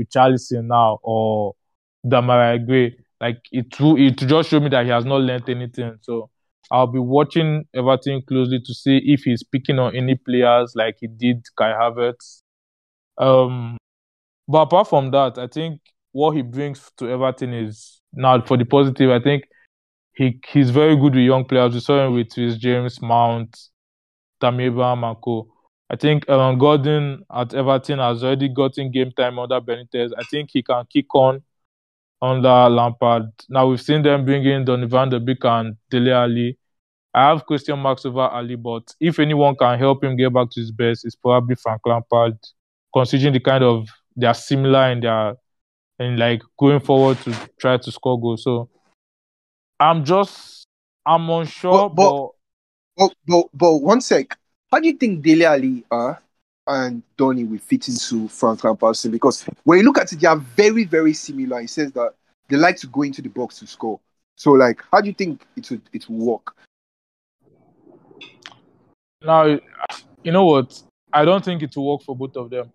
Richarlison 0.00 0.66
now 0.66 0.98
or 1.04 1.54
Demarai 2.04 2.66
Gray, 2.66 2.96
like 3.20 3.38
it 3.52 3.78
will 3.78 3.96
it 3.96 4.16
just 4.16 4.48
show 4.50 4.58
me 4.58 4.68
that 4.70 4.84
he 4.84 4.90
has 4.90 5.04
not 5.04 5.20
learned 5.20 5.48
anything. 5.48 5.96
So 6.00 6.30
I'll 6.70 6.86
be 6.86 6.98
watching 6.98 7.64
Everton 7.74 8.22
closely 8.22 8.60
to 8.60 8.74
see 8.74 8.98
if 9.04 9.22
he's 9.22 9.42
picking 9.42 9.78
on 9.78 9.96
any 9.96 10.14
players 10.14 10.74
like 10.76 10.96
he 11.00 11.08
did 11.08 11.44
Kai 11.56 11.72
Havertz. 11.72 12.42
Um, 13.18 13.76
but 14.46 14.62
apart 14.62 14.88
from 14.88 15.10
that, 15.10 15.38
I 15.38 15.46
think 15.46 15.80
what 16.12 16.36
he 16.36 16.42
brings 16.42 16.90
to 16.98 17.08
Everton 17.08 17.52
is 17.52 18.00
now 18.12 18.40
for 18.42 18.56
the 18.56 18.64
positive. 18.64 19.10
I 19.10 19.20
think 19.20 19.44
he 20.14 20.40
he's 20.48 20.70
very 20.70 20.96
good 20.96 21.14
with 21.14 21.24
young 21.24 21.44
players. 21.44 21.74
We 21.74 21.80
saw 21.80 22.06
him 22.06 22.14
with 22.14 22.32
his 22.32 22.56
James 22.58 23.00
Mount, 23.00 23.56
Tammy 24.40 24.64
Abraham. 24.64 25.04
I 25.04 25.96
think 25.96 26.24
Aaron 26.28 26.58
Gordon 26.58 27.24
at 27.32 27.52
Everton 27.52 27.98
has 27.98 28.22
already 28.22 28.48
gotten 28.48 28.90
game 28.92 29.12
time 29.12 29.38
under 29.38 29.60
Benitez. 29.60 30.12
I 30.16 30.22
think 30.24 30.50
he 30.52 30.62
can 30.62 30.84
kick 30.92 31.12
on 31.14 31.42
under 32.22 32.68
Lampard. 32.68 33.24
Now 33.48 33.66
we've 33.68 33.80
seen 33.80 34.02
them 34.02 34.24
bring 34.24 34.44
in 34.44 34.64
Donny 34.64 34.86
van 34.86 35.08
de 35.08 35.18
Beek 35.20 35.44
and 35.44 35.76
Dele 35.90 36.12
Alli. 36.12 36.58
I 37.14 37.28
have 37.28 37.44
question 37.46 37.78
marks 37.78 38.04
over 38.06 38.20
Alli, 38.32 38.56
but 38.56 38.94
if 39.00 39.18
anyone 39.18 39.56
can 39.56 39.78
help 39.78 40.04
him 40.04 40.16
get 40.16 40.32
back 40.32 40.50
to 40.50 40.60
his 40.60 40.70
best, 40.70 41.04
it's 41.04 41.16
probably 41.16 41.56
Frank 41.56 41.80
Lampard, 41.84 42.38
considering 42.94 43.32
the 43.32 43.40
kind 43.40 43.64
of 43.64 43.88
they 44.16 44.26
are 44.26 44.34
similar 44.34 44.90
in 44.92 45.00
their 45.00 45.34
and 45.98 46.18
like 46.18 46.42
going 46.58 46.80
forward 46.80 47.18
to 47.22 47.34
try 47.58 47.76
to 47.76 47.90
score 47.92 48.20
goals. 48.20 48.44
So 48.44 48.68
I'm 49.78 50.04
just 50.04 50.66
I'm 51.06 51.28
unsure, 51.30 51.88
But- 51.88 51.94
but, 51.94 52.10
but- 52.10 52.30
But, 52.96 53.12
but, 53.26 53.46
but 53.54 53.76
one 53.78 54.00
sec. 54.02 54.36
How 54.70 54.78
do 54.78 54.86
you 54.88 54.92
think 54.94 55.22
Dele 55.22 55.44
Alli 55.46 55.84
uh, 55.90 56.14
and 56.66 57.02
Donny 57.16 57.44
will 57.44 57.58
fit 57.58 57.88
into 57.88 58.28
Frank 58.28 58.64
Lampard's 58.64 59.02
team? 59.02 59.12
Because 59.12 59.44
when 59.64 59.78
you 59.78 59.84
look 59.84 59.98
at 59.98 60.12
it, 60.12 60.20
they 60.20 60.26
are 60.26 60.36
very, 60.36 60.84
very 60.84 61.14
similar. 61.14 61.60
He 61.60 61.66
says 61.66 61.92
that 61.92 62.14
they 62.48 62.56
like 62.56 62.76
to 62.76 62.86
go 62.86 63.02
into 63.02 63.22
the 63.22 63.28
box 63.28 63.58
to 63.58 63.66
score. 63.66 64.00
So, 64.36 64.52
like, 64.52 64.82
how 64.90 65.00
do 65.00 65.08
you 65.08 65.14
think 65.14 65.44
it 65.56 65.70
would 65.70 65.82
it 65.92 66.08
will 66.08 66.26
work? 66.26 66.54
now 69.22 69.44
you 70.22 70.32
know 70.32 70.44
what? 70.44 70.82
I 71.12 71.24
don't 71.24 71.44
think 71.44 71.62
it 71.62 71.76
will 71.76 71.92
work 71.92 72.02
for 72.02 72.16
both 72.16 72.36
of 72.36 72.50
them. 72.50 72.72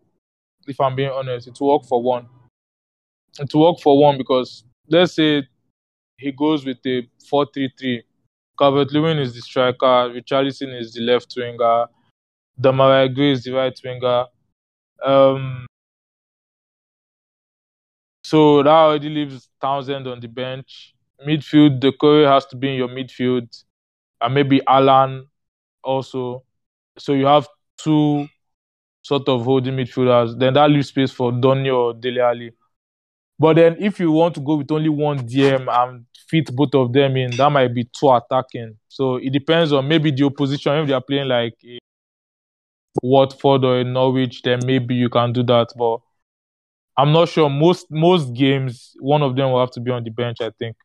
If 0.67 0.79
I'm 0.79 0.95
being 0.95 1.11
honest, 1.11 1.47
it 1.47 1.57
will 1.59 1.77
work 1.77 1.85
for 1.87 2.01
one. 2.01 2.27
It 3.39 3.53
will 3.53 3.71
work 3.71 3.81
for 3.81 3.97
one 3.97 4.17
because 4.17 4.63
let's 4.89 5.13
say 5.13 5.47
he 6.17 6.31
goes 6.31 6.65
with 6.65 6.77
a 6.85 7.07
4-3-3. 7.31 8.03
Calvert 8.57 8.91
Lewin 8.93 9.17
is 9.17 9.33
the 9.35 9.41
striker, 9.41 10.09
Richarlison 10.13 10.77
is 10.79 10.93
the 10.93 11.01
left 11.01 11.33
winger, 11.35 11.87
Demarai 12.59 13.13
Gray 13.13 13.35
the 13.35 13.51
right 13.51 13.79
winger. 13.83 14.25
Um, 15.03 15.65
so 18.23 18.63
that 18.63 18.69
already 18.69 19.09
leaves 19.09 19.49
Townsend 19.61 20.07
on 20.07 20.19
the 20.19 20.27
bench. 20.27 20.93
Midfield, 21.25 21.79
Doucouré 21.79 22.27
has 22.31 22.45
to 22.47 22.55
be 22.57 22.69
in 22.69 22.75
your 22.75 22.89
midfield, 22.89 23.63
and 24.21 24.33
maybe 24.33 24.61
Allan 24.67 25.27
also. 25.83 26.43
So 26.97 27.13
you 27.13 27.25
have 27.25 27.47
two 27.77 28.27
sort 29.03 29.29
of 29.29 29.43
holding 29.43 29.75
midfielders. 29.75 30.37
Then 30.37 30.53
that 30.55 30.69
leaves 30.69 30.89
space 30.89 31.11
for 31.11 31.31
Donny 31.31 31.69
or 31.69 31.93
Dele 31.93 32.21
Alli. 32.21 32.51
But 33.37 33.55
then 33.57 33.77
if 33.79 33.99
you 33.99 34.11
want 34.11 34.35
to 34.35 34.41
go 34.41 34.55
with 34.57 34.71
only 34.71 34.89
one 34.89 35.19
DM 35.19 35.67
and 35.69 36.05
fit 36.29 36.55
both 36.55 36.73
of 36.75 36.93
them 36.93 37.17
in, 37.17 37.31
that 37.37 37.51
might 37.51 37.73
be 37.73 37.85
too 37.85 38.09
attacking. 38.11 38.77
So 38.87 39.17
it 39.17 39.31
depends 39.31 39.73
on 39.73 39.87
maybe 39.87 40.11
the 40.11 40.25
opposition. 40.25 40.73
If 40.79 40.87
they 40.87 40.93
are 40.93 41.01
playing 41.01 41.27
like 41.27 41.55
a 41.65 41.79
Watford 43.01 43.63
or 43.63 43.79
a 43.79 43.83
Norwich, 43.83 44.41
then 44.41 44.59
maybe 44.65 44.95
you 44.95 45.09
can 45.09 45.33
do 45.33 45.43
that. 45.43 45.69
But 45.77 45.99
I'm 46.97 47.11
not 47.11 47.29
sure. 47.29 47.49
Most 47.49 47.91
most 47.91 48.33
games, 48.33 48.95
one 48.99 49.21
of 49.21 49.35
them 49.35 49.51
will 49.51 49.59
have 49.59 49.71
to 49.71 49.79
be 49.79 49.91
on 49.91 50.03
the 50.03 50.11
bench. 50.11 50.37
I 50.41 50.51
think. 50.57 50.75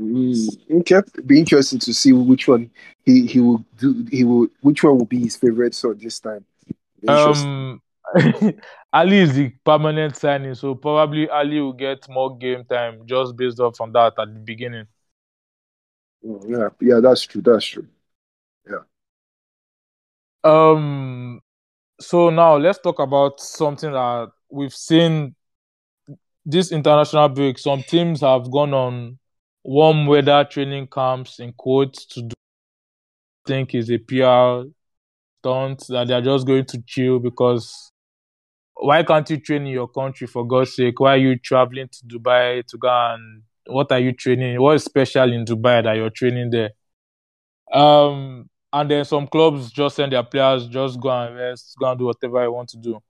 Okay, 0.00 1.02
be 1.26 1.38
interesting 1.38 1.78
to 1.80 1.92
see 1.92 2.12
which 2.12 2.48
one 2.48 2.70
he, 3.04 3.26
he 3.26 3.38
will 3.38 3.62
do. 3.78 4.06
He 4.10 4.24
will 4.24 4.48
which 4.62 4.82
one 4.82 4.96
will 4.96 5.04
be 5.04 5.20
his 5.20 5.36
favorite 5.36 5.74
song 5.74 5.98
this 5.98 6.20
time. 6.20 6.44
Um, 7.06 7.82
Alli 8.92 9.18
is 9.18 9.34
the 9.34 9.50
permanent 9.64 10.16
signing, 10.16 10.54
so 10.54 10.74
probably 10.74 11.28
Alli 11.28 11.60
will 11.60 11.74
get 11.74 12.08
more 12.08 12.36
game 12.36 12.64
time 12.64 13.02
just 13.04 13.36
based 13.36 13.60
off 13.60 13.80
on 13.80 13.92
that 13.92 14.14
at 14.18 14.32
the 14.32 14.40
beginning. 14.40 14.86
Mm, 16.24 16.48
yeah, 16.48 16.68
yeah, 16.80 17.00
that's 17.00 17.22
true. 17.22 17.42
That's 17.42 17.66
true. 17.66 17.86
Um, 20.42 21.40
so 22.00 22.30
now 22.30 22.56
let's 22.56 22.78
talk 22.78 22.98
about 22.98 23.40
something 23.40 23.92
that 23.92 24.30
we've 24.50 24.74
seen 24.74 25.34
this 26.46 26.72
international 26.72 27.28
break. 27.28 27.58
Some 27.58 27.82
teams 27.82 28.22
have 28.22 28.50
gone 28.50 28.72
on 28.72 29.18
warm 29.62 30.06
weather 30.06 30.44
training 30.50 30.88
camps 30.88 31.38
in 31.38 31.52
quotes 31.52 32.06
to 32.06 32.22
do 32.22 32.34
I 33.46 33.48
think 33.48 33.74
is 33.74 33.90
a 33.90 33.98
PR 33.98 34.68
stunt 35.40 35.84
that 35.88 36.08
they're 36.08 36.22
just 36.22 36.46
going 36.46 36.64
to 36.66 36.82
chill 36.86 37.18
because 37.18 37.92
why 38.74 39.02
can't 39.02 39.28
you 39.28 39.38
train 39.38 39.62
in 39.62 39.72
your 39.72 39.88
country 39.88 40.26
for 40.26 40.46
God's 40.46 40.74
sake? 40.74 41.00
Why 41.00 41.14
are 41.14 41.18
you 41.18 41.38
traveling 41.38 41.88
to 41.88 42.18
Dubai 42.18 42.64
to 42.66 42.78
go 42.78 42.88
and 42.88 43.42
what 43.66 43.92
are 43.92 43.98
you 43.98 44.12
training? 44.12 44.60
What 44.60 44.76
is 44.76 44.84
special 44.84 45.32
in 45.32 45.44
Dubai 45.44 45.82
that 45.82 45.96
you're 45.96 46.10
training 46.10 46.50
there? 46.50 46.70
Um, 47.72 48.48
and 48.72 48.90
then 48.90 49.04
some 49.04 49.26
clubs 49.26 49.70
just 49.70 49.96
send 49.96 50.12
their 50.12 50.22
players 50.22 50.66
just 50.66 51.00
go 51.00 51.10
and 51.10 51.36
rest, 51.36 51.74
go 51.78 51.90
and 51.90 51.98
do 51.98 52.06
whatever 52.06 52.44
you 52.44 52.52
want 52.52 52.68
to 52.70 52.76
do. 52.76 53.00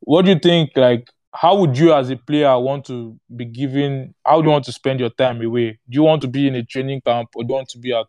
What 0.00 0.24
do 0.24 0.32
you 0.32 0.38
think? 0.38 0.70
Like, 0.76 1.10
how 1.32 1.56
would 1.56 1.76
you 1.76 1.92
as 1.94 2.10
a 2.10 2.16
player 2.16 2.58
want 2.58 2.84
to 2.86 3.18
be 3.34 3.44
given? 3.44 4.14
How 4.24 4.40
do 4.40 4.46
you 4.46 4.52
want 4.52 4.64
to 4.66 4.72
spend 4.72 5.00
your 5.00 5.10
time 5.10 5.40
away? 5.42 5.78
Do 5.88 5.96
you 5.96 6.02
want 6.02 6.22
to 6.22 6.28
be 6.28 6.46
in 6.46 6.54
a 6.54 6.64
training 6.64 7.00
camp 7.00 7.30
or 7.34 7.42
do 7.42 7.48
you 7.48 7.54
want 7.54 7.68
to 7.70 7.78
be 7.78 7.92
at 7.92 8.06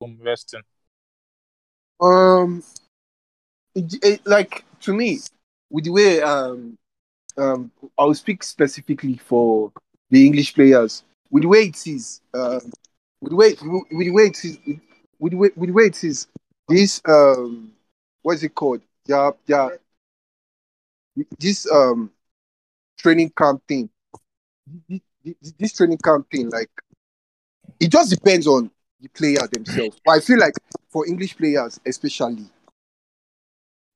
home 0.00 0.18
resting? 0.20 0.62
Um, 2.00 2.64
it, 3.74 3.94
it, 4.02 4.26
like 4.26 4.64
to 4.80 4.92
me, 4.92 5.20
with 5.70 5.84
the 5.84 5.90
way 5.90 6.20
um 6.20 6.76
um 7.38 7.70
I'll 7.96 8.14
speak 8.14 8.42
specifically 8.42 9.16
for 9.16 9.72
the 10.10 10.26
English 10.26 10.54
players. 10.54 11.04
With 11.30 11.44
the 11.44 11.48
way 11.48 11.60
it 11.60 11.86
is, 11.86 12.20
um, 12.34 12.60
with 13.20 13.30
the 13.30 13.36
way 13.36 13.50
with 13.90 14.06
the 14.06 14.10
way 14.10 14.24
it 14.24 14.44
is, 14.44 14.58
with 15.22 15.34
with 15.56 15.68
the 15.68 15.72
way 15.72 15.84
it 15.84 16.02
is, 16.02 16.26
this 16.68 17.00
um 17.06 17.72
what 18.22 18.34
is 18.34 18.42
it 18.42 18.54
called? 18.54 18.82
Yeah, 19.06 19.30
yeah. 19.46 19.68
This 21.38 21.70
um 21.70 22.10
training 22.98 23.32
camp 23.36 23.62
thing. 23.68 23.88
This, 24.88 25.00
this 25.58 25.72
training 25.74 25.98
camp 25.98 26.28
thing, 26.30 26.50
like 26.50 26.70
it 27.78 27.90
just 27.90 28.10
depends 28.10 28.46
on 28.46 28.70
the 29.00 29.08
player 29.08 29.46
themselves. 29.52 30.00
But 30.04 30.12
I 30.12 30.20
feel 30.20 30.38
like 30.38 30.54
for 30.88 31.06
English 31.06 31.36
players, 31.36 31.78
especially, 31.86 32.46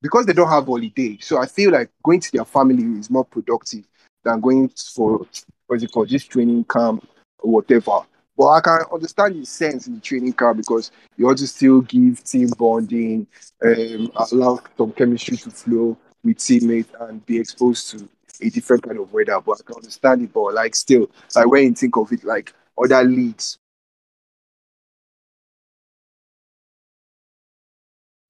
because 0.00 0.26
they 0.26 0.32
don't 0.32 0.48
have 0.48 0.66
holiday, 0.66 1.18
so 1.20 1.38
I 1.38 1.46
feel 1.46 1.72
like 1.72 1.90
going 2.04 2.20
to 2.20 2.32
their 2.32 2.44
family 2.44 2.84
is 2.98 3.10
more 3.10 3.24
productive 3.24 3.84
than 4.22 4.40
going 4.40 4.68
for 4.68 5.26
what's 5.66 5.82
it 5.82 5.90
called, 5.90 6.08
this 6.08 6.24
training 6.24 6.64
camp 6.64 7.08
or 7.40 7.50
whatever. 7.50 8.02
But 8.36 8.48
I 8.48 8.60
can 8.60 8.80
understand 8.92 9.40
the 9.40 9.46
sense 9.46 9.86
in 9.86 9.94
the 9.94 10.00
training 10.00 10.34
camp 10.34 10.58
because 10.58 10.90
you 11.16 11.26
want 11.26 11.38
to 11.38 11.46
still 11.46 11.80
give 11.80 12.22
team 12.22 12.48
bonding, 12.58 13.26
um, 13.64 14.10
allow 14.30 14.60
some 14.76 14.92
chemistry 14.92 15.36
to 15.38 15.50
flow 15.50 15.96
with 16.22 16.38
teammates 16.38 16.90
and 17.00 17.24
be 17.24 17.38
exposed 17.38 17.90
to 17.90 18.08
a 18.42 18.50
different 18.50 18.82
kind 18.82 18.98
of 18.98 19.12
weather. 19.12 19.40
But 19.40 19.60
I 19.60 19.62
can 19.66 19.76
understand 19.76 20.22
it, 20.22 20.32
but 20.32 20.52
like 20.52 20.74
still, 20.74 21.10
like 21.34 21.46
when 21.46 21.64
you 21.64 21.74
think 21.74 21.96
of 21.96 22.12
it, 22.12 22.24
like 22.24 22.52
other 22.78 23.02
leagues 23.02 23.58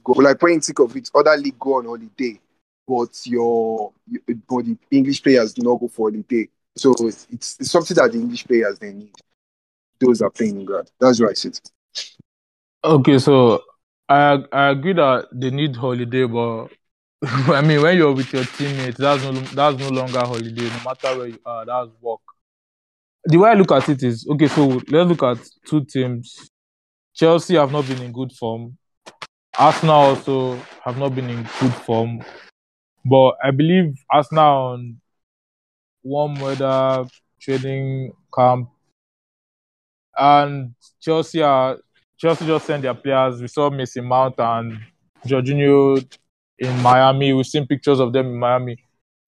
go 0.07 0.12
like 0.12 0.40
when 0.40 0.54
you 0.54 0.61
think 0.61 0.78
of 0.78 0.96
it, 0.96 1.11
other 1.14 1.36
league 1.36 1.59
go 1.59 1.74
on 1.74 1.84
holiday, 1.86 2.40
but 2.86 3.11
your 3.24 3.92
but 4.48 4.64
the 4.64 4.76
English 4.90 5.22
players 5.22 5.52
do 5.52 5.62
not 5.62 5.80
go 5.80 5.88
for 5.88 6.11
holiday. 6.11 6.48
So 6.76 6.94
it's, 7.00 7.26
it's 7.30 7.70
something 7.70 7.96
that 7.96 8.12
the 8.12 8.18
English 8.18 8.46
players 8.46 8.78
they 8.78 8.92
need. 8.92 9.12
Those 10.01 10.22
are 10.22 10.30
playing 10.30 10.55
in 10.55 10.61
England. 10.61 10.90
That's 11.01 11.20
right, 11.20 11.44
it. 11.44 11.61
Okay, 12.84 13.18
so 13.18 13.62
I 14.09 14.44
I 14.53 14.68
agree 14.70 14.92
that 14.92 15.28
they 15.32 15.51
need 15.51 15.76
holiday, 15.76 16.24
but 16.24 16.68
I 17.22 17.62
mean 17.62 17.82
when 17.82 17.97
you're 17.97 18.14
with 18.14 18.32
your 18.32 18.44
teammates, 18.44 18.99
that's 18.99 19.22
no 19.24 19.32
that's 19.32 19.78
no 19.78 19.88
longer 19.88 20.20
holiday. 20.20 20.68
No 20.68 20.80
matter 20.84 21.18
where 21.18 21.26
you 21.28 21.38
are, 21.44 21.64
that's 21.64 21.90
work. 22.01 22.20
The 23.24 23.38
way 23.38 23.51
I 23.51 23.55
look 23.55 23.72
at 23.72 23.88
it 23.88 24.03
is 24.03 24.26
okay. 24.30 24.47
So 24.49 24.66
let's 24.88 25.09
look 25.09 25.22
at 25.22 25.38
two 25.66 25.84
teams. 25.84 26.51
Chelsea 27.14 27.57
have 27.57 27.72
not 27.72 27.88
been 27.88 28.03
in 28.03 28.12
good 28.12 28.32
form. 28.32 28.76
Arsenal 29.59 29.94
also 29.94 30.57
have 30.84 30.99
not 30.99 31.14
been 31.14 31.30
in 31.30 31.42
good 31.61 31.74
form, 31.74 32.22
but 33.05 33.36
I 33.42 33.51
believe 33.51 33.94
Arsenal 34.11 34.72
on 34.72 35.01
warm 36.03 36.38
weather 36.38 37.07
training 37.40 38.12
camp 38.34 38.68
and 40.19 40.75
Chelsea 41.01 41.43
are 41.43 41.79
Chelsea 42.19 42.47
just 42.47 42.67
sent 42.67 42.83
their 42.83 42.95
players. 42.95 43.41
We 43.41 43.49
saw 43.49 43.71
Mason 43.71 44.05
Mount 44.05 44.35
and 44.39 44.81
Jorginho 45.27 46.05
in 46.59 46.83
Miami. 46.83 47.33
We've 47.33 47.47
seen 47.47 47.67
pictures 47.67 48.01
of 48.01 48.12
them 48.12 48.27
in 48.27 48.39
Miami, 48.39 48.79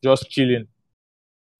just 0.02 0.30
chilling. 0.30 0.66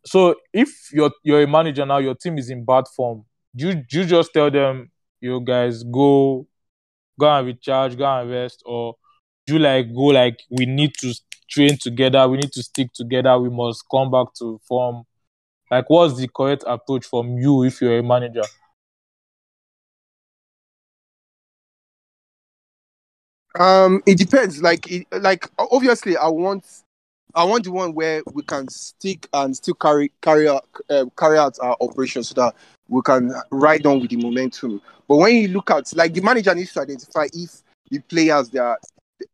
So 0.07 0.37
if 0.53 0.69
you're 0.93 1.13
you're 1.23 1.43
a 1.43 1.47
manager 1.47 1.85
now, 1.85 1.99
your 1.99 2.15
team 2.15 2.39
is 2.39 2.51
in 2.51 2.65
bad 2.65 2.85
form. 2.97 3.25
You 3.55 3.83
you 3.91 4.05
just 4.05 4.33
tell 4.33 4.51
them, 4.51 4.91
you 5.21 5.41
guys 5.41 5.83
go 5.83 6.47
go 7.19 7.31
and 7.31 7.47
recharge, 7.47 7.97
go 7.97 8.05
and 8.07 8.31
rest, 8.31 8.63
or 8.65 8.95
do 9.47 9.55
you 9.55 9.59
like 9.59 9.93
go 9.95 10.05
like 10.05 10.41
we 10.51 10.67
need 10.67 10.95
to 11.01 11.15
train 11.49 11.77
together, 11.79 12.29
we 12.29 12.37
need 12.39 12.53
to 12.53 12.63
stick 12.63 12.93
together, 12.95 13.39
we 13.39 13.51
must 13.51 13.85
come 13.91 14.11
back 14.11 14.29
to 14.39 14.61
form. 14.69 15.05
Like, 15.71 15.89
what's 15.91 16.17
the 16.17 16.29
correct 16.29 16.65
approach 16.67 17.05
from 17.07 17.39
you 17.39 17.65
if 17.65 17.81
you're 17.81 17.99
a 17.99 18.03
manager? 18.03 18.43
Um, 23.59 24.03
it 24.07 24.19
depends. 24.19 24.63
Like, 24.63 24.91
it, 24.91 25.07
like 25.13 25.49
obviously, 25.59 26.17
I 26.17 26.29
want, 26.29 26.65
I 27.35 27.45
want 27.45 27.65
the 27.65 27.73
one 27.73 27.95
where 27.95 28.23
we 28.33 28.43
can 28.43 28.69
stick 28.69 29.29
and 29.33 29.57
still 29.57 29.75
carry 29.75 30.11
carry 30.23 30.49
out 30.49 30.67
uh, 30.91 31.07
carry 31.17 31.39
out 31.39 31.59
our 31.61 31.77
operation 31.81 32.23
so 32.23 32.35
that 32.35 32.55
we 32.89 33.03
can 33.03 33.33
ride 33.51 33.87
on 33.87 34.01
with 34.01 34.11
the 34.11 34.17
momentum. 34.17 34.81
But 35.07 35.17
when 35.17 35.37
you 35.37 35.49
look 35.49 35.71
at 35.71 35.95
like 35.97 36.15
the 36.15 36.21
manager 36.21 36.55
needs 36.55 36.73
to 36.73 36.81
identify 36.81 37.27
if 37.33 37.63
the 37.91 38.01
players 38.01 38.49
that 38.51 38.79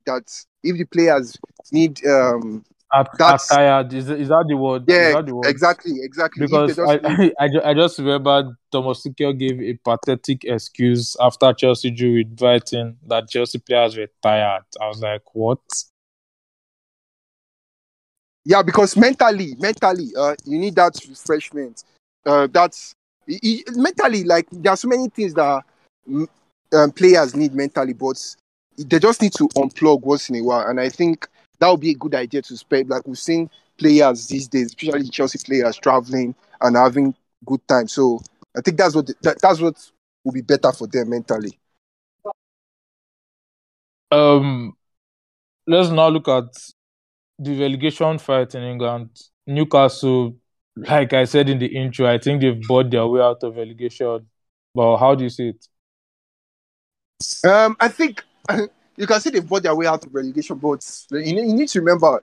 that 0.07 0.45
if 0.63 0.77
the 0.77 0.85
players 0.85 1.37
need 1.73 2.05
um 2.07 2.65
at, 2.95 3.09
That's- 3.19 3.49
tired. 3.49 3.93
Is, 3.93 4.09
is 4.11 4.29
that 4.29 4.45
the 4.49 4.57
word? 4.57 4.85
yeah 4.87 5.21
the 5.21 5.35
word? 5.35 5.47
exactly 5.47 5.93
exactly 6.03 6.47
Because 6.47 6.77
just 6.77 6.81
I, 7.05 7.33
I, 7.41 7.71
I 7.71 7.75
just 7.75 7.99
remember 7.99 8.57
Thomas 8.71 9.03
Tuchel 9.03 9.39
gave 9.39 9.61
a 9.61 9.75
pathetic 9.85 10.45
excuse 10.45 11.17
after 11.21 11.53
Chelsea 11.53 11.91
drew 11.91 12.15
with 12.15 12.37
Brighton 12.37 12.97
that 13.07 13.29
Chelsea 13.29 13.59
players 13.59 13.97
were 13.97 14.09
tired. 14.23 14.63
I 14.81 14.87
was 14.89 15.01
like, 15.01 15.23
what? 15.35 15.59
yeah 18.47 18.63
because 18.63 18.95
mentally 18.97 19.55
mentally 19.59 20.11
uh 20.19 20.35
you 20.45 20.59
need 20.59 20.75
that 20.75 20.95
refreshment 21.09 21.83
uh 22.27 22.47
that's 22.53 22.93
i- 23.29 23.39
i- 23.43 23.63
mentally 23.75 24.23
like 24.25 24.47
there 24.53 24.73
are 24.73 24.77
so 24.77 24.87
many 24.87 25.09
things 25.09 25.33
that 25.33 25.63
um, 26.75 26.91
players 26.93 27.35
need 27.35 27.55
mentally 27.55 27.95
but 27.95 28.21
they 28.77 28.99
just 28.99 29.23
need 29.23 29.33
to 29.33 29.49
unplug 29.57 30.03
once 30.03 30.29
in 30.29 30.37
a 30.37 30.43
while 30.43 30.67
and 30.69 30.79
i 30.79 30.91
think 30.91 31.27
that 31.59 31.69
would 31.69 31.81
be 31.81 31.91
a 31.91 31.95
good 31.95 32.15
idea 32.15 32.43
to 32.43 32.57
spend 32.57 32.89
like 32.89 33.07
we've 33.07 33.19
seen 33.19 33.49
players 33.79 34.27
these 34.29 34.49
days 34.49 34.67
especially 34.67 35.09
chelsea 35.09 35.39
players 35.45 35.77
traveling 35.77 36.35
and 36.61 36.77
having 36.77 37.15
good 37.45 37.67
time 37.69 37.89
so 37.89 38.21
i 38.57 38.61
think 38.61 38.77
that's 38.77 38.95
what 38.95 39.07
that, 39.23 39.41
that's 39.41 39.61
what 39.61 39.77
will 40.25 40.33
be 40.33 40.41
better 40.41 40.73
for 40.73 40.87
them 40.87 41.11
mentally 41.11 41.59
Um, 44.15 44.77
let's 45.67 45.89
now 45.91 46.09
look 46.09 46.29
at 46.29 46.55
the 47.39 47.59
relegation 47.59 48.19
fight 48.19 48.55
in 48.55 48.63
England. 48.63 49.11
Newcastle, 49.47 50.37
like 50.77 51.13
I 51.13 51.25
said 51.25 51.49
in 51.49 51.59
the 51.59 51.67
intro, 51.67 52.07
I 52.07 52.19
think 52.19 52.41
they've 52.41 52.61
bought 52.63 52.91
their 52.91 53.07
way 53.07 53.21
out 53.21 53.43
of 53.43 53.57
relegation. 53.57 54.27
But 54.75 54.97
how 54.99 55.15
do 55.15 55.25
you 55.25 55.31
see 55.31 55.49
it? 55.49 55.67
Um, 57.49 57.77
I 57.81 57.89
think 57.89 58.25
you 58.97 59.07
can 59.07 59.21
see 59.21 59.31
they've 59.31 59.49
bought 59.49 59.63
their 59.63 59.75
way 59.75 59.87
out 59.87 60.05
of 60.05 60.15
relegation, 60.15 60.57
but 60.57 60.85
you 61.11 61.21
need, 61.21 61.49
you 61.49 61.55
need 61.55 61.69
to 61.69 61.81
remember 61.81 62.23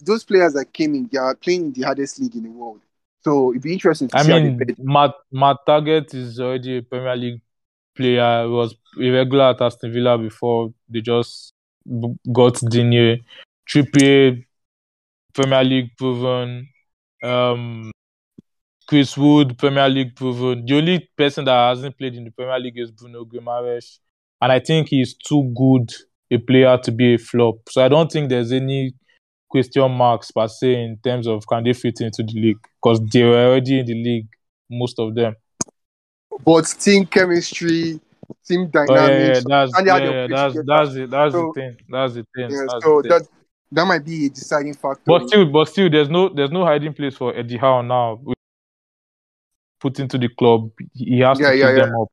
those 0.00 0.24
players 0.24 0.52
that 0.54 0.72
came 0.72 0.94
in, 0.94 1.08
they 1.10 1.18
are 1.18 1.34
playing 1.34 1.66
in 1.66 1.72
the 1.72 1.82
hardest 1.82 2.20
league 2.20 2.34
in 2.34 2.42
the 2.42 2.50
world. 2.50 2.80
So 3.22 3.50
it'd 3.50 3.62
be 3.62 3.72
interesting 3.72 4.08
to 4.08 4.16
I 4.16 4.22
mean. 4.22 4.58
Matt, 4.78 5.14
Matt 5.30 5.58
Targett 5.66 6.14
is 6.14 6.40
already 6.40 6.78
a 6.78 6.82
Premier 6.82 7.16
League 7.16 7.40
player. 7.94 8.44
He 8.44 8.50
was 8.50 8.74
a 9.00 9.10
regular 9.10 9.50
at 9.50 9.60
Aston 9.60 9.92
Villa 9.92 10.18
before 10.18 10.72
they 10.88 11.00
just 11.00 11.52
got 12.32 12.54
Digne. 12.68 13.22
Trippier, 13.68 14.44
Premier 15.34 15.64
League 15.64 15.90
proven. 15.96 16.68
Um, 17.22 17.92
Chris 18.88 19.16
Wood, 19.16 19.58
Premier 19.58 19.88
League 19.88 20.16
proven. 20.16 20.64
The 20.64 20.76
only 20.76 21.08
person 21.16 21.44
that 21.44 21.68
hasn't 21.68 21.96
played 21.96 22.14
in 22.14 22.24
the 22.24 22.30
Premier 22.30 22.58
League 22.58 22.78
is 22.78 22.90
Bruno 22.90 23.24
Guimaraes. 23.24 23.98
And 24.42 24.52
I 24.52 24.58
think 24.60 24.88
he's 24.88 25.14
too 25.14 25.52
good 25.56 25.92
a 26.30 26.38
player 26.38 26.78
to 26.84 26.90
be 26.92 27.14
a 27.14 27.18
flop. 27.18 27.56
So 27.68 27.84
I 27.84 27.88
don't 27.88 28.10
think 28.10 28.28
there's 28.30 28.52
any 28.52 28.94
question 29.48 29.90
marks 29.90 30.30
per 30.30 30.46
se 30.48 30.72
in 30.84 30.98
terms 31.02 31.26
of 31.26 31.46
can 31.46 31.64
they 31.64 31.72
fit 31.72 32.00
into 32.00 32.22
the 32.22 32.40
league 32.40 32.58
because 32.82 33.00
they 33.12 33.24
were 33.24 33.46
already 33.48 33.80
in 33.80 33.86
the 33.86 33.94
league, 33.94 34.28
most 34.70 34.98
of 34.98 35.14
them. 35.14 35.34
But 36.44 36.74
team 36.78 37.04
chemistry, 37.06 38.00
team 38.46 38.70
Oh 38.74 38.84
yeah, 38.88 39.08
yeah, 39.08 39.40
dynamics, 39.40 39.44
that's 39.48 39.72
yeah, 39.84 39.98
yeah, 39.98 40.26
that's 40.28 40.54
that's 40.66 40.94
it. 40.94 41.10
That's 41.10 41.34
So- 41.34 41.52
the 41.54 41.60
thing. 41.60 41.76
That's 41.90 42.14
the 42.14 42.26
thing. 42.34 42.50
yeah, 42.50 42.66
That's 42.70 42.84
so 42.84 43.02
the 43.02 43.08
thing. 43.08 43.18
that 43.18 43.28
that 43.72 43.84
might 43.84 44.04
be 44.04 44.26
a 44.26 44.30
deciding 44.30 44.74
factor. 44.74 45.02
But 45.06 45.28
still, 45.28 45.46
but 45.46 45.68
still, 45.68 45.90
there's 45.90 46.08
no 46.08 46.28
there's 46.28 46.50
no 46.50 46.64
hiding 46.64 46.94
place 46.94 47.16
for 47.16 47.36
Eddie 47.36 47.56
Howe 47.56 47.82
now. 47.82 48.20
Put 49.80 49.98
into 49.98 50.18
the 50.18 50.28
club, 50.28 50.70
he 50.92 51.20
has 51.20 51.38
to 51.38 51.44
pick 51.50 51.60
them 51.76 51.94
up. 52.00 52.08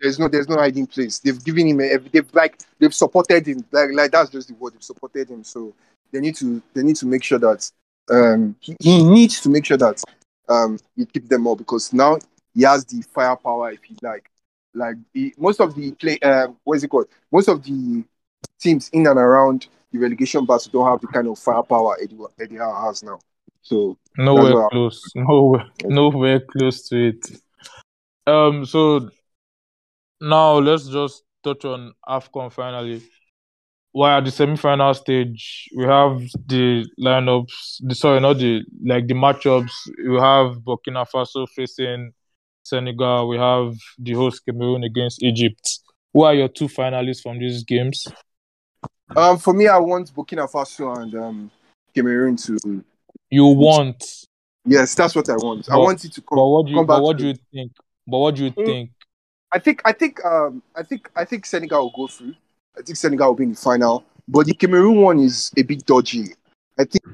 There's 0.00 0.18
no 0.18 0.28
there's 0.28 0.48
no 0.48 0.56
hiding 0.56 0.86
place. 0.86 1.18
They've 1.18 1.42
given 1.42 1.68
him 1.68 1.80
a, 1.80 1.96
they've 1.96 2.34
like 2.34 2.58
they've 2.78 2.94
supported 2.94 3.46
him. 3.46 3.64
Like 3.70 3.90
like 3.92 4.10
that's 4.10 4.30
just 4.30 4.48
the 4.48 4.54
word. 4.54 4.74
They've 4.74 4.82
supported 4.82 5.30
him. 5.30 5.44
So 5.44 5.74
they 6.12 6.20
need 6.20 6.36
to 6.36 6.62
they 6.74 6.82
need 6.82 6.96
to 6.96 7.06
make 7.06 7.22
sure 7.22 7.38
that 7.38 7.70
um 8.10 8.56
he, 8.60 8.76
he 8.80 9.04
needs 9.04 9.40
to 9.42 9.48
make 9.48 9.64
sure 9.64 9.76
that 9.76 10.02
um 10.48 10.78
he 10.96 11.04
keep 11.06 11.28
them 11.28 11.46
up 11.46 11.58
because 11.58 11.92
now 11.92 12.18
he 12.54 12.62
has 12.62 12.84
the 12.84 13.02
firepower 13.02 13.72
if 13.72 13.82
he 13.82 13.96
like. 14.02 14.30
Like 14.72 14.96
he, 15.12 15.34
most 15.36 15.60
of 15.60 15.74
the 15.74 15.92
play 15.92 16.18
um 16.20 16.56
what 16.64 16.76
is 16.76 16.84
it 16.84 16.88
called? 16.88 17.08
Most 17.32 17.48
of 17.48 17.62
the 17.64 18.04
teams 18.60 18.88
in 18.90 19.06
and 19.06 19.18
around 19.18 19.66
the 19.92 19.98
relegation 19.98 20.46
battle 20.46 20.70
don't 20.72 20.86
have 20.86 21.00
the 21.00 21.08
kind 21.08 21.26
of 21.26 21.38
firepower 21.38 21.96
Eddie, 22.00 22.16
Eddie 22.38 22.56
has 22.56 23.02
now. 23.02 23.18
So 23.62 23.98
Nowhere 24.16 24.68
close. 24.70 25.12
Nowhere, 25.14 25.66
nowhere 25.84 26.40
close 26.40 26.88
to 26.88 27.08
it. 27.08 27.42
Um. 28.26 28.66
So 28.66 29.10
now 30.20 30.58
let's 30.58 30.88
just 30.88 31.22
touch 31.42 31.64
on 31.64 31.92
Afcon 32.08 32.52
finally. 32.52 33.02
While 33.92 34.18
at 34.18 34.24
the 34.24 34.30
semi-final 34.30 34.94
stage, 34.94 35.68
we 35.76 35.84
have 35.84 36.20
the 36.46 36.86
lineups. 36.98 37.78
The 37.80 37.94
sorry, 37.94 38.20
not 38.20 38.38
the 38.38 38.62
like 38.86 39.08
the 39.08 39.14
matchups. 39.14 39.72
We 40.08 40.16
have 40.20 40.58
Burkina 40.62 41.04
Faso 41.12 41.48
facing 41.48 42.12
Senegal. 42.62 43.28
We 43.28 43.36
have 43.36 43.74
the 43.98 44.12
host 44.12 44.44
Cameroon 44.46 44.84
against 44.84 45.22
Egypt. 45.22 45.80
Who 46.14 46.22
are 46.22 46.34
your 46.34 46.48
two 46.48 46.68
finalists 46.68 47.22
from 47.22 47.38
these 47.40 47.64
games? 47.64 48.06
um 49.16 49.38
for 49.38 49.52
me 49.52 49.66
I 49.66 49.78
want 49.78 50.14
Burkina 50.14 50.48
Faso 50.48 50.96
and 51.02 51.14
um 51.16 51.50
Cameroon 51.92 52.36
to 52.36 52.84
You 53.28 53.46
want, 53.46 54.04
yes, 54.64 54.94
that's 54.94 55.16
what 55.16 55.28
I 55.28 55.34
want. 55.36 55.68
I 55.68 55.76
want 55.76 56.04
it 56.04 56.12
to 56.12 56.20
come 56.20 56.38
but 56.38 56.46
what 56.46 56.66
do 56.66 56.72
you, 56.72 56.78
back 56.78 56.86
but 56.86 57.02
what 57.02 57.16
do 57.16 57.26
you 57.26 57.34
think? 57.52 57.72
But 58.06 58.18
what 58.18 58.34
do 58.36 58.44
you 58.44 58.50
Mm. 58.52 58.64
think? 58.66 58.90
I 59.52 59.58
think 59.58 59.82
I 59.84 59.92
think 59.92 60.24
um 60.24 60.62
I 60.74 60.82
think 60.82 61.10
I 61.16 61.24
think 61.24 61.46
Senegal 61.46 61.82
will 61.82 62.06
go 62.06 62.12
through. 62.12 62.34
I 62.78 62.82
think 62.82 62.96
Senegal 62.96 63.28
will 63.28 63.36
be 63.36 63.44
in 63.44 63.50
the 63.50 63.56
final. 63.56 64.04
But 64.28 64.46
the 64.46 64.54
Cameroon 64.54 65.00
one 65.00 65.18
is 65.18 65.50
a 65.56 65.62
bit 65.62 65.84
dodgy. 65.84 66.34
I 66.78 66.84
think 66.84 67.04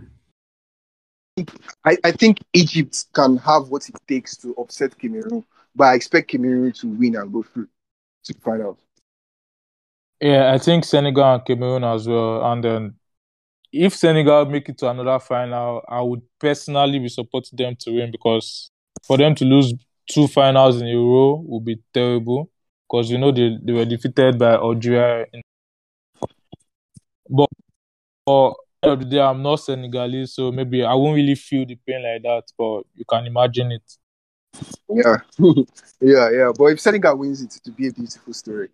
I, 1.85 1.97
I 2.05 2.13
think 2.13 2.39
Egypt 2.53 3.07
can 3.13 3.37
have 3.39 3.69
what 3.69 3.89
it 3.89 3.97
takes 4.09 4.37
to 4.39 4.55
upset 4.57 4.99
Cameroon, 4.99 5.45
but 5.75 5.85
I 5.85 5.95
expect 5.95 6.31
Cameroon 6.31 6.73
to 6.73 6.87
win 6.89 7.17
and 7.17 7.33
go 7.33 7.43
through 7.43 7.69
to 8.25 8.33
the 8.33 8.41
final. 8.41 8.79
Yeah, 10.21 10.53
I 10.53 10.59
think 10.59 10.85
Senegal 10.85 11.35
and 11.35 11.45
Cameroon 11.45 11.85
as 11.85 12.09
well. 12.09 12.51
And 12.51 12.65
then 12.65 12.95
if 13.73 13.95
Senegal 13.95 14.47
make 14.47 14.69
it 14.69 14.79
to 14.79 14.91
another 14.91 15.19
final, 15.19 15.83
I 15.89 16.01
would 16.01 16.23
personally 16.39 16.99
be 16.99 17.09
supporting 17.09 17.57
them 17.57 17.77
to 17.81 17.93
win 17.93 18.11
because 18.11 18.71
for 19.07 19.19
them 19.19 19.35
to 19.35 19.45
lose 19.45 19.75
two 20.07 20.29
finals 20.29 20.81
in 20.81 20.89
a 20.89 20.95
row 20.97 21.43
would 21.47 21.65
be 21.65 21.79
terrible. 21.93 22.51
Because 22.89 23.11
you 23.11 23.19
know 23.19 23.33
they, 23.33 23.59
they 23.63 23.73
were 23.73 23.85
defeated 23.85 24.39
by 24.39 24.55
Algeria. 24.55 25.27
In... 25.33 25.43
But 27.29 27.49
for 28.25 28.57
end 28.83 28.93
of 28.93 28.99
the 29.01 29.07
day, 29.07 29.21
I'm 29.21 29.43
not 29.43 29.57
Senegalese, 29.57 30.35
so 30.35 30.53
maybe 30.53 30.85
I 30.85 30.95
won't 30.95 31.17
really 31.17 31.35
feel 31.35 31.67
the 31.67 31.77
pain 31.87 32.03
like 32.03 32.23
that. 32.23 32.45
But 32.57 32.83
you 32.95 33.05
can 33.09 33.27
imagine 33.27 33.73
it. 33.73 33.93
Yeah. 34.89 35.17
yeah, 36.01 36.31
yeah. 36.31 36.53
But 36.57 36.67
if 36.67 36.81
Senegal 36.81 37.19
wins 37.19 37.43
it, 37.43 37.61
will 37.67 37.75
be 37.75 37.89
a 37.89 37.93
beautiful 37.93 38.33
story. 38.33 38.69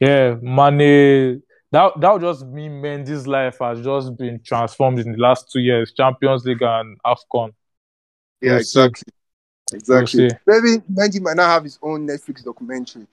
Yeah, 0.00 0.36
Mane. 0.40 1.42
That 1.70 2.00
that 2.00 2.12
would 2.12 2.22
just 2.22 2.46
mean 2.46 2.80
Mendy's 2.80 3.26
life 3.26 3.58
has 3.60 3.82
just 3.82 4.16
been 4.16 4.40
transformed 4.42 5.00
in 5.00 5.12
the 5.12 5.18
last 5.18 5.52
two 5.52 5.60
years, 5.60 5.92
Champions 5.94 6.46
League 6.46 6.62
and 6.62 6.96
Afcon. 7.04 7.52
Yeah, 8.40 8.56
exactly. 8.56 9.12
Exactly. 9.72 10.28
see. 10.30 10.36
Maybe 10.46 10.78
Mendy 10.92 11.20
might 11.20 11.36
not 11.36 11.46
have 11.48 11.64
his 11.64 11.78
own 11.82 12.06
Netflix 12.06 12.42
documentary. 12.44 13.06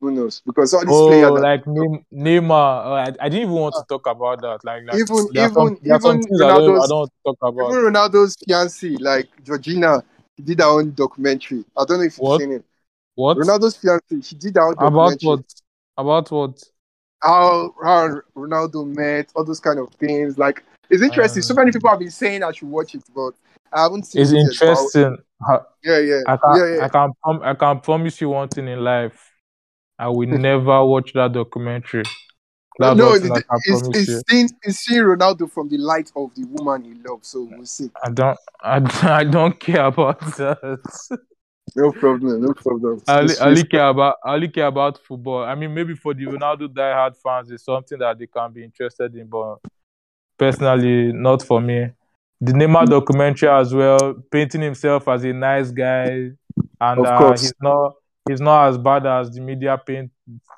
Who 0.00 0.10
knows? 0.10 0.42
Because 0.44 0.74
all 0.74 0.80
these 0.82 0.90
Oh, 0.92 1.06
players 1.08 1.32
that- 1.32 1.40
like 1.40 1.64
Neym- 1.64 2.04
Neymar. 2.12 2.50
uh, 2.86 2.90
I, 2.92 3.02
I 3.18 3.28
didn't 3.30 3.42
even 3.48 3.52
want 3.54 3.74
to 3.76 3.84
talk 3.88 4.06
about 4.06 4.40
that. 4.42 4.62
Like, 4.62 4.84
like 4.86 4.94
Even- 4.98 5.28
there 5.32 5.46
are 5.46 5.52
some, 5.52 5.78
even- 5.82 6.00
some 6.00 6.16
even 6.16 6.22
things 6.22 6.40
I 6.42 6.48
don't, 6.48 6.82
I 6.82 6.86
don't 6.86 7.12
talk 7.24 7.36
about. 7.40 7.70
Even 7.70 7.92
Ronaldo's 7.92 8.36
fiancée, 8.36 9.00
like 9.00 9.28
Georgina, 9.42 10.02
did 10.44 10.60
her 10.60 10.66
own 10.66 10.92
documentary. 10.94 11.64
I 11.76 11.84
don't 11.86 11.98
know 11.98 12.04
if 12.04 12.18
you've 12.20 12.40
seen 12.40 12.52
it. 12.52 12.64
What 13.14 13.38
Ronaldo's 13.38 13.78
fiancée, 13.78 14.22
she 14.24 14.34
did 14.34 14.56
her 14.56 14.68
own 14.68 14.74
documentary. 14.74 15.16
about 15.16 15.22
what? 15.24 15.44
About 15.96 16.30
what? 16.30 16.62
How, 17.22 17.74
how 17.82 18.20
Ronaldo 18.36 18.84
met, 18.94 19.32
all 19.34 19.44
those 19.44 19.60
kind 19.60 19.78
of 19.78 19.88
things. 19.94 20.36
Like, 20.36 20.62
it's 20.90 21.02
interesting. 21.02 21.42
so 21.42 21.52
Um, 21.54 21.56
many 21.60 21.72
people 21.72 21.88
have 21.88 21.98
been 21.98 22.10
saying 22.10 22.42
I 22.42 22.52
should 22.52 22.68
watch 22.68 22.94
it, 22.94 23.02
but 23.14 23.30
I 23.76 23.82
haven't 23.82 24.04
seen 24.06 24.22
It's 24.22 24.32
it. 24.32 24.36
yet, 24.36 24.44
interesting. 24.50 25.18
Ha- 25.42 25.64
Yeah, 25.84 25.98
yeah. 25.98 26.20
I 26.26 26.36
can 26.36 26.56
yeah, 26.56 26.76
yeah. 26.76 26.84
I 26.84 26.88
can 26.88 27.12
I 27.42 27.54
can 27.54 27.80
promise 27.80 28.20
you 28.20 28.30
one 28.30 28.48
thing 28.48 28.68
in 28.68 28.82
life. 28.82 29.32
I 29.98 30.08
will 30.08 30.26
never 30.48 30.84
watch 30.84 31.12
that 31.12 31.32
documentary. 31.32 32.02
That's 32.78 32.96
no, 32.98 33.12
it's, 33.14 33.22
thing 33.22 33.32
I 33.32 33.40
can 33.40 33.60
it's, 33.64 33.88
it's, 34.08 34.22
seeing, 34.30 34.50
it's 34.62 34.78
seeing 34.80 35.02
Ronaldo 35.02 35.50
from 35.50 35.68
the 35.68 35.78
light 35.78 36.10
of 36.14 36.34
the 36.34 36.44
woman 36.44 36.84
he 36.84 36.94
loves. 37.08 37.28
So 37.28 37.48
we'll 37.50 37.64
see. 37.66 37.90
I 38.04 38.10
don't 38.10 38.38
I, 38.62 38.76
I 39.20 39.24
don't 39.24 39.58
care 39.60 39.84
about 39.86 40.20
that. 40.36 41.18
No 41.74 41.92
problem. 41.92 42.40
No 42.42 42.54
problem. 42.54 43.02
I 43.08 43.18
only, 43.18 43.24
It's- 43.32 43.40
I 43.40 43.46
only 43.48 43.60
it's- 43.60 43.70
care 43.70 43.88
about 43.88 44.16
I 44.24 44.34
only 44.34 44.48
care 44.48 44.66
about 44.66 44.98
football. 45.06 45.44
I 45.44 45.54
mean, 45.54 45.74
maybe 45.74 45.94
for 45.94 46.14
the 46.14 46.24
Ronaldo 46.24 46.68
diehard 46.68 47.16
fans, 47.16 47.50
it's 47.50 47.64
something 47.64 47.98
that 47.98 48.18
they 48.18 48.26
can 48.26 48.52
be 48.52 48.64
interested 48.64 49.14
in, 49.16 49.26
but 49.28 49.56
personally, 50.38 51.12
not 51.12 51.42
for 51.42 51.60
me. 51.60 51.90
The 52.40 52.52
Neymar 52.52 52.86
documentary 52.86 53.48
as 53.48 53.72
well, 53.72 54.14
painting 54.30 54.60
himself 54.60 55.08
as 55.08 55.24
a 55.24 55.32
nice 55.32 55.70
guy, 55.70 56.30
and 56.80 57.00
Of 57.00 57.06
uh, 57.06 57.30
he's 57.32 57.54
not 57.60 57.94
he's 58.28 58.40
not 58.40 58.68
as 58.68 58.78
bad 58.78 59.06
as 59.06 59.30
the 59.30 59.40
media 59.40 59.78
paint 59.78 60.10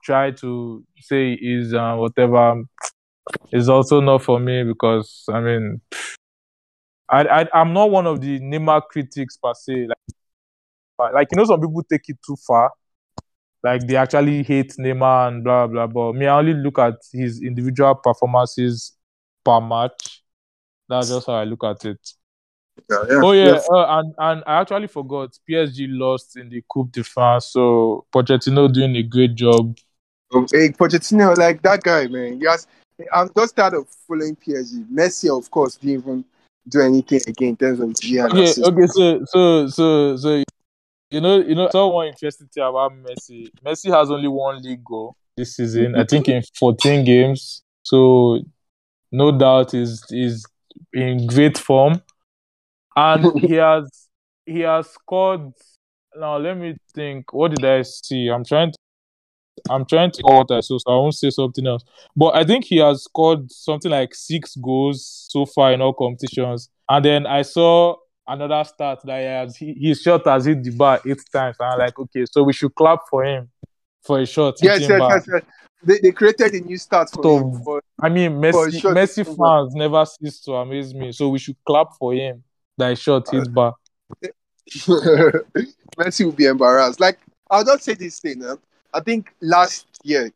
try 0.03 0.31
to 0.33 0.85
say 1.01 1.33
is 1.35 1.74
uh, 1.74 1.95
whatever. 1.95 2.62
Is 3.53 3.68
also 3.68 4.01
not 4.01 4.22
for 4.22 4.41
me 4.41 4.64
because 4.64 5.24
I 5.31 5.41
mean, 5.41 5.81
I, 7.09 7.24
I 7.24 7.47
I'm 7.53 7.72
not 7.72 7.91
one 7.91 8.07
of 8.07 8.20
the 8.20 8.41
Neymar 8.41 8.83
critics 8.91 9.37
per 9.37 9.53
se. 9.55 9.87
Like, 10.99 11.12
like 11.12 11.29
you 11.31 11.37
know, 11.37 11.45
some 11.45 11.61
people 11.61 11.83
take 11.91 12.09
it 12.09 12.18
too 12.26 12.37
far. 12.47 12.72
Like 13.62 13.87
they 13.87 13.97
actually 13.97 14.43
hate 14.43 14.72
Neymar 14.79 15.29
and 15.29 15.45
blah 15.45 15.66
blah. 15.66 15.87
But 15.87 16.14
me, 16.14 16.26
I 16.26 16.39
only 16.39 16.55
look 16.55 16.79
at 16.79 16.95
his 17.12 17.43
individual 17.43 17.95
performances 17.97 18.97
per 19.45 19.61
match. 19.61 20.22
That's 20.89 21.09
just 21.09 21.26
how 21.26 21.34
I 21.34 21.45
look 21.45 21.64
at 21.64 21.84
it. 21.84 21.99
yeah, 22.91 23.05
yeah, 23.09 23.20
Oh 23.22 23.32
yeah, 23.32 23.61
uh, 23.70 23.99
and 23.99 24.14
and 24.18 24.43
I 24.47 24.61
actually 24.61 24.86
forgot. 24.86 25.39
PSG 25.47 25.86
lost 25.89 26.36
in 26.36 26.49
the 26.49 26.62
Coupe 26.68 26.93
de 26.93 27.03
France, 27.05 27.47
so 27.47 28.07
Pochettino 28.12 28.72
doing 28.72 28.97
a 28.97 29.03
great 29.03 29.34
job. 29.34 29.76
Um, 30.34 30.47
Hey, 30.51 30.70
Pochettino, 30.70 31.36
like 31.36 31.62
that 31.62 31.82
guy, 31.82 32.07
man. 32.07 32.41
Yes, 32.41 32.66
I'm 33.12 33.30
just 33.36 33.57
tired 33.57 33.74
of 33.74 33.89
following 34.07 34.36
PSG. 34.36 34.84
Messi, 34.93 35.36
of 35.36 35.51
course, 35.51 35.76
didn't 35.76 36.01
even 36.03 36.24
do 36.68 36.80
anything 36.80 37.20
again 37.26 37.49
in 37.51 37.57
terms 37.57 37.80
of 37.80 37.95
G 38.01 38.18
and 38.18 38.32
Okay, 38.32 38.62
okay, 38.62 38.86
so 38.86 39.24
so 39.26 39.66
so 39.68 40.16
so 40.16 40.43
you 41.11 41.20
know 41.20 41.39
you 41.41 41.55
know 41.55 41.68
so 41.70 41.89
one 41.89 42.09
interesting 42.09 42.49
thing 42.49 42.64
about 42.64 42.93
Messi. 42.93 43.51
Messi 43.64 43.91
has 43.93 44.11
only 44.11 44.28
one 44.28 44.62
league 44.62 44.84
goal 44.84 45.16
this 45.36 45.57
season. 45.57 45.95
I 45.95 46.05
think 46.05 46.28
in 46.28 46.43
14 46.59 47.05
games. 47.05 47.62
So 47.82 48.41
no 49.11 49.32
doubt 49.36 49.72
is 49.74 50.05
is 50.11 50.45
in 50.93 51.26
great 51.26 51.59
form. 51.59 52.03
And 52.97 53.41
he 53.41 53.55
has 53.55 54.09
he 54.47 54.61
has 54.61 54.91
scored 54.91 55.53
now 56.16 56.37
let 56.39 56.57
me 56.57 56.76
think. 56.95 57.33
What 57.33 57.55
did 57.55 57.64
I 57.64 57.83
see? 57.83 58.29
I'm 58.29 58.45
trying 58.45 58.72
to 58.72 58.79
I'm 59.70 59.85
trying 59.85 60.11
to 60.12 60.22
what 60.22 60.51
I 60.51 60.61
saw, 60.61 60.79
so 60.79 60.91
I 60.91 60.97
won't 60.97 61.14
say 61.14 61.31
something 61.31 61.66
else. 61.66 61.85
But 62.16 62.35
I 62.35 62.45
think 62.45 62.64
he 62.64 62.79
has 62.79 63.05
scored 63.05 63.51
something 63.51 63.91
like 63.91 64.14
six 64.14 64.57
goals 64.57 65.26
so 65.31 65.47
far 65.47 65.72
in 65.72 65.81
all 65.81 65.93
competitions. 65.93 66.70
And 66.89 67.05
then 67.05 67.26
I 67.26 67.43
saw 67.43 67.97
another 68.26 68.62
stat 68.64 69.01
that 69.05 69.18
he 69.18 69.26
has 69.26 69.57
he, 69.57 69.74
his 69.89 70.01
shot 70.01 70.26
has 70.26 70.45
hit 70.45 70.62
the 70.62 70.70
bar 70.70 71.01
eight 71.07 71.22
times. 71.33 71.57
And 71.61 71.70
I'm 71.70 71.79
like, 71.79 71.99
okay, 71.99 72.24
so 72.31 72.43
we 72.43 72.53
should 72.53 72.74
clap 72.74 73.01
for 73.11 73.24
him 73.24 73.51
for 74.03 74.20
a 74.20 74.26
shot. 74.26 74.57
Yes, 74.62 74.81
yes, 74.81 74.99
bar. 74.99 75.16
yes, 75.16 75.26
yes. 75.29 75.43
They, 75.83 75.99
they 76.03 76.11
created 76.12 76.55
a 76.55 76.61
new 76.61 76.76
start 76.76 77.11
for 77.11 77.22
So- 77.22 77.39
him. 77.39 77.62
For, 77.62 77.83
I 78.01 78.09
mean, 78.09 78.33
Messi, 78.33 78.81
Messi 78.93 79.24
fans 79.24 79.74
never 79.74 80.05
cease 80.07 80.41
to 80.41 80.53
amaze 80.55 80.93
me. 80.95 81.12
So 81.12 81.29
we 81.29 81.39
should 81.39 81.57
clap 81.66 81.89
for 81.99 82.12
him 82.14 82.43
that 82.76 82.91
he 82.91 82.95
shot 82.97 83.29
his 83.31 83.49
bar. 83.49 83.74
Messi 85.99 86.24
will 86.24 86.33
be 86.33 86.47
embarrassed. 86.47 87.01
Like, 87.01 87.18
I'll 87.51 87.64
just 87.64 87.85
say 87.85 87.95
this 87.95 88.20
thing. 88.20 88.43
eh. 88.45 88.55
I 88.93 89.01
think 89.01 89.33
last 89.41 89.87
year 90.03 90.31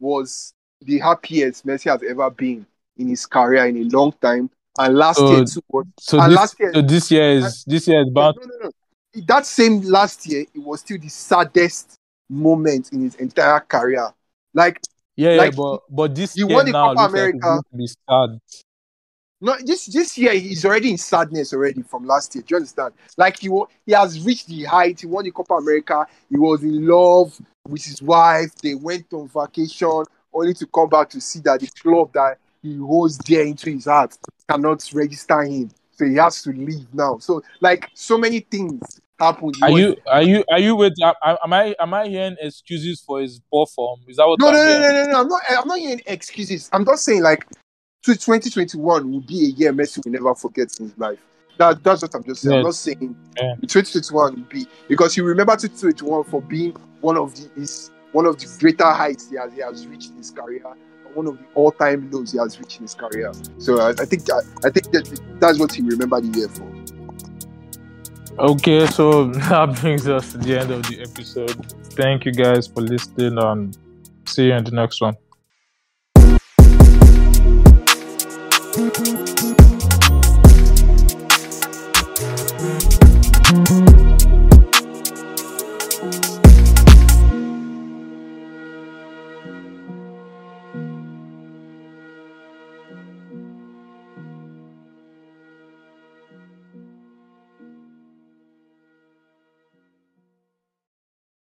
was 0.00 0.52
the 0.80 0.98
happiest 0.98 1.66
Messi 1.66 1.90
has 1.90 2.02
ever 2.08 2.30
been 2.30 2.66
in 2.96 3.08
his 3.08 3.26
career 3.26 3.66
in 3.66 3.76
a 3.76 3.84
long 3.96 4.12
time. 4.20 4.50
And 4.78 4.94
last 4.96 5.16
So- 5.18 5.30
year 5.34 5.44
too 5.44 5.60
was 5.70 5.86
So 5.98 6.20
And 6.20 6.32
this, 6.32 6.36
last 6.36 6.60
year- 6.60 6.72
so 6.74 6.82
this 6.82 7.10
year 7.10 7.30
is 7.30 7.64
this 7.66 7.88
year 7.88 8.00
is 8.02 8.08
no, 8.12 8.32
no, 8.32 8.46
no. 8.64 8.70
That 9.26 9.46
same 9.46 9.80
last 9.82 10.26
year, 10.26 10.42
it 10.54 10.58
was 10.62 10.80
still 10.80 10.98
the 10.98 11.08
saddest 11.08 11.94
moment 12.28 12.92
in 12.92 13.02
his 13.02 13.14
entire 13.16 13.58
career. 13.60 14.12
Like 14.58 14.80
Yeah, 15.14 15.34
yeah, 15.34 15.50
but 15.50 15.82
but 15.88 16.14
this 16.16 16.34
he 16.34 16.42
year 16.42 16.52
won 16.56 16.66
the 16.66 16.72
now 16.72 16.88
Copa 16.88 17.00
like 17.02 17.10
America. 17.10 17.62
be 17.76 17.86
sad. 17.86 18.40
No, 19.40 19.54
this 19.64 19.86
this 19.86 20.18
year 20.18 20.32
he's 20.34 20.64
already 20.64 20.90
in 20.90 20.98
sadness 20.98 21.52
already 21.52 21.82
from 21.82 22.04
last 22.04 22.34
year. 22.34 22.42
Do 22.42 22.54
you 22.54 22.56
understand? 22.56 22.92
Like 23.16 23.38
he 23.38 23.48
he 23.86 23.92
has 23.92 24.20
reached 24.26 24.48
the 24.48 24.64
height. 24.64 25.00
He 25.00 25.06
won 25.06 25.24
the 25.24 25.30
Copa 25.30 25.54
America. 25.54 26.04
He 26.28 26.36
was 26.36 26.64
in 26.64 26.84
love 26.88 27.40
with 27.68 27.84
his 27.84 28.02
wife. 28.02 28.52
They 28.56 28.74
went 28.74 29.12
on 29.12 29.28
vacation 29.28 30.02
only 30.32 30.54
to 30.54 30.66
come 30.66 30.88
back 30.88 31.08
to 31.10 31.20
see 31.20 31.38
that 31.44 31.60
the 31.60 31.68
club 31.80 32.12
that 32.14 32.38
he 32.60 32.76
holds 32.78 33.16
dear 33.18 33.44
into 33.46 33.70
his 33.70 33.84
heart 33.84 34.18
cannot 34.50 34.84
register 34.92 35.40
him. 35.44 35.70
So 35.92 36.04
he 36.04 36.16
has 36.16 36.42
to 36.42 36.50
leave 36.50 36.92
now. 36.92 37.18
So 37.18 37.42
like 37.60 37.88
so 37.94 38.18
many 38.18 38.40
things 38.40 39.00
happened. 39.18 39.56
Are 39.62 39.70
you 39.70 39.96
are 40.06 40.22
you 40.22 40.44
are 40.50 40.58
you 40.58 40.76
with 40.76 40.94
am 41.02 41.36
am 41.44 41.52
I 41.52 41.74
am 41.78 41.94
I 41.94 42.08
hearing 42.08 42.36
excuses 42.40 43.00
for 43.00 43.20
his 43.20 43.40
poor 43.50 43.66
form? 43.66 44.00
Is 44.08 44.16
that 44.16 44.26
what 44.26 44.38
No, 44.38 44.48
I'm 44.48 44.54
no, 44.54 44.64
no, 44.64 44.80
no, 44.80 44.92
no, 44.92 45.10
no. 45.12 45.20
I'm 45.20 45.28
not. 45.28 45.42
I'm 45.50 45.68
not 45.68 45.78
hearing 45.78 46.02
excuses. 46.06 46.68
I'm 46.72 46.84
just 46.84 47.04
saying 47.04 47.22
like, 47.22 47.46
2021 48.04 49.10
will 49.10 49.20
be 49.20 49.46
a 49.46 49.48
year 49.48 49.72
Messi 49.72 50.04
will 50.04 50.12
never 50.12 50.34
forget 50.34 50.68
in 50.78 50.86
his 50.88 50.98
life. 50.98 51.18
That 51.58 51.82
that's 51.82 52.02
what 52.02 52.14
I'm 52.14 52.24
just 52.24 52.42
saying. 52.42 52.58
I'm 52.58 52.64
not 52.64 52.74
saying 52.74 53.16
Yeah. 53.36 53.54
2021 53.56 54.34
will 54.34 54.42
be 54.44 54.66
because 54.86 55.16
you 55.16 55.24
remember 55.24 55.56
2021 55.56 56.24
for 56.24 56.40
being 56.42 56.76
one 57.00 57.16
of 57.16 57.34
the 57.34 57.60
is 57.60 57.90
one 58.12 58.26
of 58.26 58.38
the 58.38 58.56
greater 58.60 58.90
heights 58.90 59.28
he 59.28 59.36
has 59.36 59.52
he 59.52 59.60
has 59.60 59.86
reached 59.86 60.10
in 60.10 60.16
his 60.16 60.30
career, 60.30 60.62
one 61.14 61.26
of 61.26 61.36
the 61.36 61.44
all-time 61.54 62.10
lows 62.10 62.32
he 62.32 62.38
has 62.38 62.58
reached 62.58 62.76
in 62.76 62.82
his 62.82 62.94
career. 62.94 63.32
So 63.58 63.80
I, 63.80 63.90
I 63.90 64.04
think 64.04 64.30
I, 64.30 64.38
I 64.64 64.70
think 64.70 64.90
that 64.92 65.20
that's 65.40 65.58
what 65.58 65.72
he 65.72 65.82
remember 65.82 66.20
the 66.20 66.38
year 66.38 66.48
for. 66.48 66.77
Okay, 68.38 68.86
so 68.86 69.24
that 69.50 69.80
brings 69.80 70.06
us 70.06 70.32
to 70.32 70.38
the 70.38 70.58
end 70.60 70.70
of 70.70 70.86
the 70.88 71.00
episode. 71.02 71.56
Thank 71.94 72.24
you 72.24 72.32
guys 72.32 72.68
for 72.68 72.82
listening 72.82 73.36
and 73.36 73.76
see 74.26 74.46
you 74.46 74.52
in 74.52 74.62
the 74.62 74.70
next 74.70 75.00
one. 75.00 75.16